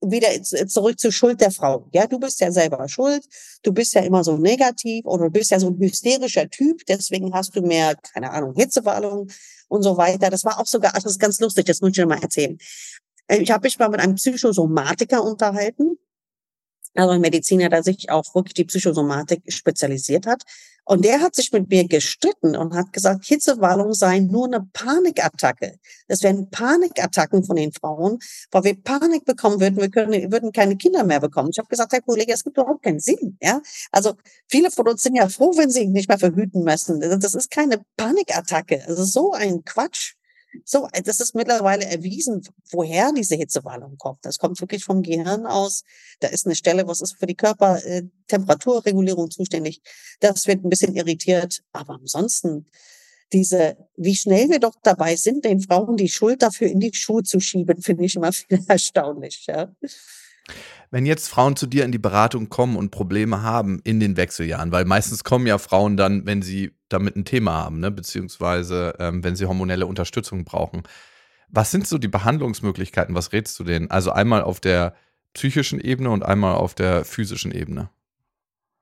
wieder 0.00 0.28
zurück 0.42 0.98
zur 0.98 1.12
Schuld 1.12 1.40
der 1.40 1.50
Frau. 1.50 1.88
Ja, 1.92 2.06
du 2.06 2.18
bist 2.18 2.40
ja 2.40 2.50
selber 2.50 2.88
schuld. 2.88 3.24
Du 3.62 3.72
bist 3.72 3.94
ja 3.94 4.02
immer 4.02 4.24
so 4.24 4.36
negativ 4.36 5.04
oder 5.04 5.24
du 5.24 5.30
bist 5.30 5.50
ja 5.50 5.60
so 5.60 5.68
ein 5.68 5.78
hysterischer 5.78 6.48
Typ. 6.48 6.84
Deswegen 6.86 7.32
hast 7.34 7.54
du 7.54 7.62
mehr, 7.62 7.94
keine 7.96 8.30
Ahnung, 8.30 8.54
Hitzewallung 8.54 9.30
und 9.68 9.82
so 9.82 9.96
weiter. 9.96 10.30
Das 10.30 10.44
war 10.44 10.58
auch 10.58 10.66
sogar, 10.66 10.92
das 10.92 11.04
ist 11.04 11.18
ganz 11.18 11.40
lustig, 11.40 11.66
das 11.66 11.80
muss 11.80 11.90
ich 11.90 11.96
dir 11.96 12.06
mal 12.06 12.22
erzählen. 12.22 12.58
Äh, 13.26 13.38
ich 13.38 13.50
habe 13.50 13.66
mich 13.66 13.78
mal 13.78 13.88
mit 13.88 14.00
einem 14.00 14.14
Psychosomatiker 14.14 15.22
unterhalten 15.22 15.98
also 16.94 17.12
ein 17.12 17.20
Mediziner, 17.20 17.68
der 17.68 17.82
sich 17.82 18.10
auf 18.10 18.34
wirklich 18.34 18.54
die 18.54 18.64
Psychosomatik 18.64 19.42
spezialisiert 19.48 20.26
hat. 20.26 20.42
Und 20.84 21.04
der 21.04 21.20
hat 21.20 21.36
sich 21.36 21.52
mit 21.52 21.68
mir 21.70 21.86
gestritten 21.86 22.56
und 22.56 22.74
hat 22.74 22.92
gesagt, 22.92 23.24
Hitzewallung 23.24 23.94
sei 23.94 24.18
nur 24.18 24.46
eine 24.46 24.66
Panikattacke. 24.72 25.78
Das 26.08 26.22
wären 26.24 26.50
Panikattacken 26.50 27.44
von 27.44 27.54
den 27.54 27.72
Frauen, 27.72 28.18
weil 28.50 28.64
wir 28.64 28.82
Panik 28.82 29.24
bekommen 29.24 29.60
würden, 29.60 29.76
wir 29.76 29.90
können, 29.90 30.32
würden 30.32 30.50
keine 30.50 30.76
Kinder 30.76 31.04
mehr 31.04 31.20
bekommen. 31.20 31.50
Ich 31.52 31.58
habe 31.58 31.68
gesagt, 31.68 31.92
Herr 31.92 32.00
Kollege, 32.02 32.32
es 32.32 32.42
gibt 32.42 32.56
überhaupt 32.58 32.82
keinen 32.82 32.98
Sinn. 32.98 33.38
Ja, 33.40 33.60
Also 33.92 34.14
viele 34.48 34.72
von 34.72 34.88
uns 34.88 35.02
sind 35.02 35.14
ja 35.14 35.28
froh, 35.28 35.52
wenn 35.56 35.70
sie 35.70 35.86
nicht 35.86 36.08
mehr 36.08 36.18
verhüten 36.18 36.64
müssen. 36.64 37.00
Das 37.00 37.34
ist 37.34 37.50
keine 37.52 37.82
Panikattacke. 37.96 38.82
Das 38.88 38.98
ist 38.98 39.12
so 39.12 39.32
ein 39.32 39.64
Quatsch. 39.64 40.14
So, 40.64 40.88
äh, 40.92 41.02
das 41.02 41.20
ist 41.20 41.34
mittlerweile 41.34 41.84
erwiesen, 41.84 42.42
woher 42.70 43.12
diese 43.12 43.36
Hitzewallung 43.36 43.96
kommt. 43.98 44.24
Das 44.24 44.38
kommt 44.38 44.60
wirklich 44.60 44.84
vom 44.84 45.02
Gehirn 45.02 45.46
aus. 45.46 45.84
Da 46.20 46.28
ist 46.28 46.46
eine 46.46 46.54
Stelle, 46.54 46.86
was 46.86 47.00
ist 47.00 47.18
für 47.18 47.26
die 47.26 47.34
Körpertemperaturregulierung 47.34 49.26
äh, 49.26 49.30
zuständig. 49.30 49.82
Das 50.20 50.46
wird 50.46 50.64
ein 50.64 50.70
bisschen 50.70 50.94
irritiert. 50.94 51.62
Aber 51.72 51.94
ansonsten, 51.94 52.66
diese, 53.32 53.76
wie 53.96 54.16
schnell 54.16 54.48
wir 54.48 54.58
doch 54.58 54.74
dabei 54.82 55.16
sind, 55.16 55.44
den 55.44 55.60
Frauen 55.60 55.96
die 55.96 56.08
Schuld 56.08 56.42
dafür 56.42 56.68
in 56.68 56.80
die 56.80 56.92
Schuhe 56.94 57.22
zu 57.22 57.40
schieben, 57.40 57.82
finde 57.82 58.04
ich 58.04 58.16
immer 58.16 58.32
viel 58.32 58.64
erstaunlich. 58.66 59.46
Ja. 59.46 59.74
Wenn 60.90 61.06
jetzt 61.06 61.28
Frauen 61.28 61.54
zu 61.54 61.66
dir 61.66 61.84
in 61.84 61.92
die 61.92 61.98
Beratung 61.98 62.48
kommen 62.48 62.76
und 62.76 62.90
Probleme 62.90 63.42
haben 63.42 63.80
in 63.84 64.00
den 64.00 64.16
Wechseljahren, 64.16 64.72
weil 64.72 64.84
meistens 64.84 65.22
kommen 65.22 65.46
ja 65.46 65.58
Frauen 65.58 65.96
dann, 65.96 66.26
wenn 66.26 66.42
sie 66.42 66.72
damit 66.88 67.14
ein 67.14 67.24
Thema 67.24 67.52
haben, 67.52 67.78
ne? 67.78 67.90
beziehungsweise 67.90 68.94
ähm, 68.98 69.22
wenn 69.22 69.36
sie 69.36 69.46
hormonelle 69.46 69.86
Unterstützung 69.86 70.44
brauchen. 70.44 70.82
Was 71.48 71.70
sind 71.70 71.86
so 71.86 71.98
die 71.98 72.08
Behandlungsmöglichkeiten? 72.08 73.14
Was 73.14 73.32
rätst 73.32 73.58
du 73.58 73.64
denen? 73.64 73.90
Also 73.90 74.10
einmal 74.10 74.42
auf 74.42 74.60
der 74.60 74.94
psychischen 75.32 75.80
Ebene 75.80 76.10
und 76.10 76.24
einmal 76.24 76.54
auf 76.54 76.74
der 76.74 77.04
physischen 77.04 77.52
Ebene. 77.52 77.90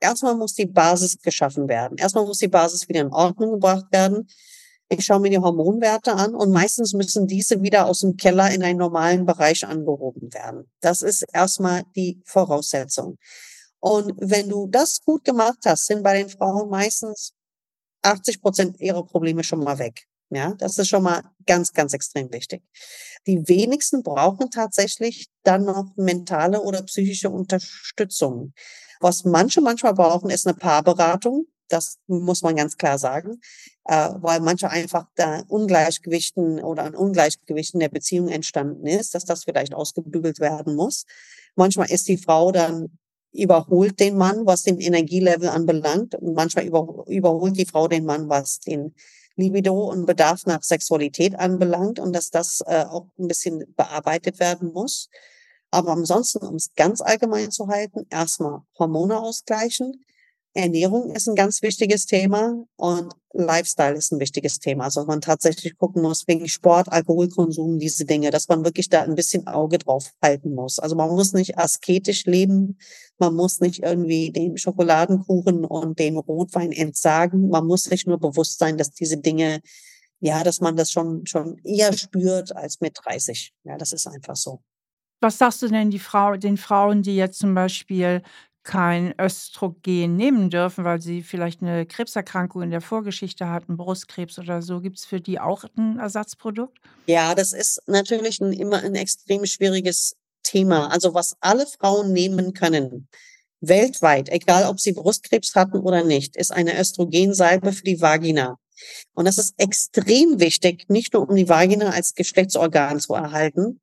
Erstmal 0.00 0.34
muss 0.34 0.54
die 0.54 0.66
Basis 0.66 1.20
geschaffen 1.20 1.68
werden. 1.68 1.98
Erstmal 1.98 2.24
muss 2.24 2.38
die 2.38 2.48
Basis 2.48 2.88
wieder 2.88 3.00
in 3.00 3.12
Ordnung 3.12 3.52
gebracht 3.52 3.86
werden. 3.90 4.28
Ich 4.90 5.04
schaue 5.04 5.20
mir 5.20 5.30
die 5.30 5.38
Hormonwerte 5.38 6.14
an 6.14 6.34
und 6.34 6.50
meistens 6.50 6.94
müssen 6.94 7.26
diese 7.26 7.60
wieder 7.62 7.86
aus 7.86 8.00
dem 8.00 8.16
Keller 8.16 8.50
in 8.50 8.62
einen 8.62 8.78
normalen 8.78 9.26
Bereich 9.26 9.66
angehoben 9.66 10.32
werden. 10.32 10.70
Das 10.80 11.02
ist 11.02 11.26
erstmal 11.32 11.82
die 11.94 12.22
Voraussetzung. 12.24 13.18
Und 13.80 14.14
wenn 14.16 14.48
du 14.48 14.66
das 14.66 15.02
gut 15.02 15.24
gemacht 15.24 15.58
hast, 15.66 15.86
sind 15.86 16.02
bei 16.02 16.16
den 16.18 16.30
Frauen 16.30 16.70
meistens 16.70 17.32
80 18.02 18.40
Prozent 18.40 18.80
ihrer 18.80 19.04
Probleme 19.04 19.44
schon 19.44 19.60
mal 19.60 19.78
weg. 19.78 20.06
Ja, 20.30 20.54
das 20.54 20.78
ist 20.78 20.88
schon 20.88 21.02
mal 21.02 21.22
ganz, 21.46 21.72
ganz 21.72 21.94
extrem 21.94 22.32
wichtig. 22.32 22.62
Die 23.26 23.48
wenigsten 23.48 24.02
brauchen 24.02 24.50
tatsächlich 24.50 25.28
dann 25.42 25.64
noch 25.64 25.92
mentale 25.96 26.60
oder 26.60 26.82
psychische 26.82 27.30
Unterstützung. 27.30 28.52
Was 29.00 29.24
manche 29.24 29.60
manchmal 29.60 29.94
brauchen, 29.94 30.28
ist 30.30 30.46
eine 30.46 30.56
Paarberatung. 30.56 31.46
Das 31.68 31.98
muss 32.06 32.42
man 32.42 32.56
ganz 32.56 32.76
klar 32.76 32.98
sagen, 32.98 33.40
äh, 33.88 34.10
weil 34.20 34.40
manche 34.40 34.68
einfach 34.68 35.06
da 35.14 35.42
Ungleichgewichten 35.48 36.62
oder 36.62 36.84
ein 36.84 36.94
Ungleichgewicht 36.94 37.72
in 37.72 37.80
der 37.80 37.88
Beziehung 37.88 38.28
entstanden 38.28 38.86
ist, 38.86 39.14
dass 39.14 39.24
das 39.24 39.44
vielleicht 39.44 39.74
ausgebügelt 39.74 40.40
werden 40.40 40.76
muss. 40.76 41.06
Manchmal 41.56 41.90
ist 41.90 42.06
die 42.06 42.18
Frau 42.18 42.52
dann 42.52 42.98
überholt 43.32 43.98
den 43.98 44.18
Mann, 44.18 44.44
was 44.44 44.62
den 44.62 44.78
Energielevel 44.78 45.48
anbelangt. 45.48 46.14
Und 46.14 46.34
manchmal 46.34 46.66
über, 46.66 47.04
überholt 47.08 47.56
die 47.56 47.64
Frau 47.64 47.88
den 47.88 48.04
Mann, 48.04 48.28
was 48.28 48.60
den 48.60 48.94
Libido 49.36 49.90
und 49.90 50.04
Bedarf 50.04 50.44
nach 50.44 50.62
Sexualität 50.62 51.38
anbelangt 51.38 51.98
und 51.98 52.14
dass 52.14 52.30
das 52.30 52.62
äh, 52.66 52.84
auch 52.84 53.06
ein 53.18 53.28
bisschen 53.28 53.72
bearbeitet 53.74 54.38
werden 54.38 54.72
muss. 54.72 55.08
Aber 55.70 55.92
ansonsten, 55.92 56.44
um 56.44 56.56
es 56.56 56.74
ganz 56.74 57.00
allgemein 57.00 57.50
zu 57.50 57.68
halten, 57.68 58.06
erstmal 58.10 58.62
Hormone 58.78 59.18
ausgleichen, 59.18 60.04
Ernährung 60.58 61.14
ist 61.14 61.28
ein 61.28 61.36
ganz 61.36 61.62
wichtiges 61.62 62.06
Thema 62.06 62.64
und 62.76 63.14
Lifestyle 63.32 63.94
ist 63.94 64.10
ein 64.10 64.18
wichtiges 64.18 64.58
Thema. 64.58 64.84
Also 64.84 65.04
man 65.04 65.20
tatsächlich 65.20 65.78
gucken 65.78 66.02
muss 66.02 66.26
wegen 66.26 66.48
Sport, 66.48 66.90
Alkoholkonsum, 66.90 67.78
diese 67.78 68.04
Dinge, 68.04 68.30
dass 68.30 68.48
man 68.48 68.64
wirklich 68.64 68.88
da 68.88 69.02
ein 69.02 69.14
bisschen 69.14 69.46
Auge 69.46 69.78
drauf 69.78 70.10
halten 70.20 70.54
muss. 70.54 70.80
Also 70.80 70.96
man 70.96 71.10
muss 71.10 71.32
nicht 71.32 71.56
asketisch 71.58 72.24
leben, 72.24 72.76
Man 73.18 73.34
muss 73.34 73.60
nicht 73.60 73.84
irgendwie 73.84 74.32
den 74.32 74.56
Schokoladenkuchen 74.58 75.64
und 75.64 75.98
den 75.98 76.16
Rotwein 76.16 76.72
entsagen. 76.72 77.48
Man 77.48 77.64
muss 77.66 77.84
sich 77.84 78.06
nur 78.06 78.18
bewusst 78.18 78.58
sein, 78.58 78.76
dass 78.78 78.90
diese 78.90 79.18
Dinge, 79.18 79.60
ja, 80.18 80.42
dass 80.42 80.60
man 80.60 80.76
das 80.76 80.90
schon, 80.90 81.24
schon 81.26 81.58
eher 81.64 81.92
spürt 81.92 82.54
als 82.56 82.80
mit 82.80 82.98
30. 83.04 83.52
Ja, 83.62 83.76
das 83.76 83.92
ist 83.92 84.08
einfach 84.08 84.36
so. 84.36 84.60
Was 85.20 85.38
sagst 85.38 85.62
du 85.62 85.68
denn 85.68 85.90
die 85.90 85.98
Frau, 85.98 86.36
den 86.36 86.56
Frauen, 86.56 87.02
die 87.02 87.16
jetzt 87.16 87.40
zum 87.40 87.54
Beispiel 87.54 88.22
kein 88.68 89.14
Östrogen 89.18 90.16
nehmen 90.16 90.50
dürfen, 90.50 90.84
weil 90.84 91.00
sie 91.00 91.22
vielleicht 91.22 91.62
eine 91.62 91.86
Krebserkrankung 91.86 92.60
in 92.60 92.70
der 92.70 92.82
Vorgeschichte 92.82 93.48
hatten, 93.48 93.78
Brustkrebs 93.78 94.38
oder 94.38 94.60
so? 94.60 94.82
Gibt 94.82 94.98
es 94.98 95.06
für 95.06 95.22
die 95.22 95.40
auch 95.40 95.64
ein 95.78 95.98
Ersatzprodukt? 95.98 96.76
Ja, 97.06 97.34
das 97.34 97.54
ist 97.54 97.80
natürlich 97.86 98.40
ein, 98.42 98.52
immer 98.52 98.82
ein 98.82 98.94
extrem 98.94 99.46
schwieriges 99.46 100.16
Thema. 100.42 100.88
Also 100.88 101.14
was 101.14 101.34
alle 101.40 101.66
Frauen 101.66 102.12
nehmen 102.12 102.52
können, 102.52 103.08
weltweit, 103.62 104.28
egal 104.28 104.68
ob 104.68 104.80
sie 104.80 104.92
Brustkrebs 104.92 105.54
hatten 105.54 105.78
oder 105.78 106.04
nicht, 106.04 106.36
ist 106.36 106.52
eine 106.52 106.78
Östrogensalbe 106.78 107.72
für 107.72 107.84
die 107.84 108.02
Vagina. 108.02 108.58
Und 109.14 109.24
das 109.24 109.38
ist 109.38 109.54
extrem 109.56 110.40
wichtig, 110.40 110.90
nicht 110.90 111.14
nur 111.14 111.26
um 111.26 111.34
die 111.34 111.48
Vagina 111.48 111.88
als 111.88 112.14
Geschlechtsorgan 112.14 113.00
zu 113.00 113.14
erhalten, 113.14 113.80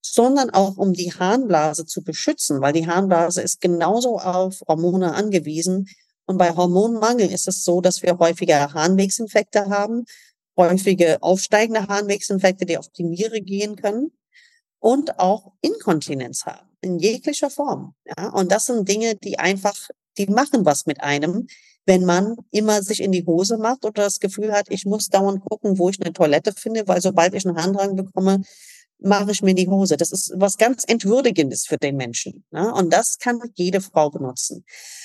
sondern 0.00 0.50
auch 0.50 0.76
um 0.76 0.92
die 0.92 1.12
Harnblase 1.12 1.86
zu 1.86 2.02
beschützen, 2.02 2.60
weil 2.60 2.72
die 2.72 2.86
Harnblase 2.86 3.42
ist 3.42 3.60
genauso 3.60 4.18
auf 4.18 4.62
Hormone 4.66 5.14
angewiesen. 5.14 5.88
Und 6.26 6.38
bei 6.38 6.54
Hormonmangel 6.54 7.30
ist 7.30 7.48
es 7.48 7.64
so, 7.64 7.80
dass 7.80 8.02
wir 8.02 8.18
häufiger 8.18 8.72
Harnwegsinfekte 8.74 9.70
haben, 9.70 10.04
häufige 10.56 11.22
aufsteigende 11.22 11.86
Harnwegsinfekte, 11.86 12.66
die 12.66 12.78
auf 12.78 12.88
die 12.90 13.04
Niere 13.04 13.40
gehen 13.40 13.76
können 13.76 14.12
und 14.80 15.18
auch 15.18 15.52
Inkontinenz 15.60 16.44
haben, 16.44 16.68
in 16.80 16.98
jeglicher 16.98 17.50
Form. 17.50 17.94
Ja, 18.04 18.30
und 18.30 18.52
das 18.52 18.66
sind 18.66 18.88
Dinge, 18.88 19.14
die 19.16 19.38
einfach, 19.38 19.88
die 20.18 20.26
machen 20.26 20.64
was 20.64 20.86
mit 20.86 21.00
einem, 21.02 21.46
wenn 21.86 22.04
man 22.04 22.36
immer 22.50 22.82
sich 22.82 23.00
in 23.00 23.12
die 23.12 23.24
Hose 23.24 23.56
macht 23.56 23.84
oder 23.84 24.02
das 24.02 24.20
Gefühl 24.20 24.52
hat, 24.52 24.66
ich 24.68 24.84
muss 24.84 25.08
dauernd 25.08 25.42
gucken, 25.42 25.78
wo 25.78 25.88
ich 25.88 26.00
eine 26.00 26.12
Toilette 26.12 26.52
finde, 26.52 26.86
weil 26.86 27.00
sobald 27.00 27.34
ich 27.34 27.46
einen 27.46 27.56
Harndrang 27.56 27.96
bekomme, 27.96 28.42
mache 29.00 29.30
ich 29.30 29.42
mir 29.42 29.54
die 29.54 29.68
Hose. 29.68 29.96
Das 29.96 30.12
ist 30.12 30.32
was 30.36 30.56
ganz 30.56 30.84
Entwürdigendes 30.86 31.66
für 31.66 31.78
den 31.78 31.96
Menschen. 31.96 32.44
Ne? 32.50 32.72
Und 32.74 32.92
das 32.92 33.18
kann 33.18 33.40
jede 33.54 33.80
Frau 33.80 34.10
benutzen. 34.10 34.64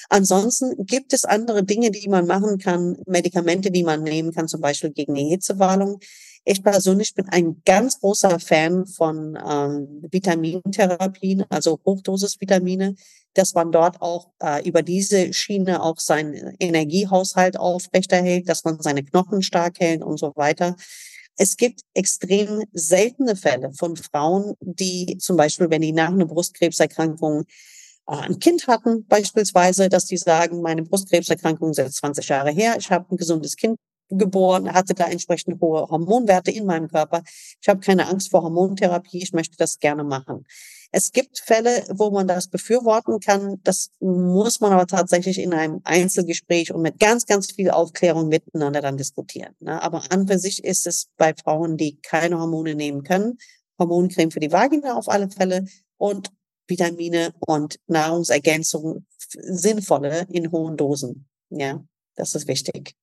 Ansonsten 0.09 0.85
gibt 0.85 1.13
es 1.13 1.25
andere 1.25 1.63
Dinge, 1.63 1.91
die 1.91 2.07
man 2.07 2.27
machen 2.27 2.57
kann, 2.57 2.97
Medikamente, 3.05 3.71
die 3.71 3.83
man 3.83 4.03
nehmen 4.03 4.31
kann, 4.31 4.47
zum 4.47 4.61
Beispiel 4.61 4.91
gegen 4.91 5.15
die 5.15 5.25
Hitzewallung. 5.25 5.99
Ich 6.45 6.61
persönlich 6.61 7.13
bin 7.13 7.29
ein 7.29 7.61
ganz 7.65 8.01
großer 8.01 8.37
Fan 8.39 8.85
von 8.85 9.37
ähm, 9.37 10.03
Vitamintherapien, 10.11 11.45
also 11.49 11.79
Hochdosisvitamine, 11.85 12.95
dass 13.33 13.53
man 13.53 13.71
dort 13.71 14.01
auch 14.01 14.27
äh, 14.41 14.67
über 14.67 14.81
diese 14.81 15.31
Schiene 15.31 15.81
auch 15.81 15.99
seinen 15.99 16.55
Energiehaushalt 16.59 17.57
aufrechterhält, 17.57 18.49
dass 18.49 18.65
man 18.65 18.81
seine 18.81 19.03
Knochen 19.03 19.41
stark 19.41 19.79
hält 19.79 20.03
und 20.03 20.17
so 20.17 20.33
weiter. 20.35 20.75
Es 21.37 21.57
gibt 21.57 21.81
extrem 21.93 22.63
seltene 22.73 23.35
Fälle 23.35 23.71
von 23.73 23.95
Frauen, 23.95 24.55
die 24.59 25.17
zum 25.19 25.37
Beispiel, 25.37 25.69
wenn 25.69 25.81
die 25.81 25.91
nach 25.91 26.09
einer 26.09 26.25
Brustkrebserkrankung 26.25 27.45
äh, 28.07 28.15
ein 28.15 28.39
Kind 28.39 28.67
hatten, 28.67 29.05
beispielsweise, 29.07 29.89
dass 29.89 30.05
die 30.05 30.17
sagen, 30.17 30.61
meine 30.61 30.83
Brustkrebserkrankung 30.83 31.71
ist 31.71 31.77
jetzt 31.77 31.97
20 31.97 32.27
Jahre 32.27 32.51
her, 32.51 32.75
ich 32.77 32.91
habe 32.91 33.13
ein 33.13 33.17
gesundes 33.17 33.55
Kind 33.55 33.77
geboren, 34.09 34.71
hatte 34.71 34.93
da 34.93 35.05
entsprechend 35.05 35.59
hohe 35.61 35.87
Hormonwerte 35.89 36.51
in 36.51 36.65
meinem 36.65 36.87
Körper. 36.87 37.23
Ich 37.61 37.67
habe 37.67 37.79
keine 37.79 38.07
Angst 38.07 38.29
vor 38.29 38.43
Hormontherapie, 38.43 39.23
ich 39.23 39.33
möchte 39.33 39.57
das 39.57 39.79
gerne 39.79 40.03
machen. 40.03 40.45
Es 40.95 41.11
gibt 41.11 41.39
Fälle, 41.39 41.83
wo 41.89 42.11
man 42.11 42.27
das 42.27 42.47
befürworten 42.47 43.19
kann. 43.19 43.59
Das 43.63 43.89
muss 43.99 44.59
man 44.59 44.71
aber 44.73 44.85
tatsächlich 44.85 45.39
in 45.39 45.51
einem 45.51 45.81
Einzelgespräch 45.85 46.71
und 46.71 46.83
mit 46.83 46.99
ganz, 46.99 47.25
ganz 47.25 47.51
viel 47.51 47.71
Aufklärung 47.71 48.27
miteinander 48.27 48.79
dann 48.79 48.95
diskutieren. 48.95 49.55
Ne? 49.59 49.81
Aber 49.81 50.03
an 50.11 50.27
für 50.27 50.37
sich 50.37 50.63
ist 50.63 50.85
es 50.85 51.07
bei 51.17 51.33
Frauen, 51.33 51.77
die 51.77 51.99
keine 52.01 52.37
Hormone 52.39 52.75
nehmen 52.75 53.01
können, 53.01 53.39
Hormoncreme 53.79 54.29
für 54.29 54.39
die 54.39 54.51
Vagina 54.51 54.93
auf 54.93 55.09
alle 55.09 55.31
Fälle 55.31 55.65
und 55.97 56.29
Vitamine 56.67 57.33
und 57.39 57.79
Nahrungsergänzungen 57.87 59.07
sinnvolle 59.17 60.27
in 60.29 60.51
hohen 60.51 60.77
Dosen. 60.77 61.27
Ja, 61.49 61.83
das 62.15 62.35
ist 62.35 62.47
wichtig. 62.47 62.93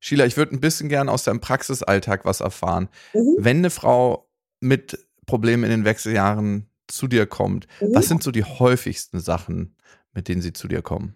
Sheila, 0.00 0.26
ich 0.26 0.36
würde 0.36 0.54
ein 0.54 0.60
bisschen 0.60 0.90
gern 0.90 1.08
aus 1.08 1.24
deinem 1.24 1.40
Praxisalltag 1.40 2.26
was 2.26 2.40
erfahren. 2.40 2.90
Mhm. 3.14 3.36
Wenn 3.38 3.56
eine 3.58 3.70
Frau 3.70 4.28
mit 4.60 4.98
Problemen 5.24 5.64
in 5.64 5.70
den 5.70 5.84
Wechseljahren 5.86 6.67
zu 6.88 7.06
dir 7.06 7.26
kommt, 7.26 7.66
mhm. 7.80 7.94
was 7.94 8.08
sind 8.08 8.22
so 8.22 8.30
die 8.30 8.44
häufigsten 8.44 9.20
Sachen, 9.20 9.76
mit 10.12 10.28
denen 10.28 10.42
sie 10.42 10.52
zu 10.52 10.68
dir 10.68 10.82
kommen? 10.82 11.14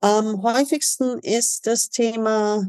Am 0.00 0.42
häufigsten 0.42 1.18
ist 1.18 1.66
das 1.66 1.90
Thema 1.90 2.66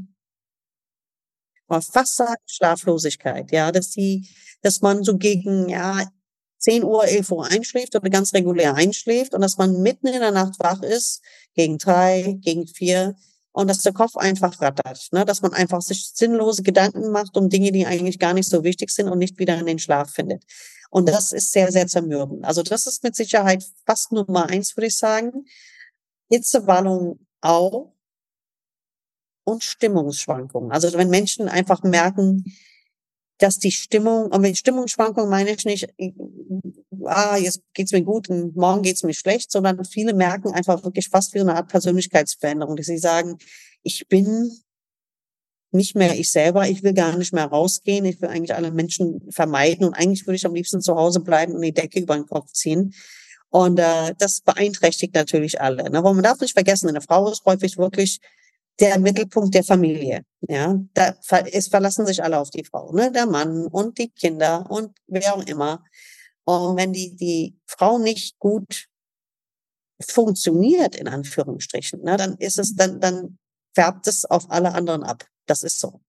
fast 1.80 2.17
sagen 2.17 2.36
Schlaflosigkeit, 2.47 3.51
ja, 3.51 3.71
dass 3.71 3.91
die, 3.91 4.27
dass 4.62 4.82
man 4.82 5.04
so 5.06 5.17
gegen 5.17 5.69
ja 5.69 6.06
10 6.58 6.84
Uhr, 6.84 7.06
11 7.06 7.32
Uhr 7.32 7.47
einschläft 7.47 7.95
oder 7.95 8.10
ganz 8.10 8.34
regulär 8.34 8.75
einschläft 8.75 9.34
und 9.34 9.41
dass 9.41 9.58
man 9.58 9.82
mitten 9.82 10.08
in 10.08 10.19
der 10.19 10.32
Nacht 10.32 10.60
wach 10.60 10.82
ist, 10.82 11.21
gegen 11.54 11.77
drei, 11.77 12.38
gegen 12.41 12.67
vier 12.67 13.15
und 13.51 13.67
dass 13.69 13.80
der 13.80 13.93
Kopf 13.93 14.15
einfach 14.15 14.60
rattert, 14.62 15.08
ne? 15.12 15.25
dass 15.25 15.41
man 15.41 15.54
einfach 15.54 15.82
sich 15.82 16.12
sinnlose 16.13 16.63
Gedanken 16.63 17.12
macht 17.12 17.36
um 17.38 17.49
Dinge, 17.49 17.71
die 17.71 17.86
eigentlich 17.86 18.19
gar 18.19 18.34
nicht 18.34 18.49
so 18.49 18.63
wichtig 18.63 18.91
sind 18.91 19.10
und 19.10 19.19
nicht 19.19 19.39
wieder 19.39 19.58
in 19.58 19.65
den 19.65 19.80
Schlaf 19.80 20.12
findet. 20.12 20.43
Und 20.91 21.08
das 21.08 21.32
ist 21.32 21.54
sehr, 21.54 21.71
sehr 21.71 21.88
zermürbend. 21.88 22.43
Also 22.43 22.63
das 22.63 22.86
ist 22.86 23.01
mit 23.04 23.15
Sicherheit 23.15 23.63
fast 23.86 24.12
Nummer 24.12 24.49
eins, 24.49 24.75
würde 24.75 24.88
ich 24.88 24.97
sagen. 24.97 25.45
Hitzewallung 26.30 27.25
auch 27.39 27.93
und 29.45 29.63
Stimmungsschwankungen. 29.63 30.71
Also 30.71 30.91
wenn 30.97 31.10
Menschen 31.10 31.47
einfach 31.47 31.82
merken, 31.84 32.43
dass 33.38 33.58
die 33.58 33.71
Stimmung, 33.71 34.32
und 34.32 34.41
mit 34.41 34.58
Stimmungsschwankungen 34.58 35.30
meine 35.30 35.51
ich 35.51 35.63
nicht, 35.63 35.88
ah, 37.06 37.38
jetzt 37.38 37.62
geht's 37.73 37.93
mir 37.93 38.04
gut 38.04 38.30
und 38.30 38.56
morgen 38.58 38.82
geht's 38.82 39.04
mir 39.04 39.13
schlecht, 39.13 39.49
sondern 39.49 39.84
viele 39.86 40.13
merken 40.13 40.51
einfach 40.51 40.84
wirklich 40.84 41.08
fast 41.08 41.34
wie 41.34 41.39
eine 41.39 41.56
Art 41.56 41.69
Persönlichkeitsveränderung, 41.69 42.75
dass 42.75 42.86
sie 42.88 42.97
sagen, 42.97 43.38
ich 43.82 44.08
bin 44.10 44.51
nicht 45.72 45.96
mehr 45.96 46.18
ich 46.18 46.32
selber, 46.32 46.68
ich 46.68 46.84
will 46.84 46.94
gar 46.94 47.18
nicht 47.18 47.34
mehr 47.34 47.46
rausgehen, 47.46 48.06
ich 48.06 48.22
will 48.22 48.30
eigentlich 48.30 48.56
alle 48.56 48.72
Menschen 48.72 49.22
vermeiden 49.32 49.86
und 49.86 49.94
eigentlich 49.94 50.28
würde 50.28 50.36
ich 50.36 50.46
am 50.46 50.54
liebsten 50.54 50.82
zu 50.82 50.96
Hause 50.96 51.22
bleiben 51.22 51.54
und 51.54 51.62
die 51.62 51.74
Decke 51.74 52.00
über 52.00 52.16
den 52.16 52.28
Kopf 52.28 52.52
ziehen. 52.52 52.94
Und 53.50 53.80
äh, 53.80 54.14
das 54.18 54.42
beeinträchtigt 54.42 55.14
natürlich 55.14 55.60
alle. 55.60 55.90
Ne? 55.90 55.98
Aber 55.98 56.14
man 56.14 56.24
darf 56.24 56.40
nicht 56.40 56.54
vergessen, 56.54 56.90
eine 56.90 57.02
Frau 57.02 57.30
ist 57.30 57.44
häufig 57.46 57.78
wirklich 57.78 58.20
der 58.80 59.00
Mittelpunkt 59.00 59.54
der 59.54 59.64
Familie. 59.64 60.24
Ja, 60.42 60.80
da 60.94 61.16
es 61.52 61.68
verlassen 61.68 62.06
sich 62.06 62.24
alle 62.24 62.40
auf 62.40 62.50
die 62.50 62.64
Frau, 62.64 62.92
ne? 62.94 63.12
Der 63.12 63.28
Mann 63.28 63.68
und 63.68 63.98
die 63.98 64.10
Kinder 64.10 64.66
und 64.70 64.98
wer 65.08 65.36
auch 65.36 65.46
immer. 65.46 65.84
Und 66.46 66.78
wenn 66.78 66.92
die 66.92 67.16
die 67.16 67.56
Frau 67.68 68.00
nicht 68.00 68.40
gut 68.40 68.88
funktioniert 70.04 70.96
in 70.96 71.08
Anführungsstrichen, 71.08 72.02
ne, 72.02 72.18
dann 72.18 72.36
ist 72.38 72.58
es 72.58 72.76
dann 72.76 73.00
dann 73.00 73.38
färbt 73.76 74.08
es 74.08 74.26
auf 74.26 74.50
alle 74.50 74.74
anderen 74.74 75.04
ab. 75.04 75.26
Das 75.52 75.64
ist 75.64 75.82
so. 75.82 76.00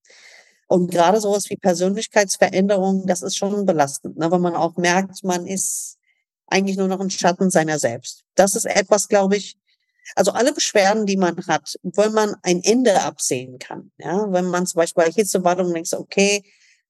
Und 0.68 0.88
gerade 0.92 1.20
sowas 1.20 1.50
wie 1.50 1.56
Persönlichkeitsveränderung, 1.56 3.06
das 3.08 3.22
ist 3.22 3.36
schon 3.36 3.66
belastend, 3.66 4.16
ne? 4.16 4.30
wenn 4.30 4.40
man 4.40 4.54
auch 4.54 4.76
merkt, 4.76 5.24
man 5.24 5.48
ist 5.48 5.98
eigentlich 6.46 6.76
nur 6.76 6.86
noch 6.86 7.00
ein 7.00 7.10
Schatten 7.10 7.50
seiner 7.50 7.80
selbst. 7.80 8.22
Das 8.36 8.54
ist 8.54 8.66
etwas, 8.66 9.08
glaube 9.08 9.36
ich, 9.36 9.56
also 10.14 10.30
alle 10.30 10.52
Beschwerden, 10.52 11.06
die 11.06 11.16
man 11.16 11.36
hat, 11.48 11.74
wenn 11.82 12.12
man 12.12 12.36
ein 12.42 12.62
Ende 12.62 13.02
absehen 13.02 13.58
kann. 13.58 13.90
Ja, 13.98 14.32
wenn 14.32 14.44
man 14.46 14.64
zum 14.66 14.78
Beispiel 14.78 15.04
bei 15.04 15.10
Hitzewallung 15.10 15.74
denkt, 15.74 15.92
okay, 15.92 16.44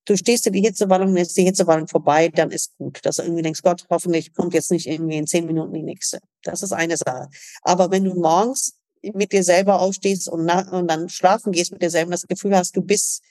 du 0.05 0.15
stehst 0.15 0.47
in 0.47 0.53
die 0.53 0.61
Hitzewallung, 0.61 1.17
ist 1.17 1.37
die 1.39 1.45
Hitzewallung 1.45 1.89
vorbei, 1.89 2.29
dann 2.29 2.51
ist 2.51 2.77
gut. 2.77 3.01
Dass 3.03 3.17
du 3.17 3.23
irgendwie 3.23 3.43
denkst, 3.43 3.63
Gott, 3.63 3.87
hoffentlich 3.89 4.35
kommt 4.35 4.53
jetzt 4.53 4.71
nicht 4.71 4.87
irgendwie 4.87 5.17
in 5.17 5.27
zehn 5.27 5.47
Minuten 5.47 5.73
die 5.73 5.83
nächste. 5.83 6.19
Das 6.43 6.63
ist 6.63 6.73
eine 6.73 6.99
Sache. 6.99 7.29
Aber 7.63 7.91
wenn 7.91 8.05
du 8.05 8.15
morgens 8.15 8.75
mit 9.15 9.33
dir 9.33 9.43
selber 9.43 9.81
aufstehst 9.81 10.29
und, 10.29 10.49
und 10.51 10.89
dann 10.89 11.09
schlafen 11.09 11.53
gehst 11.53 11.73
mit 11.73 11.83
dir 11.83 11.91
selber, 11.91 12.13
das 12.13 12.27
Gefühl 12.27 12.57
hast, 12.57 12.77
du 12.77 12.83
bist, 12.83 13.23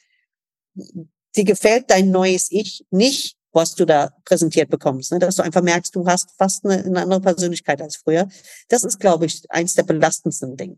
dir 0.76 1.44
gefällt 1.44 1.90
dein 1.90 2.12
neues 2.12 2.48
Ich 2.52 2.86
nicht, 2.92 3.38
was 3.54 3.76
du 3.76 3.86
da 3.86 4.12
präsentiert 4.26 4.70
bekommst, 4.70 5.12
ne? 5.12 5.20
dass 5.20 5.36
du 5.36 5.44
einfach 5.44 5.62
merkst, 5.62 5.96
du 5.96 6.06
hast 6.08 6.32
fast 6.38 6.66
eine, 6.66 6.84
eine 6.84 7.02
andere 7.02 7.22
Persönlichkeit 7.22 7.82
als 7.82 7.98
früher. 7.98 8.28
Das 8.70 8.84
ist, 8.84 9.00
glaube 9.00 9.26
ich, 9.26 9.44
eins 9.50 9.74
der 9.76 9.84
belastendsten 9.84 10.56
Dinge. 10.56 10.78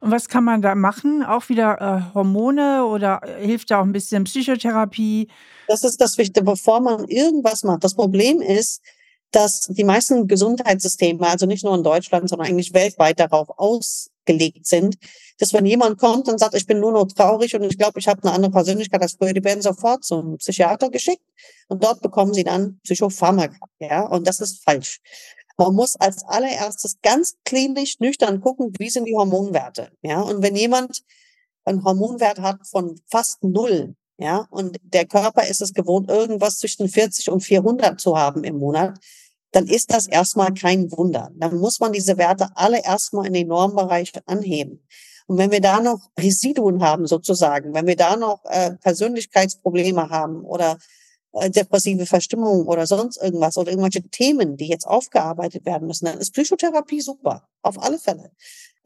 Und 0.00 0.12
was 0.12 0.28
kann 0.28 0.44
man 0.44 0.62
da 0.62 0.74
machen? 0.74 1.24
Auch 1.24 1.48
wieder 1.48 1.80
äh, 1.80 2.14
Hormone 2.14 2.84
oder 2.84 3.20
äh, 3.24 3.44
hilft 3.44 3.70
da 3.70 3.80
auch 3.80 3.84
ein 3.84 3.92
bisschen 3.92 4.24
Psychotherapie? 4.24 5.28
Das 5.66 5.82
ist 5.82 6.00
das 6.00 6.18
Wichtige, 6.18 6.44
bevor 6.44 6.80
man 6.80 7.08
irgendwas 7.08 7.64
macht. 7.64 7.82
Das 7.82 7.94
Problem 7.94 8.40
ist, 8.40 8.80
dass 9.30 9.66
die 9.68 9.84
meisten 9.84 10.26
Gesundheitssysteme, 10.26 11.26
also 11.26 11.46
nicht 11.46 11.64
nur 11.64 11.74
in 11.74 11.82
Deutschland, 11.82 12.28
sondern 12.28 12.48
eigentlich 12.48 12.72
weltweit 12.72 13.20
darauf 13.20 13.48
ausgelegt 13.58 14.66
sind, 14.66 14.96
dass 15.38 15.52
wenn 15.52 15.66
jemand 15.66 15.98
kommt 15.98 16.28
und 16.28 16.38
sagt, 16.38 16.54
ich 16.54 16.66
bin 16.66 16.80
nur 16.80 16.92
noch 16.92 17.06
traurig 17.06 17.54
und 17.54 17.62
ich 17.64 17.78
glaube, 17.78 18.00
ich 18.00 18.08
habe 18.08 18.22
eine 18.22 18.32
andere 18.32 18.50
Persönlichkeit 18.50 19.02
als 19.02 19.16
früher, 19.18 19.32
die 19.32 19.44
werden 19.44 19.62
sofort 19.62 20.04
zum 20.04 20.38
Psychiater 20.38 20.90
geschickt 20.90 21.22
und 21.68 21.84
dort 21.84 22.00
bekommen 22.00 22.34
sie 22.34 22.44
dann 22.44 22.80
Psychopharmaka. 22.84 23.58
Ja, 23.78 24.06
und 24.06 24.26
das 24.26 24.40
ist 24.40 24.62
falsch. 24.64 25.00
Man 25.58 25.74
muss 25.74 25.96
als 25.96 26.22
allererstes 26.24 26.98
ganz 27.02 27.34
klinisch 27.44 27.98
nüchtern 27.98 28.40
gucken, 28.40 28.72
wie 28.78 28.90
sind 28.90 29.06
die 29.06 29.16
Hormonwerte. 29.16 29.90
Ja, 30.02 30.20
und 30.20 30.42
wenn 30.42 30.56
jemand 30.56 31.02
einen 31.64 31.84
Hormonwert 31.84 32.40
hat 32.40 32.66
von 32.66 33.00
fast 33.10 33.42
null, 33.44 33.94
ja, 34.18 34.46
und 34.50 34.78
der 34.82 35.06
Körper 35.06 35.46
ist 35.46 35.62
es 35.62 35.72
gewohnt, 35.72 36.10
irgendwas 36.10 36.58
zwischen 36.58 36.88
40 36.88 37.30
und 37.30 37.40
400 37.40 38.00
zu 38.00 38.18
haben 38.18 38.42
im 38.42 38.58
Monat, 38.58 38.98
dann 39.52 39.66
ist 39.66 39.92
das 39.92 40.08
erstmal 40.08 40.52
kein 40.52 40.90
Wunder. 40.90 41.30
Dann 41.36 41.56
muss 41.56 41.78
man 41.78 41.92
diese 41.92 42.18
Werte 42.18 42.48
alle 42.54 42.84
erstmal 42.84 43.26
in 43.26 43.32
den 43.32 43.46
Normbereich 43.48 44.12
anheben. 44.26 44.84
Und 45.28 45.38
wenn 45.38 45.52
wir 45.52 45.60
da 45.60 45.80
noch 45.80 46.10
Residuen 46.18 46.82
haben, 46.82 47.06
sozusagen, 47.06 47.74
wenn 47.74 47.86
wir 47.86 47.96
da 47.96 48.16
noch 48.16 48.44
äh, 48.44 48.72
Persönlichkeitsprobleme 48.76 50.10
haben 50.10 50.42
oder 50.44 50.78
äh, 51.32 51.50
depressive 51.50 52.06
Verstimmung 52.06 52.66
oder 52.66 52.86
sonst 52.86 53.18
irgendwas 53.22 53.56
oder 53.56 53.70
irgendwelche 53.70 54.02
Themen, 54.08 54.56
die 54.56 54.66
jetzt 54.66 54.86
aufgearbeitet 54.86 55.64
werden 55.64 55.86
müssen, 55.86 56.06
dann 56.06 56.18
ist 56.18 56.32
Psychotherapie 56.32 57.02
super. 57.02 57.46
Auf 57.62 57.80
alle 57.80 57.98
Fälle 57.98 58.32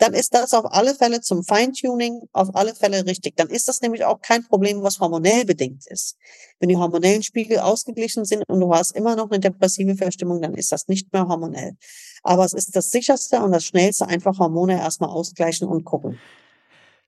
dann 0.02 0.14
ist 0.14 0.34
das 0.34 0.52
auf 0.52 0.64
alle 0.72 0.96
Fälle 0.96 1.20
zum 1.20 1.44
Feintuning 1.44 2.22
auf 2.32 2.56
alle 2.56 2.74
Fälle 2.74 3.06
richtig. 3.06 3.36
Dann 3.36 3.48
ist 3.48 3.68
das 3.68 3.82
nämlich 3.82 4.04
auch 4.04 4.20
kein 4.20 4.42
Problem, 4.42 4.82
was 4.82 4.98
hormonell 4.98 5.44
bedingt 5.44 5.86
ist. 5.86 6.16
Wenn 6.58 6.70
die 6.70 6.76
hormonellen 6.76 7.22
Spiegel 7.22 7.60
ausgeglichen 7.60 8.24
sind 8.24 8.42
und 8.48 8.58
du 8.58 8.74
hast 8.74 8.96
immer 8.96 9.14
noch 9.14 9.30
eine 9.30 9.38
depressive 9.38 9.94
Verstimmung, 9.94 10.42
dann 10.42 10.54
ist 10.54 10.72
das 10.72 10.88
nicht 10.88 11.12
mehr 11.12 11.28
hormonell. 11.28 11.76
Aber 12.24 12.44
es 12.44 12.52
ist 12.52 12.74
das 12.74 12.90
sicherste 12.90 13.40
und 13.42 13.52
das 13.52 13.64
schnellste, 13.64 14.08
einfach 14.08 14.40
Hormone 14.40 14.80
erstmal 14.80 15.10
ausgleichen 15.10 15.68
und 15.68 15.84
gucken. 15.84 16.18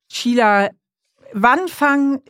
Sheila, 0.09 0.71
wann 1.33 1.67
fangen 1.67 2.21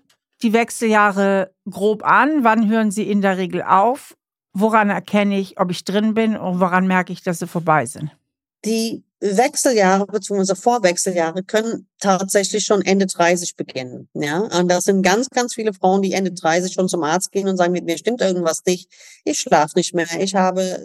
die 0.40 0.54
Wechseljahre 0.54 1.52
grob 1.68 2.02
an? 2.04 2.42
Wann 2.42 2.70
hören 2.70 2.90
sie 2.90 3.10
in 3.10 3.20
der 3.20 3.36
Regel 3.36 3.62
auf? 3.62 4.16
Woran 4.54 4.88
erkenne 4.88 5.38
ich, 5.38 5.60
ob 5.60 5.70
ich 5.70 5.84
drin 5.84 6.14
bin 6.14 6.38
und 6.38 6.58
woran 6.58 6.86
merke 6.86 7.12
ich, 7.12 7.22
dass 7.22 7.40
sie 7.40 7.46
vorbei 7.46 7.84
sind? 7.84 8.16
Die 8.64 9.04
Wechseljahre 9.24 10.06
bzw. 10.06 10.54
Vorwechseljahre 10.54 11.42
können 11.42 11.88
tatsächlich 11.98 12.64
schon 12.64 12.82
Ende 12.82 13.06
30 13.06 13.56
beginnen. 13.56 14.08
Ja, 14.12 14.40
und 14.40 14.68
das 14.68 14.84
sind 14.84 15.02
ganz, 15.02 15.30
ganz 15.30 15.54
viele 15.54 15.72
Frauen, 15.72 16.02
die 16.02 16.12
Ende 16.12 16.32
30 16.32 16.74
schon 16.74 16.88
zum 16.90 17.02
Arzt 17.02 17.32
gehen 17.32 17.48
und 17.48 17.56
sagen, 17.56 17.72
mit 17.72 17.86
mir 17.86 17.96
stimmt 17.96 18.20
irgendwas 18.20 18.62
nicht. 18.66 18.90
Ich 19.24 19.40
schlafe 19.40 19.72
nicht 19.76 19.94
mehr, 19.94 20.06
ich 20.20 20.34
habe 20.34 20.78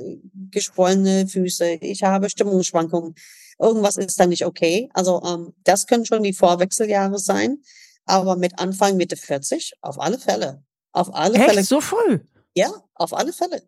geschwollene 0.51 1.27
Füße, 1.27 1.79
ich 1.81 2.03
habe 2.03 2.29
Stimmungsschwankungen. 2.29 3.15
Irgendwas 3.59 3.97
ist 3.97 4.17
da 4.17 4.25
nicht 4.25 4.45
okay. 4.45 4.89
Also 4.93 5.21
ähm, 5.25 5.53
das 5.65 5.85
können 5.85 6.05
schon 6.05 6.23
die 6.23 6.33
Vorwechseljahre 6.33 7.19
sein, 7.19 7.57
aber 8.05 8.37
mit 8.37 8.57
Anfang 8.57 8.95
Mitte 8.95 9.17
40 9.17 9.73
auf 9.81 9.99
alle 9.99 10.17
Fälle. 10.17 10.63
Auf 10.93 11.13
alle 11.13 11.35
Echt? 11.35 11.45
Fälle. 11.45 11.63
So 11.63 11.81
früh? 11.81 12.19
Ja, 12.55 12.71
auf 12.95 13.13
alle 13.13 13.33
Fälle. 13.33 13.61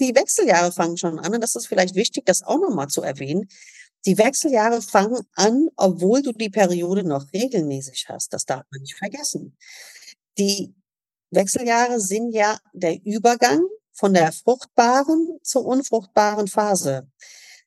Die 0.00 0.14
Wechseljahre 0.14 0.70
fangen 0.70 0.96
schon 0.96 1.18
an 1.18 1.34
und 1.34 1.40
das 1.40 1.56
ist 1.56 1.66
vielleicht 1.66 1.96
wichtig, 1.96 2.24
das 2.24 2.42
auch 2.42 2.58
nochmal 2.58 2.88
zu 2.88 3.02
erwähnen. 3.02 3.48
Die 4.04 4.18
Wechseljahre 4.18 4.82
fangen 4.82 5.20
an, 5.34 5.68
obwohl 5.76 6.22
du 6.22 6.32
die 6.32 6.50
Periode 6.50 7.04
noch 7.04 7.32
regelmäßig 7.32 8.06
hast. 8.08 8.32
Das 8.32 8.44
darf 8.44 8.64
man 8.70 8.80
nicht 8.80 8.96
vergessen. 8.96 9.56
Die 10.38 10.74
Wechseljahre 11.30 12.00
sind 12.00 12.32
ja 12.32 12.58
der 12.72 13.04
Übergang 13.04 13.62
von 13.92 14.14
der 14.14 14.32
fruchtbaren 14.32 15.38
zur 15.42 15.64
unfruchtbaren 15.66 16.48
Phase. 16.48 17.08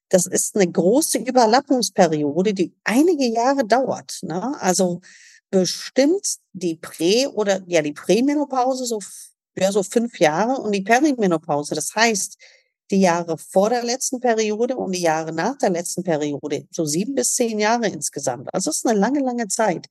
Das 0.09 0.25
ist 0.25 0.55
eine 0.55 0.71
große 0.71 1.19
Überlappungsperiode, 1.19 2.53
die 2.53 2.75
einige 2.83 3.25
Jahre 3.25 3.65
dauert. 3.65 4.19
Ne? 4.21 4.55
Also 4.59 5.01
bestimmt 5.49 6.37
die 6.53 6.75
Prä- 6.75 7.27
oder 7.27 7.61
ja 7.67 7.81
die 7.81 7.93
Prämenopause 7.93 8.85
so 8.85 8.99
ja 9.57 9.71
so 9.71 9.83
fünf 9.83 10.19
Jahre 10.19 10.61
und 10.61 10.73
die 10.73 10.81
Perimenopause. 10.81 11.75
Das 11.75 11.95
heißt, 11.95 12.37
die 12.91 13.01
Jahre 13.01 13.37
vor 13.37 13.69
der 13.69 13.83
letzten 13.83 14.19
Periode 14.19 14.75
und 14.75 14.91
die 14.91 15.01
Jahre 15.01 15.33
nach 15.33 15.57
der 15.57 15.71
letzten 15.71 16.03
Periode, 16.03 16.67
so 16.71 16.85
sieben 16.85 17.15
bis 17.15 17.33
zehn 17.33 17.59
Jahre 17.59 17.87
insgesamt. 17.87 18.53
Also 18.53 18.69
es 18.69 18.77
ist 18.77 18.87
eine 18.87 18.99
lange, 18.99 19.21
lange 19.21 19.47
Zeit. 19.47 19.87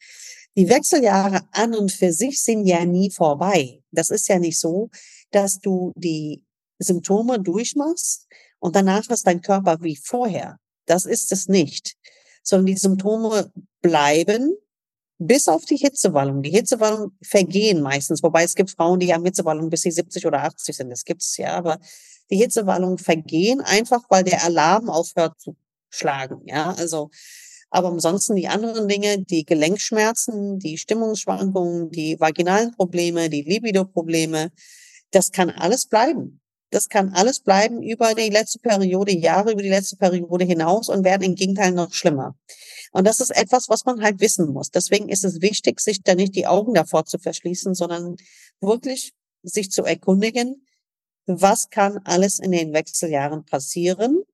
Die 0.57 0.69
Wechseljahre 0.69 1.41
an 1.51 1.75
und 1.75 1.91
für 1.91 2.13
sich 2.13 2.43
sind 2.43 2.67
ja 2.67 2.85
nie 2.85 3.11
vorbei. 3.11 3.83
Das 3.91 4.11
ist 4.11 4.29
ja 4.29 4.39
nicht 4.39 4.59
so, 4.59 4.91
dass 5.33 5.59
du 5.59 5.93
die 5.97 6.45
Symptome 6.79 7.41
durchmachst 7.41 8.27
und 8.61 8.77
danach 8.77 9.09
ist 9.11 9.27
dein 9.27 9.41
Körper 9.41 9.79
wie 9.81 9.97
vorher. 9.97 10.59
Das 10.87 11.07
ist 11.07 11.33
es 11.33 11.49
nicht, 11.49 11.97
sondern 12.43 12.67
die 12.67 12.77
Symptome 12.77 13.53
bleiben 13.81 14.55
bis 15.19 15.49
auf 15.49 15.65
die 15.65 15.77
Hitzewallung. 15.77 16.43
Die 16.43 16.51
Hitzewallung 16.51 17.13
vergehen 17.23 17.81
meistens, 17.81 18.23
wobei 18.23 18.45
es 18.45 18.55
gibt 18.55 18.71
Frauen, 18.71 19.01
die 19.01 19.13
haben 19.13 19.25
Hitzewallung 19.25 19.71
bis 19.71 19.83
sie 19.83 19.91
70 19.91 20.27
oder 20.27 20.43
80 20.43 20.77
sind. 20.77 20.91
Das 20.91 21.05
gibt's 21.05 21.37
ja, 21.37 21.57
aber 21.57 21.79
die 22.31 22.37
Hitzewallungen 22.37 22.99
vergehen 22.99 23.61
einfach, 23.61 24.03
weil 24.09 24.25
der 24.25 24.45
Alarm 24.45 24.89
aufhört 24.89 25.41
zu 25.41 25.57
schlagen. 25.91 26.43
Ja, 26.47 26.73
also 26.73 27.11
aber 27.71 27.89
ansonsten 27.89 28.37
die 28.37 28.47
anderen 28.47 28.87
Dinge, 28.87 29.25
die 29.25 29.45
Gelenkschmerzen, 29.45 30.61
die 30.61 30.79
Stimmungsschwankungen, 30.79 31.91
die 31.91 32.21
vaginalen 32.21 32.71
Probleme, 32.71 33.29
die 33.29 33.43
Libido-Probleme, 33.43 34.53
das 35.11 35.33
kann 35.33 35.51
alles 35.51 35.87
bleiben. 35.87 36.41
Das 36.71 36.89
kann 36.89 37.13
alles 37.15 37.41
bleiben 37.41 37.83
über 37.83 38.15
die 38.15 38.31
letzte 38.31 38.61
Periode, 38.61 39.13
Jahre 39.13 39.53
über 39.53 39.63
die 39.63 39.69
letzte 39.69 39.97
Periode 39.97 40.45
hinaus 40.45 40.89
und 40.89 41.05
werden 41.05 41.23
im 41.23 41.35
Gegenteil 41.35 41.73
noch 41.73 41.93
schlimmer. 41.93 42.37
Und 42.93 43.09
das 43.09 43.19
ist 43.19 43.31
etwas, 43.31 43.69
was 43.69 43.85
man 43.85 44.03
halt 44.03 44.21
wissen 44.21 44.53
muss. 44.53 44.71
Deswegen 44.71 45.09
ist 45.09 45.25
es 45.25 45.41
wichtig, 45.41 45.81
sich 45.81 46.03
da 46.03 46.15
nicht 46.15 46.37
die 46.37 46.47
Augen 46.47 46.75
davor 46.75 47.05
zu 47.07 47.19
verschließen, 47.19 47.75
sondern 47.75 48.15
wirklich 48.61 49.13
sich 49.43 49.73
zu 49.73 49.83
erkundigen, 49.83 50.65
was 51.27 51.71
kann 51.71 51.99
alles 52.05 52.39
in 52.39 52.53
den 52.53 52.73
Wechseljahren 52.73 53.45
passieren, 53.45 54.25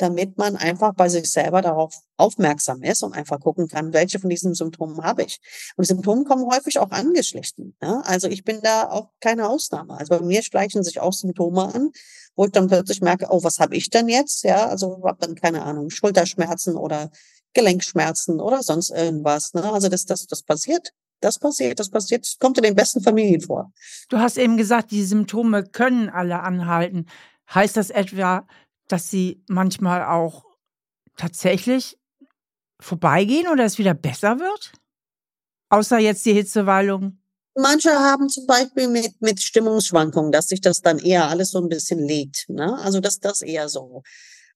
damit 0.00 0.38
man 0.38 0.56
einfach 0.56 0.94
bei 0.94 1.08
sich 1.08 1.30
selber 1.30 1.60
darauf 1.60 1.94
aufmerksam 2.16 2.82
ist 2.82 3.02
und 3.02 3.12
einfach 3.12 3.38
gucken 3.38 3.68
kann, 3.68 3.92
welche 3.92 4.18
von 4.18 4.30
diesen 4.30 4.54
Symptomen 4.54 5.02
habe 5.02 5.24
ich. 5.24 5.40
Und 5.76 5.84
Symptome 5.84 6.24
kommen 6.24 6.46
häufig 6.50 6.78
auch 6.78 6.90
angeschlichen. 6.90 7.76
Ja? 7.82 8.00
Also 8.04 8.28
ich 8.28 8.44
bin 8.44 8.60
da 8.62 8.88
auch 8.88 9.10
keine 9.20 9.48
Ausnahme. 9.48 9.98
Also 9.98 10.18
bei 10.18 10.24
mir 10.24 10.42
schleichen 10.42 10.82
sich 10.82 11.00
auch 11.00 11.12
Symptome 11.12 11.74
an, 11.74 11.90
wo 12.34 12.46
ich 12.46 12.52
dann 12.52 12.68
plötzlich 12.68 13.02
merke, 13.02 13.26
oh, 13.28 13.42
was 13.42 13.58
habe 13.58 13.76
ich 13.76 13.90
denn 13.90 14.08
jetzt? 14.08 14.42
Ja, 14.44 14.68
also 14.68 15.02
habe 15.04 15.18
dann 15.20 15.34
keine 15.34 15.62
Ahnung, 15.62 15.90
Schulterschmerzen 15.90 16.76
oder 16.76 17.10
Gelenkschmerzen 17.52 18.40
oder 18.40 18.62
sonst 18.62 18.90
irgendwas. 18.90 19.52
Ne? 19.52 19.70
Also 19.70 19.88
das, 19.88 20.06
das, 20.06 20.26
das 20.26 20.42
passiert. 20.42 20.92
Das 21.20 21.38
passiert, 21.38 21.78
das 21.78 21.90
passiert, 21.90 22.24
das 22.24 22.38
kommt 22.38 22.56
in 22.58 22.64
den 22.64 22.74
besten 22.74 23.02
Familien 23.02 23.40
vor. 23.40 23.72
Du 24.08 24.18
hast 24.18 24.38
eben 24.38 24.56
gesagt, 24.56 24.90
die 24.90 25.04
Symptome 25.04 25.64
können 25.64 26.08
alle 26.08 26.40
anhalten. 26.40 27.06
Heißt 27.54 27.76
das 27.76 27.90
etwa, 27.90 28.46
dass 28.88 29.10
sie 29.10 29.42
manchmal 29.48 30.04
auch 30.04 30.44
tatsächlich 31.16 31.98
vorbeigehen 32.80 33.48
oder 33.48 33.64
es 33.64 33.78
wieder 33.78 33.94
besser 33.94 34.38
wird? 34.38 34.72
Außer 35.68 35.98
jetzt 35.98 36.24
die 36.24 36.32
Hitzewallung. 36.32 37.18
Manche 37.54 37.90
haben 37.90 38.28
zum 38.28 38.46
Beispiel 38.46 38.88
mit, 38.88 39.20
mit 39.20 39.40
Stimmungsschwankungen, 39.42 40.32
dass 40.32 40.48
sich 40.48 40.60
das 40.60 40.80
dann 40.80 40.98
eher 40.98 41.28
alles 41.28 41.50
so 41.50 41.58
ein 41.58 41.68
bisschen 41.68 41.98
legt. 41.98 42.48
Ne? 42.48 42.78
Also 42.78 43.00
das, 43.00 43.20
das 43.20 43.42
eher 43.42 43.68
so. 43.68 44.02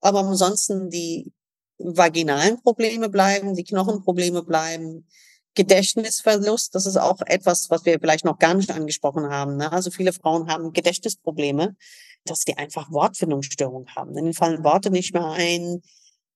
Aber 0.00 0.20
ansonsten 0.20 0.90
die 0.90 1.32
vaginalen 1.78 2.60
Probleme 2.62 3.08
bleiben, 3.08 3.54
die 3.54 3.64
Knochenprobleme 3.64 4.42
bleiben, 4.42 5.06
Gedächtnisverlust, 5.54 6.74
das 6.74 6.86
ist 6.86 6.96
auch 6.96 7.20
etwas, 7.26 7.70
was 7.70 7.84
wir 7.84 7.98
vielleicht 8.00 8.24
noch 8.24 8.38
gar 8.38 8.54
nicht 8.54 8.70
angesprochen 8.70 9.28
haben. 9.30 9.56
Ne? 9.56 9.70
Also 9.70 9.90
viele 9.90 10.12
Frauen 10.12 10.48
haben 10.48 10.72
Gedächtnisprobleme, 10.72 11.76
dass 12.24 12.40
sie 12.40 12.56
einfach 12.56 12.90
Wortfindungsstörungen 12.90 13.94
haben. 13.94 14.16
Ihnen 14.16 14.34
fallen 14.34 14.64
Worte 14.64 14.90
nicht 14.90 15.14
mehr 15.14 15.30
ein. 15.30 15.82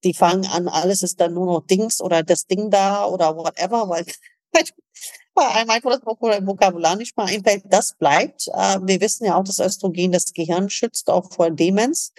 Die 0.04 0.14
fangen 0.14 0.46
an, 0.46 0.68
alles 0.68 1.02
ist 1.02 1.20
dann 1.20 1.34
nur 1.34 1.46
noch 1.46 1.66
Dings 1.66 2.00
oder 2.00 2.22
das 2.22 2.46
Ding 2.46 2.70
da 2.70 3.06
oder 3.06 3.36
whatever, 3.36 3.88
weil 3.88 4.06
bei 5.34 5.46
einem 5.48 5.70
einfach 5.70 5.90
das 5.90 6.02
Vokabular 6.04 6.96
nicht 6.96 7.16
mehr 7.16 7.26
einfällt. 7.26 7.64
Das 7.66 7.94
bleibt. 7.94 8.48
Äh, 8.48 8.78
wir 8.82 9.00
wissen 9.00 9.24
ja 9.24 9.36
auch, 9.36 9.44
dass 9.44 9.58
Östrogen 9.58 10.12
das 10.12 10.32
Gehirn 10.32 10.70
schützt, 10.70 11.10
auch 11.10 11.32
vor 11.32 11.50
Demenz. 11.50 12.12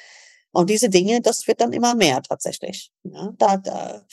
Und 0.51 0.69
diese 0.69 0.89
Dinge, 0.89 1.21
das 1.21 1.47
wird 1.47 1.61
dann 1.61 1.73
immer 1.73 1.95
mehr 1.95 2.21
tatsächlich. 2.21 2.91
Ja, 3.03 3.31
da, 3.37 3.57
da, 3.57 4.03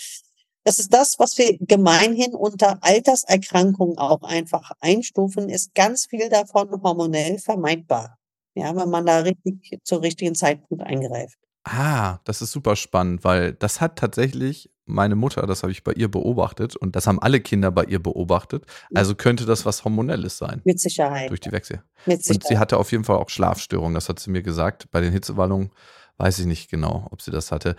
das 0.67 0.81
ist 0.81 0.93
das, 0.93 1.21
was 1.21 1.39
wir 1.39 1.57
gemeinhin 1.61 2.35
unter 2.35 2.83
Alterserkrankungen 2.83 3.99
auch 3.99 4.23
einfach 4.23 4.73
einstufen, 4.81 5.49
ist 5.49 5.77
ganz 5.77 6.07
viel 6.07 6.29
davon 6.29 6.83
hormonell 6.83 7.39
vermeidbar. 7.39 8.19
Ja, 8.57 8.75
wenn 8.75 8.91
man 8.91 9.07
da 9.07 9.19
richtig 9.21 9.79
zur 9.85 10.03
richtigen 10.03 10.35
Zeitpunkt 10.35 10.83
eingreift. 10.83 11.39
Ah, 11.63 12.19
das 12.25 12.43
ist 12.43 12.51
super 12.51 12.75
spannend, 12.75 13.23
weil 13.23 13.53
das 13.53 13.81
hat 13.81 13.97
tatsächlich 13.97 14.69
meine 14.87 15.15
Mutter, 15.15 15.47
das 15.47 15.63
habe 15.63 15.71
ich 15.71 15.85
bei 15.85 15.93
ihr 15.93 16.11
beobachtet 16.11 16.75
und 16.75 16.97
das 16.97 17.07
haben 17.07 17.21
alle 17.21 17.41
Kinder 17.41 17.71
bei 17.71 17.85
ihr 17.85 18.03
beobachtet. 18.03 18.65
Also 18.93 19.15
könnte 19.15 19.47
das 19.47 19.67
was 19.67 19.85
Hormonelles 19.85 20.37
sein. 20.37 20.63
Mit 20.65 20.81
Sicherheit. 20.81 21.31
Durch 21.31 21.41
die 21.41 21.53
Wechsel. 21.53 21.85
Mit 22.07 22.25
Sicherheit. 22.25 22.45
Und 22.45 22.49
sie 22.49 22.59
hatte 22.59 22.79
auf 22.79 22.91
jeden 22.91 23.05
Fall 23.05 23.19
auch 23.19 23.29
Schlafstörungen, 23.29 23.95
das 23.95 24.09
hat 24.09 24.19
sie 24.19 24.31
mir 24.31 24.43
gesagt. 24.43 24.91
Bei 24.91 25.01
den 25.01 25.13
Hitzewallungen 25.13 25.71
weiß 26.17 26.41
ich 26.41 26.47
nicht 26.47 26.71
genau, 26.71 27.07
ob 27.13 27.23
sie 27.23 27.31
das 27.31 27.53
hatte. 27.53 27.77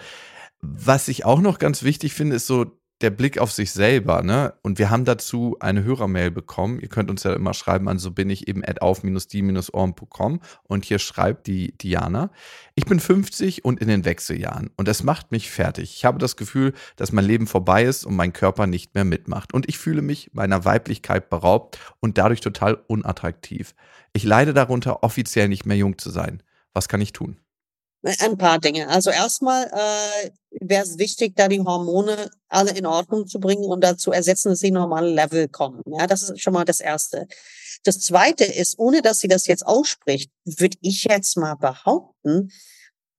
Was 0.59 1.07
ich 1.07 1.23
auch 1.23 1.39
noch 1.39 1.59
ganz 1.59 1.83
wichtig 1.83 2.13
finde, 2.13 2.35
ist 2.35 2.47
so 2.47 2.76
der 3.01 3.11
Blick 3.11 3.37
auf 3.37 3.51
sich 3.51 3.71
selber, 3.71 4.23
ne? 4.23 4.53
Und 4.63 4.79
wir 4.79 4.89
haben 4.89 5.05
dazu 5.05 5.55
eine 5.59 5.83
Hörermail 5.83 6.31
bekommen. 6.31 6.79
Ihr 6.79 6.87
könnt 6.87 7.11
uns 7.11 7.23
ja 7.23 7.33
immer 7.33 7.53
schreiben 7.53 7.87
an 7.87 7.99
so 7.99 8.11
bin 8.11 8.29
ich 8.29 8.47
eben 8.47 8.63
at 8.65 8.81
auf-die-ohren.com 8.81 10.39
und 10.63 10.85
hier 10.85 10.97
schreibt 10.99 11.47
die 11.47 11.77
Diana. 11.77 12.31
Ich 12.75 12.85
bin 12.85 12.99
50 12.99 13.63
und 13.63 13.79
in 13.79 13.87
den 13.87 14.05
Wechseljahren 14.05 14.71
und 14.77 14.87
es 14.87 15.03
macht 15.03 15.31
mich 15.31 15.51
fertig. 15.51 15.93
Ich 15.95 16.05
habe 16.05 16.17
das 16.17 16.37
Gefühl, 16.37 16.73
dass 16.95 17.11
mein 17.11 17.25
Leben 17.25 17.45
vorbei 17.45 17.83
ist 17.83 18.05
und 18.05 18.15
mein 18.15 18.33
Körper 18.33 18.65
nicht 18.65 18.95
mehr 18.95 19.05
mitmacht 19.05 19.53
und 19.53 19.69
ich 19.69 19.77
fühle 19.77 20.01
mich 20.01 20.31
meiner 20.33 20.65
Weiblichkeit 20.65 21.29
beraubt 21.29 21.77
und 21.99 22.17
dadurch 22.17 22.41
total 22.41 22.75
unattraktiv. 22.87 23.75
Ich 24.13 24.23
leide 24.23 24.53
darunter, 24.53 25.03
offiziell 25.03 25.47
nicht 25.49 25.65
mehr 25.65 25.77
jung 25.77 25.99
zu 25.99 26.09
sein. 26.09 26.41
Was 26.73 26.87
kann 26.87 27.01
ich 27.01 27.13
tun? 27.13 27.37
Ein 28.19 28.37
paar 28.37 28.59
Dinge. 28.59 28.87
Also 28.87 29.09
erstmal 29.09 29.65
äh, 29.65 30.29
wäre 30.61 30.83
es 30.83 30.97
wichtig, 30.97 31.35
da 31.35 31.47
die 31.47 31.59
Hormone 31.59 32.29
alle 32.47 32.71
in 32.71 32.85
Ordnung 32.85 33.27
zu 33.27 33.39
bringen 33.39 33.65
und 33.65 33.83
dazu 33.83 34.11
ersetzen, 34.11 34.49
dass 34.49 34.59
sie 34.59 34.71
normale 34.71 35.09
Level 35.09 35.47
kommen. 35.49 35.81
Ja, 35.85 36.07
das 36.07 36.23
ist 36.23 36.41
schon 36.41 36.53
mal 36.53 36.65
das 36.65 36.79
Erste. 36.79 37.27
Das 37.83 37.99
Zweite 37.99 38.45
ist, 38.45 38.79
ohne 38.79 39.01
dass 39.01 39.19
sie 39.19 39.27
das 39.27 39.47
jetzt 39.47 39.65
ausspricht, 39.65 40.31
würde 40.45 40.77
ich 40.81 41.03
jetzt 41.03 41.37
mal 41.37 41.55
behaupten, 41.55 42.51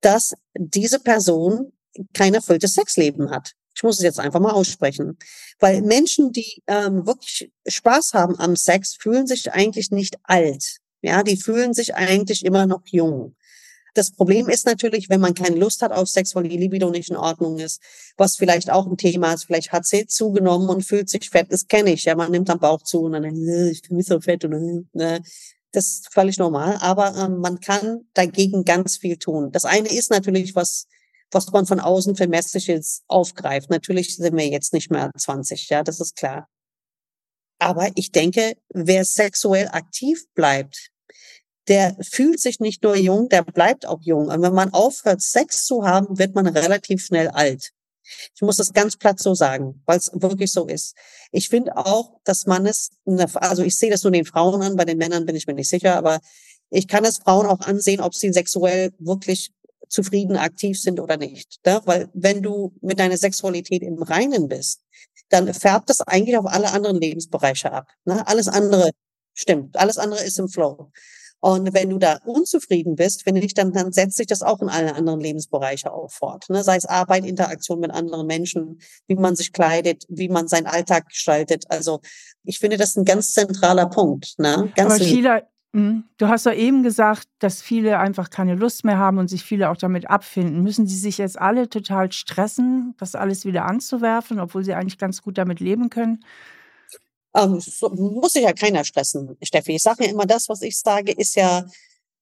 dass 0.01 0.35
diese 0.55 1.01
Person 1.01 1.73
kein 2.15 2.35
erfülltes 2.35 2.75
Sexleben 2.75 3.31
hat. 3.31 3.53
Ich 3.75 3.83
muss 3.83 3.99
es 3.99 4.03
jetzt 4.03 4.21
einfach 4.21 4.41
mal 4.41 4.53
aussprechen. 4.53 5.19
Weil 5.59 5.83
Menschen, 5.83 6.33
die 6.33 6.63
ähm, 6.67 7.07
wirklich 7.07 7.53
Spaß 7.67 8.15
haben 8.15 8.39
am 8.39 8.57
Sex, 8.57 8.97
fühlen 8.99 9.27
sich 9.27 9.53
eigentlich 9.53 9.91
nicht 9.91 10.17
alt. 10.23 10.79
Ja, 11.03 11.23
die 11.23 11.37
fühlen 11.37 11.75
sich 11.75 11.95
eigentlich 11.95 12.45
immer 12.45 12.67
noch 12.67 12.83
jung. 12.87 13.37
Das 13.99 14.13
Problem 14.13 14.49
ist 14.49 14.65
natürlich, 14.65 15.09
wenn 15.09 15.21
man 15.21 15.35
keine 15.35 15.57
Lust 15.57 15.83
hat 15.83 15.91
auf 15.91 16.07
Sex, 16.07 16.33
weil 16.37 16.45
die 16.45 16.57
Libido 16.57 16.89
nicht 16.89 17.11
in 17.11 17.17
Ordnung 17.17 17.59
ist, 17.59 17.83
was 18.17 18.37
vielleicht 18.37 18.71
auch 18.71 18.87
ein 18.87 18.97
Thema 18.97 19.33
ist, 19.33 19.47
vielleicht 19.47 19.73
hat 19.73 19.87
sie 19.87 20.07
zugenommen 20.07 20.69
und 20.69 20.85
fühlt 20.85 21.11
sich 21.11 21.29
fett, 21.29 21.51
das 21.51 21.67
kenne 21.67 21.95
ich, 21.95 22.05
ja, 22.05 22.15
man 22.15 22.31
nimmt 22.31 22.49
am 22.49 22.61
Bauch 22.61 22.81
zu 22.85 23.01
und 23.01 23.13
dann, 23.15 23.25
äh, 23.25 23.71
ich 23.71 23.83
mich 23.91 24.07
so 24.07 24.21
fett 24.21 24.45
und, 24.45 24.53
äh, 24.53 24.85
ne. 24.93 25.21
das 25.73 25.87
ist 25.87 26.13
völlig 26.15 26.39
normal, 26.39 26.79
aber 26.81 27.13
ähm, 27.17 27.39
man 27.39 27.59
kann 27.59 28.03
dagegen 28.15 28.65
ganz 28.65 28.99
viel 28.99 29.17
tun. 29.17 29.51
Das 29.51 29.65
eine 29.65 29.89
ist 29.89 30.13
natürlich, 30.13 30.55
was 30.55 30.87
was 31.33 31.51
man 31.51 31.67
von 31.67 31.81
außen 31.81 32.15
für 32.15 32.29
Messages 32.29 33.03
aufgreift. 33.09 33.69
Natürlich 33.69 34.17
sind 34.17 34.37
wir 34.37 34.47
jetzt 34.47 34.73
nicht 34.73 34.93
mehr 34.93 35.11
20, 35.15 35.69
ja, 35.71 35.83
das 35.83 35.99
ist 35.99 36.15
klar. 36.15 36.49
Aber 37.59 37.91
ich 37.97 38.13
denke, 38.13 38.55
wer 38.69 39.05
sexuell 39.05 39.69
aktiv 39.73 40.25
bleibt, 40.35 40.93
der 41.69 41.97
fühlt 42.01 42.41
sich 42.41 42.61
nicht 42.61 42.83
nur 42.83 42.97
jung, 42.97 43.29
der 43.29 43.43
bleibt 43.43 43.87
auch 43.87 44.01
jung. 44.03 44.29
Und 44.29 44.43
wenn 44.43 44.55
man 44.55 44.73
aufhört, 44.73 45.21
Sex 45.21 45.67
zu 45.67 45.87
haben, 45.87 46.19
wird 46.19 46.35
man 46.35 46.47
relativ 46.47 47.05
schnell 47.05 47.29
alt. 47.29 47.73
Ich 48.35 48.41
muss 48.41 48.57
das 48.57 48.73
ganz 48.73 48.97
platt 48.97 49.21
so 49.21 49.35
sagen, 49.35 49.83
weil 49.85 49.99
es 49.99 50.11
wirklich 50.15 50.51
so 50.51 50.67
ist. 50.67 50.97
Ich 51.31 51.51
finde 51.51 51.77
auch, 51.77 52.21
dass 52.25 52.47
man 52.47 52.67
es, 52.67 52.91
also 53.35 53.63
ich 53.63 53.77
sehe 53.77 53.91
das 53.91 54.03
nur 54.03 54.13
den 54.13 54.25
Frauen 54.25 54.63
an, 54.63 54.77
bei 54.77 54.87
den 54.87 54.97
Männern 54.97 55.27
bin 55.27 55.37
ich 55.37 55.47
mir 55.47 55.53
nicht 55.55 55.69
sicher, 55.69 55.97
aber 55.97 56.21
ich 56.71 56.89
kann 56.89 57.05
es 57.05 57.19
Frauen 57.19 57.47
auch 57.47 57.61
ansehen, 57.61 58.01
ob 58.01 58.15
sie 58.15 58.33
sexuell 58.33 58.93
wirklich 58.99 59.51
zufrieden 59.89 60.37
aktiv 60.37 60.81
sind 60.81 61.01
oder 61.01 61.17
nicht. 61.17 61.59
Ne? 61.67 61.81
Weil 61.85 62.09
wenn 62.15 62.43
du 62.43 62.73
mit 62.81 62.99
deiner 62.99 63.17
Sexualität 63.17 63.83
im 63.83 64.03
Reinen 64.03 64.49
bist, 64.49 64.81
dann 65.29 65.53
färbt 65.53 65.91
das 65.91 66.01
eigentlich 66.01 66.37
auf 66.37 66.47
alle 66.47 66.73
anderen 66.73 66.99
Lebensbereiche 66.99 67.73
ab. 67.73 67.89
Ne? 68.05 68.27
Alles 68.27 68.49
andere 68.49 68.91
stimmt, 69.35 69.77
alles 69.77 69.99
andere 69.99 70.25
ist 70.25 70.39
im 70.39 70.49
Flow. 70.49 70.91
Und 71.41 71.73
wenn 71.73 71.91
du 71.91 71.99
da 71.99 72.19
unzufrieden 72.25 72.97
bist, 72.97 73.23
finde 73.23 73.43
ich, 73.43 73.55
dann, 73.55 73.73
dann 73.73 73.93
setzt 73.93 74.17
sich 74.17 74.27
das 74.27 74.43
auch 74.43 74.61
in 74.61 74.69
alle 74.69 74.95
anderen 74.95 75.21
Lebensbereiche 75.21 75.93
auch 75.93 76.11
fort. 76.11 76.47
Ne? 76.49 76.65
Sei 76.65 76.77
es 76.77 76.85
Arbeit, 76.85 77.25
Interaktion 77.25 77.79
mit 77.79 77.93
anderen 77.93 78.27
Menschen, 78.27 78.81
wie 79.07 79.15
man 79.15 79.37
sich 79.37 79.53
kleidet, 79.53 80.05
wie 80.09 80.29
man 80.29 80.49
seinen 80.49 80.67
Alltag 80.67 81.09
gestaltet. 81.09 81.65
Also 81.69 82.01
ich 82.45 82.59
finde 82.59 82.77
das 82.77 82.97
ein 82.97 83.05
ganz 83.05 83.33
zentraler 83.33 83.87
Punkt. 83.87 84.35
Ne? 84.39 84.73
Ganz 84.75 84.95
Aber 84.95 85.05
Sheila, 85.05 85.43
hm, 85.75 86.05
du 86.17 86.29
hast 86.29 86.47
doch 86.47 86.53
eben 86.53 86.83
gesagt, 86.83 87.29
dass 87.39 87.63
viele 87.63 87.99
einfach 87.99 88.31
keine 88.31 88.55
Lust 88.55 88.85
mehr 88.85 88.99
haben 88.99 89.19
und 89.19 89.29
sich 89.29 89.45
viele 89.45 89.71
auch 89.71 89.77
damit 89.77 90.11
abfinden. 90.11 90.63
Müssen 90.63 90.87
sie 90.89 90.97
sich 90.97 91.19
jetzt 91.19 91.39
alle 91.39 91.69
total 91.69 92.11
stressen, 92.11 92.95
das 92.99 93.15
alles 93.15 93.45
wieder 93.45 93.65
anzuwerfen, 93.67 94.41
obwohl 94.41 94.65
sie 94.65 94.75
eigentlich 94.75 94.99
ganz 94.99 95.23
gut 95.23 95.39
damit 95.39 95.61
leben 95.61 95.91
können? 95.91 96.25
Ähm, 97.35 97.61
so, 97.61 97.91
muss 97.91 98.33
sich 98.33 98.43
ja 98.43 98.53
keiner 98.53 98.85
stressen, 98.85 99.37
Steffi. 99.43 99.77
Ich 99.77 99.83
sage 99.83 100.05
ja 100.05 100.11
immer, 100.11 100.27
das, 100.27 100.49
was 100.49 100.63
ich 100.63 100.79
sage, 100.79 101.13
ist 101.13 101.35
ja, 101.37 101.67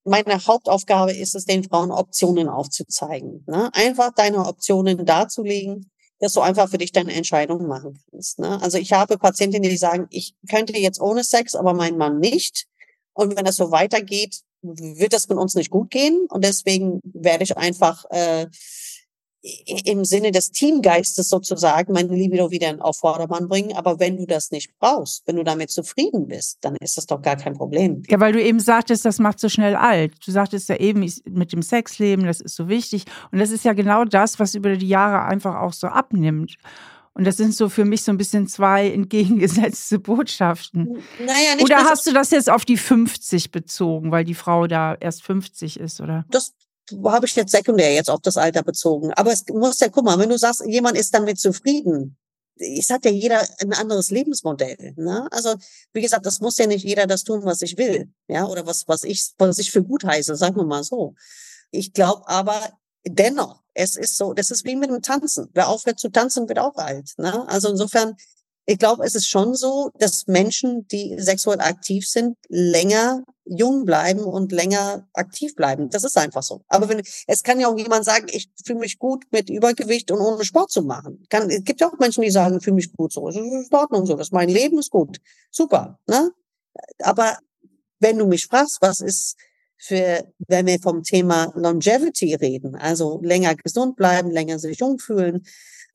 meine 0.03 0.45
Hauptaufgabe 0.45 1.13
ist 1.13 1.35
es, 1.35 1.45
den 1.45 1.63
Frauen 1.63 1.91
Optionen 1.91 2.49
aufzuzeigen. 2.49 3.43
Ne? 3.47 3.69
Einfach 3.73 4.13
deine 4.13 4.45
Optionen 4.45 5.05
darzulegen, 5.05 5.89
dass 6.19 6.33
du 6.33 6.41
einfach 6.41 6.69
für 6.69 6.77
dich 6.77 6.91
deine 6.91 7.13
Entscheidung 7.13 7.67
machen 7.67 7.99
kannst. 8.09 8.39
Ne? 8.39 8.61
Also 8.61 8.77
ich 8.77 8.93
habe 8.93 9.17
Patientinnen, 9.17 9.69
die 9.69 9.77
sagen, 9.77 10.07
ich 10.09 10.35
könnte 10.49 10.77
jetzt 10.77 11.01
ohne 11.01 11.23
Sex, 11.23 11.55
aber 11.55 11.73
mein 11.73 11.97
Mann 11.97 12.19
nicht. 12.19 12.67
Und 13.13 13.35
wenn 13.35 13.45
das 13.45 13.57
so 13.57 13.71
weitergeht, 13.71 14.41
wird 14.61 15.13
das 15.13 15.27
mit 15.29 15.37
uns 15.37 15.55
nicht 15.55 15.69
gut 15.69 15.91
gehen. 15.91 16.25
Und 16.29 16.43
deswegen 16.43 17.01
werde 17.03 17.43
ich 17.43 17.57
einfach 17.57 18.05
äh, 18.09 18.47
im 19.85 20.05
Sinne 20.05 20.31
des 20.31 20.51
Teamgeistes 20.51 21.29
sozusagen 21.29 21.93
meine 21.93 22.13
Libido 22.13 22.51
wieder 22.51 22.75
auf 22.79 22.97
Vordermann 22.97 23.47
bringen. 23.47 23.75
Aber 23.75 23.99
wenn 23.99 24.17
du 24.17 24.25
das 24.25 24.51
nicht 24.51 24.77
brauchst, 24.79 25.23
wenn 25.25 25.35
du 25.35 25.43
damit 25.43 25.71
zufrieden 25.71 26.27
bist, 26.27 26.57
dann 26.61 26.75
ist 26.77 26.97
das 26.97 27.05
doch 27.05 27.21
gar 27.21 27.35
kein 27.35 27.53
Problem. 27.53 28.03
Ja, 28.07 28.19
weil 28.19 28.33
du 28.33 28.41
eben 28.41 28.59
sagtest, 28.59 29.05
das 29.05 29.19
macht 29.19 29.39
so 29.39 29.49
schnell 29.49 29.75
alt. 29.75 30.13
Du 30.25 30.31
sagtest 30.31 30.69
ja 30.69 30.77
eben 30.77 31.09
mit 31.29 31.53
dem 31.53 31.61
Sexleben, 31.61 32.25
das 32.25 32.41
ist 32.41 32.55
so 32.55 32.67
wichtig. 32.67 33.05
Und 33.31 33.39
das 33.39 33.51
ist 33.51 33.65
ja 33.65 33.73
genau 33.73 34.05
das, 34.05 34.39
was 34.39 34.55
über 34.55 34.75
die 34.75 34.87
Jahre 34.87 35.25
einfach 35.25 35.55
auch 35.55 35.73
so 35.73 35.87
abnimmt. 35.87 36.57
Und 37.17 37.25
das 37.25 37.37
sind 37.37 37.55
so 37.55 37.67
für 37.67 37.83
mich 37.83 38.03
so 38.03 38.11
ein 38.11 38.17
bisschen 38.17 38.47
zwei 38.47 38.91
entgegengesetzte 38.91 39.97
Botschaften. 39.99 40.99
Naja, 41.19 41.55
nicht, 41.55 41.63
oder 41.63 41.77
hast 41.77 42.05
du 42.05 42.13
das 42.13 42.29
jetzt 42.29 42.47
auf 42.47 42.63
die 42.63 42.77
50 42.77 43.51
bezogen, 43.51 44.11
weil 44.11 44.23
die 44.23 44.35
Frau 44.35 44.67
da 44.67 44.93
erst 44.93 45.23
50 45.23 45.79
ist, 45.79 45.99
oder? 45.99 46.25
Das 46.29 46.53
habe 47.05 47.25
ich 47.25 47.35
jetzt 47.35 47.51
sekundär 47.51 47.93
jetzt 47.93 48.09
auf 48.09 48.21
das 48.21 48.37
Alter 48.37 48.63
bezogen. 48.63 49.11
Aber 49.13 49.31
es 49.31 49.45
muss 49.49 49.79
ja, 49.79 49.89
guck 49.89 50.05
mal, 50.05 50.19
wenn 50.19 50.29
du 50.29 50.37
sagst, 50.37 50.63
jemand 50.65 50.97
ist 50.97 51.13
damit 51.13 51.39
zufrieden, 51.39 52.17
es 52.59 52.89
hat 52.89 53.05
ja 53.05 53.11
jeder 53.11 53.45
ein 53.61 53.73
anderes 53.73 54.09
Lebensmodell. 54.09 54.93
Ne? 54.95 55.27
Also 55.31 55.55
wie 55.93 56.01
gesagt, 56.01 56.25
das 56.25 56.39
muss 56.39 56.57
ja 56.57 56.67
nicht 56.67 56.83
jeder 56.83 57.05
das 57.07 57.23
tun, 57.23 57.45
was 57.45 57.61
ich 57.61 57.77
will, 57.77 58.09
ja, 58.27 58.45
oder 58.45 58.65
was 58.65 58.87
was 58.87 59.03
ich 59.03 59.31
was 59.37 59.59
ich 59.59 59.71
für 59.71 59.83
gut 59.83 60.03
heiße, 60.03 60.35
sagen 60.35 60.55
wir 60.55 60.65
mal 60.65 60.83
so. 60.83 61.13
Ich 61.71 61.93
glaube 61.93 62.27
aber 62.27 62.59
dennoch, 63.05 63.61
es 63.73 63.95
ist 63.95 64.17
so, 64.17 64.33
das 64.33 64.49
ist 64.51 64.65
wie 64.65 64.75
mit 64.75 64.89
dem 64.89 65.01
Tanzen. 65.01 65.49
Wer 65.53 65.69
aufhört 65.69 65.99
zu 65.99 66.09
tanzen, 66.09 66.47
wird 66.47 66.59
auch 66.59 66.75
alt. 66.75 67.13
Ne? 67.17 67.47
Also 67.47 67.69
insofern 67.69 68.15
ich 68.69 68.77
glaube, 68.77 69.05
es 69.05 69.15
ist 69.15 69.29
schon 69.29 69.55
so, 69.55 69.91
dass 69.97 70.27
Menschen, 70.27 70.87
die 70.89 71.15
sexuell 71.17 71.61
aktiv 71.61 72.05
sind, 72.05 72.35
länger 72.49 73.23
jung 73.45 73.85
bleiben 73.85 74.25
und 74.25 74.51
länger 74.51 75.07
aktiv 75.13 75.55
bleiben. 75.55 75.89
Das 75.89 76.03
ist 76.03 76.17
einfach 76.17 76.43
so. 76.43 76.65
Aber 76.67 76.89
wenn, 76.89 77.01
es 77.27 77.43
kann 77.43 77.61
ja 77.61 77.69
auch 77.69 77.77
jemand 77.77 78.03
sagen, 78.03 78.27
ich 78.29 78.49
fühle 78.65 78.79
mich 78.79 78.99
gut 78.99 79.23
mit 79.31 79.49
Übergewicht 79.49 80.11
und 80.11 80.19
ohne 80.19 80.43
Sport 80.43 80.69
zu 80.69 80.81
machen. 80.81 81.23
Kann, 81.29 81.49
es 81.49 81.63
gibt 81.63 81.79
ja 81.79 81.87
auch 81.87 81.97
Menschen, 81.97 82.23
die 82.23 82.29
sagen, 82.29 82.57
ich 82.57 82.63
fühle 82.65 82.75
mich 82.75 82.91
gut 82.91 83.13
so. 83.13 83.27
Das 83.27 83.37
ist 83.37 83.71
in 83.71 83.77
Ordnung 83.77 84.05
so. 84.05 84.15
Das 84.15 84.31
mein 84.31 84.49
Leben 84.49 84.77
ist 84.79 84.91
gut. 84.91 85.17
Super. 85.49 85.97
Ne? 86.05 86.31
Aber 87.03 87.37
wenn 87.99 88.17
du 88.17 88.27
mich 88.27 88.47
fragst, 88.47 88.79
was 88.81 88.99
ist 88.99 89.37
für, 89.77 90.29
wenn 90.49 90.65
wir 90.65 90.79
vom 90.79 91.03
Thema 91.03 91.53
Longevity 91.55 92.35
reden, 92.35 92.75
also 92.75 93.21
länger 93.23 93.55
gesund 93.55 93.95
bleiben, 93.95 94.29
länger 94.29 94.59
sich 94.59 94.79
jung 94.79 94.99
fühlen, 94.99 95.45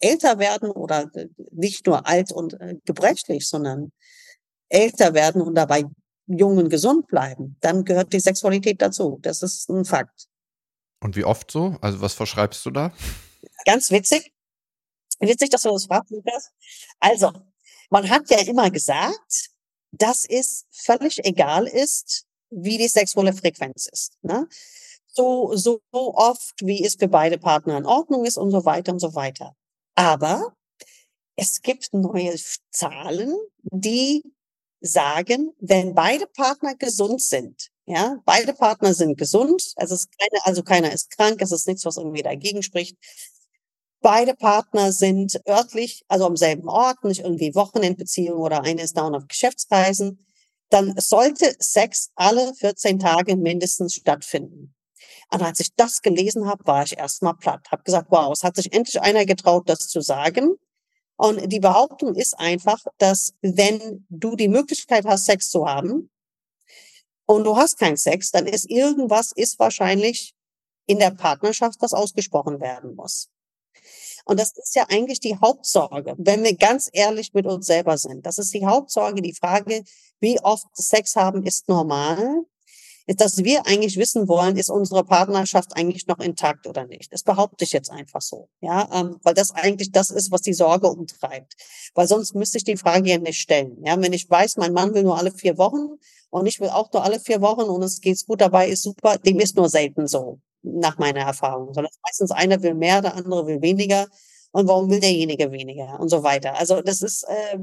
älter 0.02 0.38
werden 0.38 0.70
oder 0.70 1.10
nicht 1.52 1.86
nur 1.86 2.06
alt 2.06 2.32
und 2.32 2.60
äh, 2.60 2.76
gebrechlich, 2.84 3.48
sondern 3.48 3.92
älter 4.68 5.14
werden 5.14 5.42
und 5.42 5.54
dabei 5.54 5.84
jung 6.26 6.58
und 6.58 6.68
gesund 6.68 7.06
bleiben, 7.08 7.56
dann 7.60 7.84
gehört 7.84 8.12
die 8.12 8.20
Sexualität 8.20 8.80
dazu. 8.80 9.18
Das 9.22 9.42
ist 9.42 9.68
ein 9.68 9.84
Fakt. 9.84 10.28
Und 11.00 11.16
wie 11.16 11.24
oft 11.24 11.50
so? 11.50 11.76
Also 11.80 12.00
was 12.00 12.14
verschreibst 12.14 12.64
du 12.64 12.70
da? 12.70 12.92
Ganz 13.64 13.90
witzig. 13.90 14.32
Witzig, 15.20 15.50
dass 15.50 15.62
du 15.62 15.70
das 15.70 15.86
fragst, 15.86 16.10
Lukas. 16.10 16.50
Also, 16.98 17.32
man 17.90 18.08
hat 18.08 18.28
ja 18.30 18.40
immer 18.40 18.70
gesagt, 18.70 19.50
dass 19.92 20.24
es 20.28 20.66
völlig 20.70 21.24
egal 21.24 21.66
ist, 21.66 22.24
wie 22.50 22.78
die 22.78 22.88
sexuelle 22.88 23.32
Frequenz 23.32 23.86
ist. 23.86 24.18
Ne? 24.22 24.48
So, 25.06 25.54
so 25.54 25.80
oft, 25.92 26.54
wie 26.62 26.84
es 26.84 26.96
für 26.96 27.08
beide 27.08 27.38
Partner 27.38 27.76
in 27.76 27.86
Ordnung 27.86 28.24
ist 28.24 28.36
und 28.36 28.50
so 28.50 28.64
weiter 28.64 28.92
und 28.92 28.98
so 28.98 29.14
weiter. 29.14 29.54
Aber 29.94 30.56
es 31.36 31.62
gibt 31.62 31.92
neue 31.92 32.34
Zahlen, 32.70 33.36
die 33.62 34.22
sagen, 34.80 35.52
wenn 35.60 35.94
beide 35.94 36.26
Partner 36.26 36.74
gesund 36.76 37.22
sind, 37.22 37.68
ja, 37.86 38.18
beide 38.24 38.52
Partner 38.54 38.94
sind 38.94 39.16
gesund, 39.18 39.72
also, 39.76 39.96
keine, 40.18 40.46
also 40.46 40.62
keiner 40.62 40.92
ist 40.92 41.10
krank, 41.10 41.40
es 41.42 41.52
ist 41.52 41.66
nichts, 41.66 41.84
was 41.84 41.96
irgendwie 41.96 42.22
dagegen 42.22 42.62
spricht. 42.62 42.96
Beide 44.00 44.34
Partner 44.34 44.92
sind 44.92 45.40
örtlich, 45.48 46.04
also 46.08 46.26
am 46.26 46.36
selben 46.36 46.68
Ort, 46.68 47.04
nicht 47.04 47.20
irgendwie 47.20 47.54
Wochenendbeziehung 47.54 48.40
oder 48.40 48.62
eine 48.62 48.82
ist 48.82 48.96
down 48.96 49.14
auf 49.14 49.28
Geschäftsreisen, 49.28 50.26
dann 50.70 50.94
sollte 50.98 51.54
Sex 51.60 52.10
alle 52.14 52.54
14 52.54 52.98
Tage 52.98 53.36
mindestens 53.36 53.94
stattfinden. 53.94 54.74
Und 55.32 55.42
als 55.42 55.60
ich 55.60 55.74
das 55.74 56.02
gelesen 56.02 56.46
habe, 56.46 56.66
war 56.66 56.84
ich 56.84 56.98
erstmal 56.98 57.34
platt. 57.34 57.70
Habe 57.70 57.82
gesagt, 57.84 58.08
wow, 58.10 58.32
es 58.32 58.42
hat 58.42 58.56
sich 58.56 58.72
endlich 58.72 59.00
einer 59.00 59.24
getraut, 59.24 59.66
das 59.66 59.88
zu 59.88 60.02
sagen. 60.02 60.56
Und 61.16 61.50
die 61.50 61.60
Behauptung 61.60 62.14
ist 62.14 62.38
einfach, 62.38 62.78
dass 62.98 63.32
wenn 63.40 64.04
du 64.10 64.36
die 64.36 64.48
Möglichkeit 64.48 65.06
hast, 65.06 65.24
Sex 65.24 65.50
zu 65.50 65.66
haben 65.66 66.10
und 67.24 67.44
du 67.44 67.56
hast 67.56 67.78
keinen 67.78 67.96
Sex, 67.96 68.30
dann 68.30 68.46
ist 68.46 68.68
irgendwas, 68.68 69.32
ist 69.32 69.58
wahrscheinlich 69.58 70.34
in 70.86 70.98
der 70.98 71.12
Partnerschaft, 71.12 71.82
das 71.82 71.94
ausgesprochen 71.94 72.60
werden 72.60 72.94
muss. 72.94 73.30
Und 74.24 74.38
das 74.38 74.52
ist 74.56 74.74
ja 74.74 74.86
eigentlich 74.90 75.20
die 75.20 75.36
Hauptsorge, 75.36 76.14
wenn 76.18 76.44
wir 76.44 76.56
ganz 76.56 76.90
ehrlich 76.92 77.32
mit 77.32 77.46
uns 77.46 77.66
selber 77.66 77.96
sind. 77.96 78.26
Das 78.26 78.38
ist 78.38 78.52
die 78.52 78.66
Hauptsorge, 78.66 79.22
die 79.22 79.34
Frage, 79.34 79.82
wie 80.20 80.40
oft 80.40 80.66
Sex 80.74 81.16
haben 81.16 81.42
ist 81.44 81.68
normal 81.68 82.44
ist, 83.06 83.20
dass 83.20 83.38
wir 83.38 83.66
eigentlich 83.66 83.96
wissen 83.96 84.28
wollen, 84.28 84.56
ist 84.56 84.70
unsere 84.70 85.04
Partnerschaft 85.04 85.76
eigentlich 85.76 86.06
noch 86.06 86.18
intakt 86.18 86.66
oder 86.66 86.86
nicht. 86.86 87.12
Das 87.12 87.22
behaupte 87.22 87.64
ich 87.64 87.72
jetzt 87.72 87.90
einfach 87.90 88.20
so, 88.20 88.48
ja, 88.60 88.88
ähm, 88.92 89.16
weil 89.22 89.34
das 89.34 89.50
eigentlich 89.50 89.92
das 89.92 90.10
ist, 90.10 90.30
was 90.30 90.42
die 90.42 90.54
Sorge 90.54 90.88
umtreibt. 90.88 91.54
Weil 91.94 92.06
sonst 92.06 92.34
müsste 92.34 92.58
ich 92.58 92.64
die 92.64 92.76
Frage 92.76 93.10
ja 93.10 93.18
nicht 93.18 93.40
stellen. 93.40 93.76
Ja, 93.84 94.00
wenn 94.00 94.12
ich 94.12 94.28
weiß, 94.28 94.56
mein 94.56 94.72
Mann 94.72 94.94
will 94.94 95.02
nur 95.02 95.18
alle 95.18 95.32
vier 95.32 95.58
Wochen 95.58 95.98
und 96.30 96.46
ich 96.46 96.60
will 96.60 96.68
auch 96.68 96.92
nur 96.92 97.04
alle 97.04 97.20
vier 97.20 97.40
Wochen 97.40 97.62
und 97.62 97.82
es 97.82 98.00
geht 98.00 98.24
gut 98.26 98.40
dabei, 98.40 98.68
ist 98.68 98.82
super, 98.82 99.18
dem 99.18 99.40
ist 99.40 99.56
nur 99.56 99.68
selten 99.68 100.06
so, 100.06 100.40
nach 100.62 100.98
meiner 100.98 101.20
Erfahrung. 101.20 101.74
Sondern 101.74 101.92
meistens 102.04 102.30
einer 102.30 102.62
will 102.62 102.74
mehr, 102.74 103.02
der 103.02 103.14
andere 103.14 103.46
will 103.46 103.62
weniger 103.62 104.06
und 104.52 104.68
warum 104.68 104.90
will 104.90 105.00
derjenige 105.00 105.50
weniger 105.50 105.98
und 105.98 106.08
so 106.08 106.22
weiter. 106.22 106.56
Also 106.58 106.80
das 106.82 107.02
ist 107.02 107.24
äh, 107.24 107.58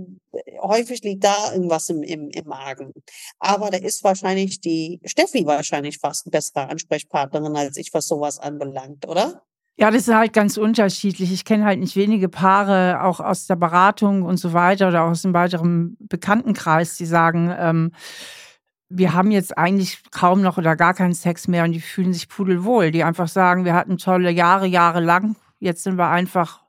häufig 0.62 1.02
liegt 1.04 1.24
da 1.24 1.54
irgendwas 1.54 1.90
im, 1.90 2.04
im, 2.04 2.30
im 2.30 2.46
Magen. 2.46 2.92
Aber 3.40 3.70
da 3.70 3.78
ist 3.78 4.04
wahrscheinlich 4.04 4.60
die 4.60 5.00
Steffi 5.06 5.46
wahrscheinlich 5.46 6.00
fast 6.00 6.26
eine 6.26 6.32
bessere 6.32 6.70
Ansprechpartnerin 6.70 7.56
als 7.56 7.78
ich, 7.78 7.94
was 7.94 8.08
sowas 8.08 8.40
anbelangt, 8.40 9.08
oder? 9.08 9.44
Ja, 9.78 9.92
das 9.92 10.10
ist 10.10 10.14
halt 10.14 10.34
ganz 10.34 10.58
unterschiedlich. 10.58 11.32
Ich 11.32 11.46
kenne 11.46 11.64
halt 11.64 11.80
nicht 11.80 11.96
wenige 11.96 12.28
Paare, 12.28 13.02
auch 13.02 13.22
aus 13.22 13.48
der 13.48 13.56
Beratung 13.56 14.24
und 14.24 14.36
so 14.36 14.52
weiter 14.52 14.90
oder 14.90 15.04
aus 15.04 15.24
einem 15.24 15.34
weiteren 15.34 15.96
Bekanntenkreis, 16.02 16.98
die 16.98 17.06
sagen, 17.06 17.56
ähm, 17.58 17.92
wir 18.90 19.14
haben 19.14 19.32
jetzt 19.32 19.58
eigentlich 19.58 20.02
kaum 20.12 20.42
noch 20.42 20.58
oder 20.58 20.76
gar 20.76 20.94
keinen 20.96 21.14
Sex 21.14 21.48
mehr 21.48 21.64
und 21.64 21.72
die 21.72 21.80
fühlen 21.80 22.12
sich 22.12 22.28
pudelwohl. 22.28 22.92
Die 22.92 23.04
einfach 23.04 23.30
sagen, 23.30 23.64
wir 23.64 23.74
hatten 23.74 23.98
tolle 23.98 24.32
Jahre, 24.32 24.66
Jahre 24.66 25.00
lang. 25.00 25.38
Jetzt 25.60 25.84
sind 25.84 25.98
wir 25.98 26.10
einfach 26.10 26.64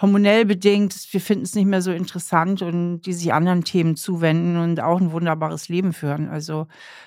hormonell 0.00 0.46
bedingt, 0.46 0.94
wir 1.10 1.20
finden 1.20 1.44
es 1.44 1.54
nicht 1.54 1.66
mehr 1.66 1.82
so 1.82 1.92
interessant 1.92 2.62
und 2.62 3.02
die 3.02 3.12
sich 3.12 3.32
anderen 3.32 3.64
Themen 3.64 3.96
zuwenden 3.96 4.56
und 4.56 4.80
auch 4.80 5.00
ein 5.00 5.12
wunderbares 5.12 5.68
Leben 5.68 5.92
führen. 5.92 6.28
Also 6.28 6.66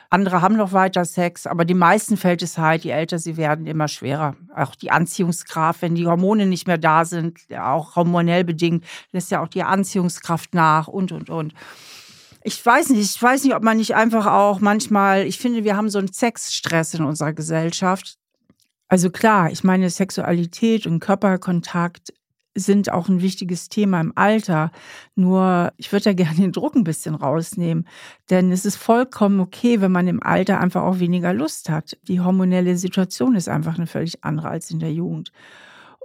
andere 0.10 0.42
haben 0.42 0.56
noch 0.56 0.74
weiter 0.74 1.06
Sex, 1.06 1.48
aber 1.48 1.66
die 1.66 1.74
meisten 1.74 2.18
fällt 2.18 2.44
es 2.44 2.58
halt, 2.58 2.84
je 2.84 2.92
älter 2.92 3.18
sie 3.18 3.36
werden, 3.36 3.66
immer 3.66 3.88
schwerer. 3.88 4.36
Auch 4.56 4.76
die 4.76 4.92
Anziehungskraft, 4.92 5.82
wenn 5.82 5.96
die 5.96 6.06
Hormone 6.06 6.46
nicht 6.46 6.68
mehr 6.68 6.78
da 6.78 7.04
sind, 7.04 7.40
auch 7.58 7.96
hormonell 7.96 8.44
bedingt, 8.44 8.86
lässt 9.12 9.32
ja 9.32 9.42
auch 9.42 9.48
die 9.48 9.64
Anziehungskraft 9.64 10.54
nach 10.54 10.88
und, 10.88 11.12
und, 11.12 11.32
und. 11.32 11.54
Ich 12.44 12.64
weiß 12.64 12.90
nicht, 12.90 13.16
ich 13.16 13.22
weiß 13.22 13.44
nicht, 13.44 13.56
ob 13.56 13.64
man 13.64 13.78
nicht 13.78 13.96
einfach 13.96 14.28
auch 14.28 14.60
manchmal, 14.60 15.26
ich 15.26 15.40
finde, 15.40 15.64
wir 15.64 15.76
haben 15.78 15.90
so 15.90 15.98
einen 15.98 16.14
Sexstress 16.14 16.94
in 16.94 17.06
unserer 17.06 17.34
Gesellschaft. 17.34 18.18
Also 18.88 19.10
klar, 19.10 19.50
ich 19.50 19.64
meine, 19.64 19.90
Sexualität 19.90 20.86
und 20.86 21.00
Körperkontakt 21.00 22.14
sind 22.56 22.92
auch 22.92 23.10
ein 23.10 23.22
wichtiges 23.22 23.70
Thema 23.70 24.00
im 24.02 24.14
Alter. 24.16 24.72
Nur 25.16 25.74
ich 25.78 25.92
würde 25.92 26.06
da 26.06 26.14
gerne 26.14 26.36
den 26.36 26.52
Druck 26.52 26.76
ein 26.76 26.84
bisschen 26.84 27.16
rausnehmen. 27.16 27.88
Denn 28.30 28.52
es 28.52 28.66
ist 28.66 28.76
vollkommen 28.76 29.40
okay, 29.40 29.82
wenn 29.82 29.92
man 29.92 30.08
im 30.08 30.22
Alter 30.22 30.60
einfach 30.60 30.84
auch 30.84 31.00
weniger 31.00 31.34
Lust 31.34 31.70
hat. 31.70 31.98
Die 32.04 32.22
hormonelle 32.22 32.78
Situation 32.78 33.36
ist 33.36 33.50
einfach 33.50 33.78
eine 33.78 33.88
völlig 33.88 34.24
andere 34.24 34.50
als 34.50 34.72
in 34.72 34.80
der 34.80 34.94
Jugend. 34.94 35.32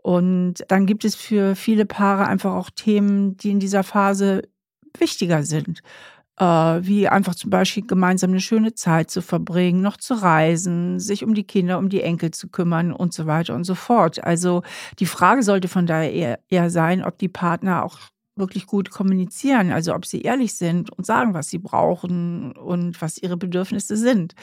Und 0.02 0.64
dann 0.68 0.86
gibt 0.86 1.04
es 1.04 1.14
für 1.14 1.54
viele 1.54 1.84
Paare 1.84 2.26
einfach 2.26 2.54
auch 2.54 2.70
Themen, 2.70 3.36
die 3.36 3.50
in 3.50 3.60
dieser 3.60 3.82
Phase 3.82 4.42
wichtiger 4.98 5.42
sind 5.42 5.82
wie 6.40 7.08
einfach 7.08 7.34
zum 7.34 7.50
Beispiel 7.50 7.86
gemeinsam 7.86 8.30
eine 8.30 8.40
schöne 8.40 8.74
Zeit 8.74 9.10
zu 9.10 9.22
verbringen, 9.22 9.82
noch 9.82 9.96
zu 9.96 10.14
reisen, 10.14 11.00
sich 11.00 11.24
um 11.24 11.34
die 11.34 11.44
Kinder, 11.44 11.78
um 11.78 11.88
die 11.88 12.02
Enkel 12.02 12.30
zu 12.30 12.48
kümmern 12.48 12.92
und 12.92 13.12
so 13.12 13.26
weiter 13.26 13.54
und 13.54 13.64
so 13.64 13.74
fort. 13.74 14.22
Also 14.22 14.62
die 14.98 15.06
Frage 15.06 15.42
sollte 15.42 15.68
von 15.68 15.86
daher 15.86 16.12
eher, 16.12 16.38
eher 16.48 16.70
sein, 16.70 17.02
ob 17.02 17.18
die 17.18 17.28
Partner 17.28 17.84
auch 17.84 17.98
wirklich 18.36 18.66
gut 18.66 18.90
kommunizieren, 18.90 19.72
also 19.72 19.94
ob 19.94 20.06
sie 20.06 20.22
ehrlich 20.22 20.54
sind 20.54 20.90
und 20.90 21.04
sagen, 21.04 21.34
was 21.34 21.48
sie 21.48 21.58
brauchen 21.58 22.52
und 22.52 23.02
was 23.02 23.18
ihre 23.18 23.36
Bedürfnisse 23.36 23.96
sind. 23.96 24.34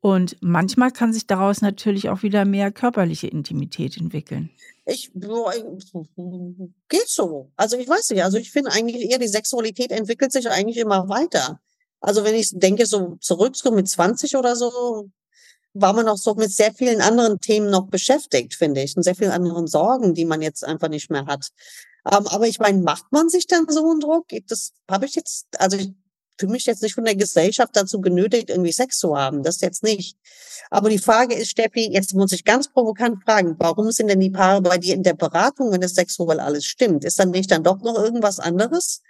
Und 0.00 0.36
manchmal 0.40 0.90
kann 0.90 1.12
sich 1.12 1.26
daraus 1.26 1.60
natürlich 1.60 2.08
auch 2.08 2.22
wieder 2.22 2.46
mehr 2.46 2.72
körperliche 2.72 3.26
Intimität 3.26 3.98
entwickeln. 3.98 4.50
Ich, 4.86 5.10
geht 6.88 7.08
so. 7.08 7.52
Also 7.56 7.76
ich 7.76 7.88
weiß 7.88 8.10
nicht. 8.10 8.24
Also 8.24 8.38
ich 8.38 8.50
finde 8.50 8.72
eigentlich 8.72 9.10
eher, 9.10 9.18
die 9.18 9.28
Sexualität 9.28 9.92
entwickelt 9.92 10.32
sich 10.32 10.48
eigentlich 10.48 10.78
immer 10.78 11.08
weiter. 11.08 11.60
Also 12.00 12.24
wenn 12.24 12.34
ich 12.34 12.50
denke, 12.52 12.86
so 12.86 13.16
zurück 13.20 13.56
so 13.56 13.70
mit 13.70 13.88
20 13.88 14.36
oder 14.36 14.56
so, 14.56 15.10
war 15.74 15.92
man 15.92 16.08
auch 16.08 16.16
so 16.16 16.34
mit 16.34 16.50
sehr 16.50 16.72
vielen 16.72 17.00
anderen 17.00 17.38
Themen 17.38 17.70
noch 17.70 17.86
beschäftigt, 17.88 18.54
finde 18.54 18.82
ich. 18.82 18.96
Und 18.96 19.02
sehr 19.02 19.14
vielen 19.14 19.30
anderen 19.30 19.66
Sorgen, 19.66 20.14
die 20.14 20.24
man 20.24 20.40
jetzt 20.40 20.64
einfach 20.64 20.88
nicht 20.88 21.10
mehr 21.10 21.26
hat. 21.26 21.50
Ähm, 22.10 22.26
aber 22.26 22.48
ich 22.48 22.58
meine, 22.58 22.80
macht 22.82 23.12
man 23.12 23.28
sich 23.28 23.46
dann 23.46 23.66
so 23.68 23.88
einen 23.88 24.00
Druck? 24.00 24.26
Das 24.48 24.72
habe 24.90 25.04
ich 25.04 25.14
jetzt, 25.14 25.46
also 25.58 25.76
ich 25.76 25.92
fühle 26.40 26.52
mich 26.52 26.66
jetzt 26.66 26.82
nicht 26.82 26.94
von 26.94 27.04
der 27.04 27.14
Gesellschaft 27.14 27.76
dazu 27.76 28.00
genötigt, 28.00 28.50
irgendwie 28.50 28.72
Sex 28.72 28.98
zu 28.98 29.16
haben. 29.16 29.42
Das 29.42 29.60
jetzt 29.60 29.82
nicht. 29.82 30.16
Aber 30.70 30.88
die 30.88 30.98
Frage 30.98 31.34
ist, 31.34 31.50
Steffi, 31.50 31.90
jetzt 31.92 32.14
muss 32.14 32.32
ich 32.32 32.44
ganz 32.44 32.68
provokant 32.68 33.22
fragen, 33.22 33.54
warum 33.58 33.90
sind 33.90 34.08
denn 34.08 34.20
die 34.20 34.30
Paare 34.30 34.62
bei 34.62 34.78
dir 34.78 34.94
in 34.94 35.02
der 35.02 35.14
Beratung, 35.14 35.70
wenn 35.70 35.82
es 35.82 35.94
sexuell 35.94 36.40
alles 36.40 36.64
stimmt? 36.64 37.04
Ist 37.04 37.18
dann 37.18 37.30
nicht 37.30 37.50
dann 37.50 37.62
doch 37.62 37.80
noch 37.82 37.96
irgendwas 37.96 38.40
anderes? 38.40 39.02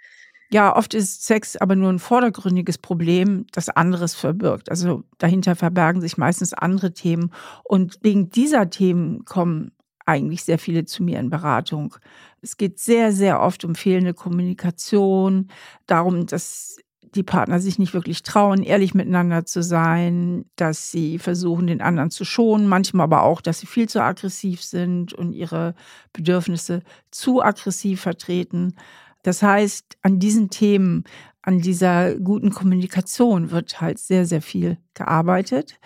Ja, 0.53 0.75
oft 0.75 0.93
ist 0.93 1.25
Sex 1.25 1.55
aber 1.55 1.77
nur 1.77 1.89
ein 1.91 1.99
vordergründiges 1.99 2.77
Problem, 2.77 3.45
das 3.53 3.69
anderes 3.69 4.13
verbirgt. 4.13 4.69
Also 4.69 5.03
dahinter 5.17 5.55
verbergen 5.55 6.01
sich 6.01 6.17
meistens 6.17 6.53
andere 6.53 6.93
Themen. 6.93 7.31
Und 7.63 7.99
wegen 8.01 8.29
dieser 8.29 8.69
Themen 8.69 9.23
kommen 9.23 9.71
eigentlich 10.05 10.43
sehr 10.43 10.59
viele 10.59 10.83
zu 10.83 11.03
mir 11.03 11.19
in 11.19 11.29
Beratung. 11.29 11.95
Es 12.41 12.57
geht 12.57 12.79
sehr, 12.79 13.13
sehr 13.13 13.39
oft 13.41 13.63
um 13.63 13.75
fehlende 13.75 14.13
Kommunikation, 14.13 15.49
darum, 15.85 16.25
dass 16.25 16.77
die 17.15 17.23
Partner 17.23 17.59
sich 17.59 17.77
nicht 17.77 17.93
wirklich 17.93 18.23
trauen, 18.23 18.63
ehrlich 18.63 18.93
miteinander 18.93 19.45
zu 19.45 19.61
sein, 19.61 20.45
dass 20.55 20.91
sie 20.91 21.19
versuchen, 21.19 21.67
den 21.67 21.81
anderen 21.81 22.09
zu 22.09 22.23
schonen, 22.23 22.67
manchmal 22.67 23.03
aber 23.05 23.23
auch, 23.23 23.41
dass 23.41 23.59
sie 23.59 23.67
viel 23.67 23.89
zu 23.89 24.01
aggressiv 24.01 24.63
sind 24.63 25.13
und 25.13 25.33
ihre 25.33 25.75
Bedürfnisse 26.13 26.83
zu 27.11 27.41
aggressiv 27.43 28.01
vertreten. 28.01 28.75
Das 29.23 29.43
heißt, 29.43 29.97
an 30.01 30.19
diesen 30.19 30.49
Themen, 30.49 31.03
an 31.41 31.59
dieser 31.59 32.15
guten 32.15 32.51
Kommunikation 32.51 33.51
wird 33.51 33.81
halt 33.81 33.99
sehr, 33.99 34.25
sehr 34.25 34.41
viel 34.41 34.77
gearbeitet 34.93 35.79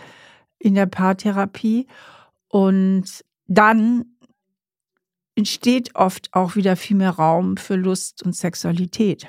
in 0.60 0.76
der 0.76 0.86
Paartherapie. 0.86 1.88
Und 2.50 3.26
dann 3.48 4.06
entsteht 5.36 5.96
oft 5.96 6.34
auch 6.34 6.56
wieder 6.56 6.76
viel 6.76 6.98
mehr 6.98 7.12
Raum 7.12 7.58
für 7.58 7.76
Lust 7.76 8.24
und 8.24 8.36
Sexualität. 8.36 9.28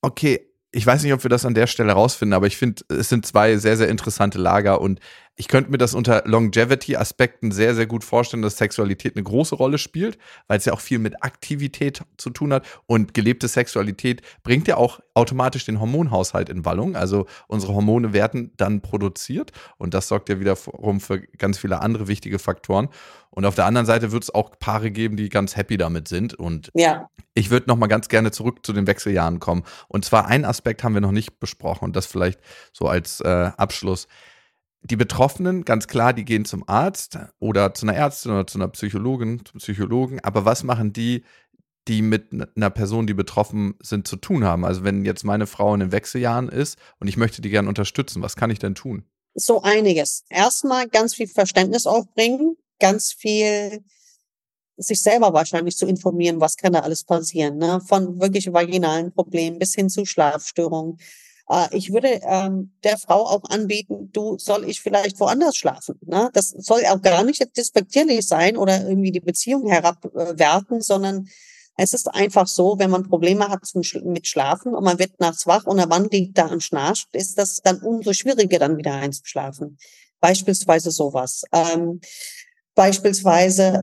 Okay, 0.00 0.47
ich 0.70 0.86
weiß 0.86 1.02
nicht, 1.02 1.12
ob 1.12 1.22
wir 1.22 1.30
das 1.30 1.46
an 1.46 1.54
der 1.54 1.66
Stelle 1.66 1.92
rausfinden, 1.92 2.34
aber 2.34 2.46
ich 2.46 2.56
finde, 2.56 2.82
es 2.88 3.08
sind 3.08 3.24
zwei 3.24 3.56
sehr, 3.56 3.76
sehr 3.76 3.88
interessante 3.88 4.38
Lager 4.38 4.80
und 4.80 5.00
ich 5.38 5.46
könnte 5.46 5.70
mir 5.70 5.78
das 5.78 5.94
unter 5.94 6.24
Longevity-Aspekten 6.26 7.52
sehr, 7.52 7.76
sehr 7.76 7.86
gut 7.86 8.02
vorstellen, 8.02 8.42
dass 8.42 8.56
Sexualität 8.56 9.14
eine 9.14 9.22
große 9.22 9.54
Rolle 9.54 9.78
spielt, 9.78 10.18
weil 10.48 10.58
es 10.58 10.64
ja 10.64 10.72
auch 10.72 10.80
viel 10.80 10.98
mit 10.98 11.22
Aktivität 11.22 12.02
zu 12.16 12.30
tun 12.30 12.52
hat. 12.52 12.66
Und 12.86 13.14
gelebte 13.14 13.46
Sexualität 13.46 14.22
bringt 14.42 14.66
ja 14.66 14.76
auch 14.76 14.98
automatisch 15.14 15.64
den 15.64 15.78
Hormonhaushalt 15.78 16.48
in 16.48 16.64
Wallung. 16.64 16.96
Also 16.96 17.26
unsere 17.46 17.72
Hormone 17.72 18.12
werden 18.12 18.50
dann 18.56 18.80
produziert 18.80 19.52
und 19.76 19.94
das 19.94 20.08
sorgt 20.08 20.28
ja 20.28 20.40
wiederum 20.40 21.00
für 21.00 21.20
ganz 21.20 21.56
viele 21.56 21.80
andere 21.82 22.08
wichtige 22.08 22.40
Faktoren. 22.40 22.88
Und 23.30 23.44
auf 23.44 23.54
der 23.54 23.66
anderen 23.66 23.86
Seite 23.86 24.10
wird 24.10 24.24
es 24.24 24.34
auch 24.34 24.58
Paare 24.58 24.90
geben, 24.90 25.16
die 25.16 25.28
ganz 25.28 25.54
happy 25.54 25.76
damit 25.76 26.08
sind. 26.08 26.34
Und 26.34 26.72
ja. 26.74 27.08
ich 27.34 27.50
würde 27.50 27.68
noch 27.68 27.76
mal 27.76 27.86
ganz 27.86 28.08
gerne 28.08 28.32
zurück 28.32 28.66
zu 28.66 28.72
den 28.72 28.88
Wechseljahren 28.88 29.38
kommen. 29.38 29.62
Und 29.86 30.04
zwar 30.04 30.26
ein 30.26 30.44
Aspekt 30.44 30.82
haben 30.82 30.94
wir 30.94 31.00
noch 31.00 31.12
nicht 31.12 31.38
besprochen 31.38 31.84
und 31.84 31.94
das 31.94 32.06
vielleicht 32.06 32.40
so 32.72 32.88
als 32.88 33.20
äh, 33.20 33.52
Abschluss 33.56 34.08
die 34.82 34.96
Betroffenen, 34.96 35.64
ganz 35.64 35.88
klar, 35.88 36.12
die 36.12 36.24
gehen 36.24 36.44
zum 36.44 36.68
Arzt 36.68 37.18
oder 37.40 37.74
zu 37.74 37.86
einer 37.86 37.96
Ärztin 37.96 38.32
oder 38.32 38.46
zu 38.46 38.58
einer 38.58 38.68
Psychologin, 38.68 39.42
zum 39.44 39.58
Psychologen. 39.58 40.20
Aber 40.20 40.44
was 40.44 40.62
machen 40.62 40.92
die, 40.92 41.24
die 41.88 42.02
mit 42.02 42.32
einer 42.54 42.70
Person, 42.70 43.06
die 43.06 43.14
betroffen 43.14 43.74
sind, 43.82 44.06
zu 44.06 44.16
tun 44.16 44.44
haben? 44.44 44.64
Also 44.64 44.84
wenn 44.84 45.04
jetzt 45.04 45.24
meine 45.24 45.46
Frau 45.46 45.74
in 45.74 45.80
den 45.80 45.92
Wechseljahren 45.92 46.48
ist 46.48 46.78
und 47.00 47.08
ich 47.08 47.16
möchte 47.16 47.42
die 47.42 47.50
gerne 47.50 47.68
unterstützen, 47.68 48.22
was 48.22 48.36
kann 48.36 48.50
ich 48.50 48.58
denn 48.58 48.74
tun? 48.74 49.04
So 49.34 49.62
einiges. 49.62 50.24
Erstmal 50.28 50.88
ganz 50.88 51.14
viel 51.14 51.28
Verständnis 51.28 51.86
aufbringen, 51.86 52.56
ganz 52.78 53.12
viel 53.12 53.84
sich 54.76 55.02
selber 55.02 55.32
wahrscheinlich 55.32 55.76
zu 55.76 55.86
informieren, 55.86 56.40
was 56.40 56.56
kann 56.56 56.72
da 56.72 56.80
alles 56.80 57.02
passieren, 57.02 57.58
ne? 57.58 57.80
von 57.84 58.20
wirklich 58.20 58.52
vaginalen 58.52 59.12
Problemen 59.12 59.58
bis 59.58 59.74
hin 59.74 59.88
zu 59.88 60.04
Schlafstörungen 60.04 60.98
ich 61.70 61.92
würde 61.92 62.20
ähm, 62.22 62.72
der 62.84 62.98
Frau 62.98 63.26
auch 63.26 63.44
anbieten, 63.48 64.10
du 64.12 64.36
soll 64.38 64.68
ich 64.68 64.80
vielleicht 64.80 65.18
woanders 65.18 65.56
schlafen. 65.56 65.98
Ne? 66.04 66.30
Das 66.34 66.50
soll 66.50 66.84
auch 66.86 67.00
gar 67.00 67.24
nicht 67.24 67.44
despektierlich 67.56 68.26
sein 68.26 68.56
oder 68.56 68.86
irgendwie 68.86 69.12
die 69.12 69.20
Beziehung 69.20 69.68
herabwerten, 69.68 70.80
sondern 70.80 71.28
Es 71.80 71.92
ist 71.92 72.08
einfach 72.08 72.48
so, 72.48 72.76
wenn 72.80 72.90
man 72.90 73.08
Probleme 73.08 73.48
hat 73.48 73.62
mit 74.02 74.26
Schlafen 74.26 74.74
und 74.74 74.82
man 74.82 74.98
wird 74.98 75.20
nachts 75.20 75.46
wach 75.46 75.64
und 75.64 75.76
der 75.76 75.86
Mann 75.86 76.08
liegt 76.10 76.36
da 76.36 76.48
und 76.48 76.60
schnarcht, 76.60 77.08
ist 77.12 77.38
das 77.38 77.60
dann 77.62 77.80
umso 77.80 78.12
schwieriger, 78.12 78.58
dann 78.58 78.76
wieder 78.76 78.94
einzuschlafen. 78.94 79.78
Beispielsweise 80.20 80.90
sowas. 80.90 81.44
Ähm, 81.52 82.00
beispielsweise 82.74 83.80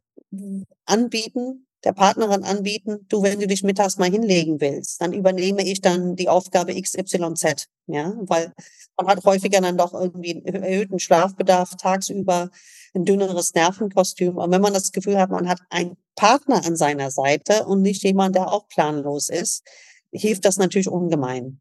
anbieten, 0.85 1.64
der 1.85 1.93
Partnerin 1.93 2.43
anbieten, 2.43 3.05
du, 3.09 3.21
wenn 3.21 3.39
du 3.39 3.47
dich 3.47 3.63
mittags 3.63 3.97
mal 3.97 4.09
hinlegen 4.09 4.59
willst, 4.59 5.01
dann 5.01 5.13
übernehme 5.13 5.63
ich 5.63 5.81
dann 5.81 6.15
die 6.15 6.27
Aufgabe 6.27 6.73
XYZ, 6.79 7.67
ja, 7.87 8.13
weil 8.21 8.51
man 8.97 9.07
hat 9.07 9.23
häufiger 9.23 9.61
dann 9.61 9.77
doch 9.77 9.93
irgendwie 9.93 10.43
einen 10.45 10.63
erhöhten 10.63 10.99
Schlafbedarf 10.99 11.75
tagsüber, 11.77 12.49
ein 12.95 13.05
dünneres 13.05 13.53
Nervenkostüm. 13.53 14.37
Und 14.37 14.51
wenn 14.51 14.61
man 14.61 14.73
das 14.73 14.91
Gefühl 14.91 15.19
hat, 15.19 15.29
man 15.29 15.47
hat 15.47 15.59
einen 15.69 15.95
Partner 16.15 16.65
an 16.65 16.75
seiner 16.75 17.11
Seite 17.11 17.65
und 17.65 17.81
nicht 17.81 18.03
jemand, 18.03 18.35
der 18.35 18.51
auch 18.51 18.67
planlos 18.67 19.29
ist, 19.29 19.63
hilft 20.11 20.45
das 20.45 20.57
natürlich 20.57 20.89
ungemein. 20.89 21.59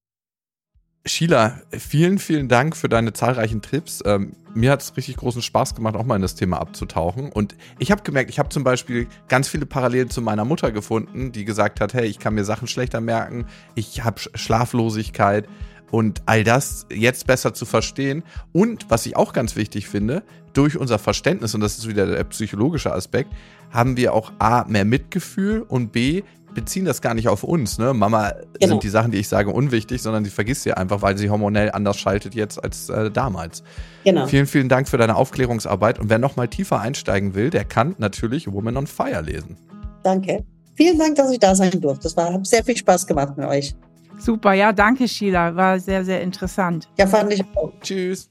Sheila, 1.07 1.61
vielen, 1.71 2.19
vielen 2.19 2.49
Dank 2.49 2.75
für 2.75 2.89
deine 2.89 3.13
zahlreichen 3.13 3.61
Tipps. 3.61 4.03
Ähm, 4.07 4.33
mir 4.55 4.71
hat 4.71 4.81
es 4.81 4.97
richtig 4.97 5.19
großen 5.19 5.43
Spaß 5.43 5.75
gemacht, 5.75 5.97
auch 5.97 6.05
mal 6.05 6.17
in 6.17 6.23
das 6.23 6.35
Thema 6.35 6.59
abzutauchen. 6.59 7.31
Und 7.31 7.55
ich 7.79 7.91
habe 7.91 8.03
gemerkt, 8.03 8.31
ich 8.31 8.39
habe 8.39 8.49
zum 8.49 8.65
Beispiel 8.65 9.07
ganz 9.29 9.47
viele 9.47 9.67
Parallelen 9.67 10.09
zu 10.09 10.23
meiner 10.23 10.47
Mutter 10.47 10.73
gefunden, 10.73 11.31
die 11.31 11.45
gesagt 11.45 11.83
hat, 11.83 11.93
hey, 11.93 12.07
ich 12.07 12.19
kann 12.19 12.35
mir 12.35 12.45
Sachen 12.45 12.69
schlechter 12.69 13.03
merken, 13.03 13.45
ich 13.75 14.03
habe 14.03 14.19
Schlaflosigkeit 14.35 15.47
und 15.91 16.23
all 16.25 16.43
das 16.43 16.87
jetzt 16.91 17.27
besser 17.27 17.53
zu 17.53 17.67
verstehen. 17.67 18.23
Und 18.53 18.91
was 18.91 19.05
ich 19.05 19.15
auch 19.15 19.35
ganz 19.35 19.57
wichtig 19.57 19.89
finde, 19.89 20.23
durch 20.55 20.79
unser 20.79 20.99
Verständnis, 20.99 21.55
und 21.55 21.61
das 21.61 21.77
ist 21.77 21.87
wieder 21.87 22.07
der 22.07 22.25
psychologische 22.25 22.95
Aspekt, 22.95 23.31
haben 23.71 23.99
wir 23.99 24.15
auch 24.15 24.33
A, 24.39 24.65
mehr 24.65 24.87
Mitgefühl 24.87 25.61
und 25.61 25.93
B, 25.93 26.23
beziehen 26.55 26.85
das 26.85 27.03
gar 27.03 27.15
nicht 27.15 27.29
auf 27.29 27.43
uns. 27.43 27.79
Ne? 27.79 27.93
Mama 27.95 28.33
genau. 28.59 28.73
sind 28.73 28.83
die 28.83 28.89
Sachen, 28.89 29.11
die 29.11 29.19
ich 29.19 29.29
sage, 29.29 29.51
unwichtig, 29.51 30.03
sondern 30.03 30.25
sie 30.25 30.31
vergisst 30.31 30.63
sie 30.63 30.73
einfach, 30.73 31.03
weil 31.03 31.19
sie 31.19 31.31
hormonell 31.31 31.71
anders 31.73 31.99
schaltet 31.99 32.35
jetzt 32.35 32.63
als 32.63 32.89
äh, 32.89 33.11
damals. 33.11 33.63
Genau. 34.05 34.27
Vielen, 34.27 34.47
vielen 34.47 34.69
Dank 34.69 34.89
für 34.89 34.97
deine 34.97 35.17
Aufklärungsarbeit. 35.17 35.99
Und 35.99 36.11
wer 36.11 36.19
noch 36.19 36.37
mal 36.37 36.49
tiefer 36.49 36.81
einsteigen 36.81 37.35
will, 37.35 37.51
der 37.51 37.65
kann 37.65 37.95
natürlich 37.99 38.51
Woman 38.51 38.77
on 38.77 38.87
Fire 38.87 39.21
lesen. 39.21 39.57
Danke. 40.03 40.45
Vielen 40.75 40.99
Dank, 40.99 41.17
dass 41.17 41.31
ich 41.31 41.39
da 41.39 41.55
sein 41.55 41.81
durfte. 41.81 42.05
Das 42.05 42.17
war, 42.17 42.33
hat 42.33 42.47
sehr 42.47 42.65
viel 42.65 42.77
Spaß 42.77 43.07
gemacht 43.07 43.37
mit 43.37 43.47
euch. 43.47 43.75
Super, 44.19 44.53
ja, 44.53 44.73
danke, 44.73 45.09
Sheila. 45.09 45.55
War 45.55 45.79
sehr, 45.79 46.05
sehr 46.05 46.21
interessant. 46.21 46.89
Ja, 46.99 47.07
fand 47.07 47.33
ich 47.33 47.45
auch. 47.55 47.73
Tschüss. 47.81 48.31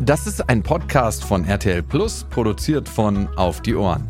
Das 0.00 0.26
ist 0.26 0.48
ein 0.48 0.62
Podcast 0.62 1.24
von 1.24 1.44
RTL 1.44 1.82
Plus, 1.82 2.26
produziert 2.28 2.88
von 2.88 3.28
Auf 3.36 3.62
die 3.62 3.74
Ohren. 3.74 4.06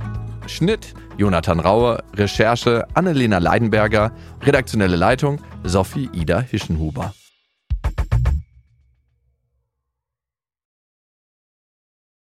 Schnitt 0.47 0.95
Jonathan 1.19 1.61
Raue, 1.61 1.99
Recherche 2.17 2.85
Annelena 2.95 3.39
Leidenberger, 3.39 4.13
redaktionelle 4.43 4.97
Leitung 4.97 5.41
Sophie 5.65 6.11
Ida 6.13 6.41
Hischenhuber. 6.41 7.15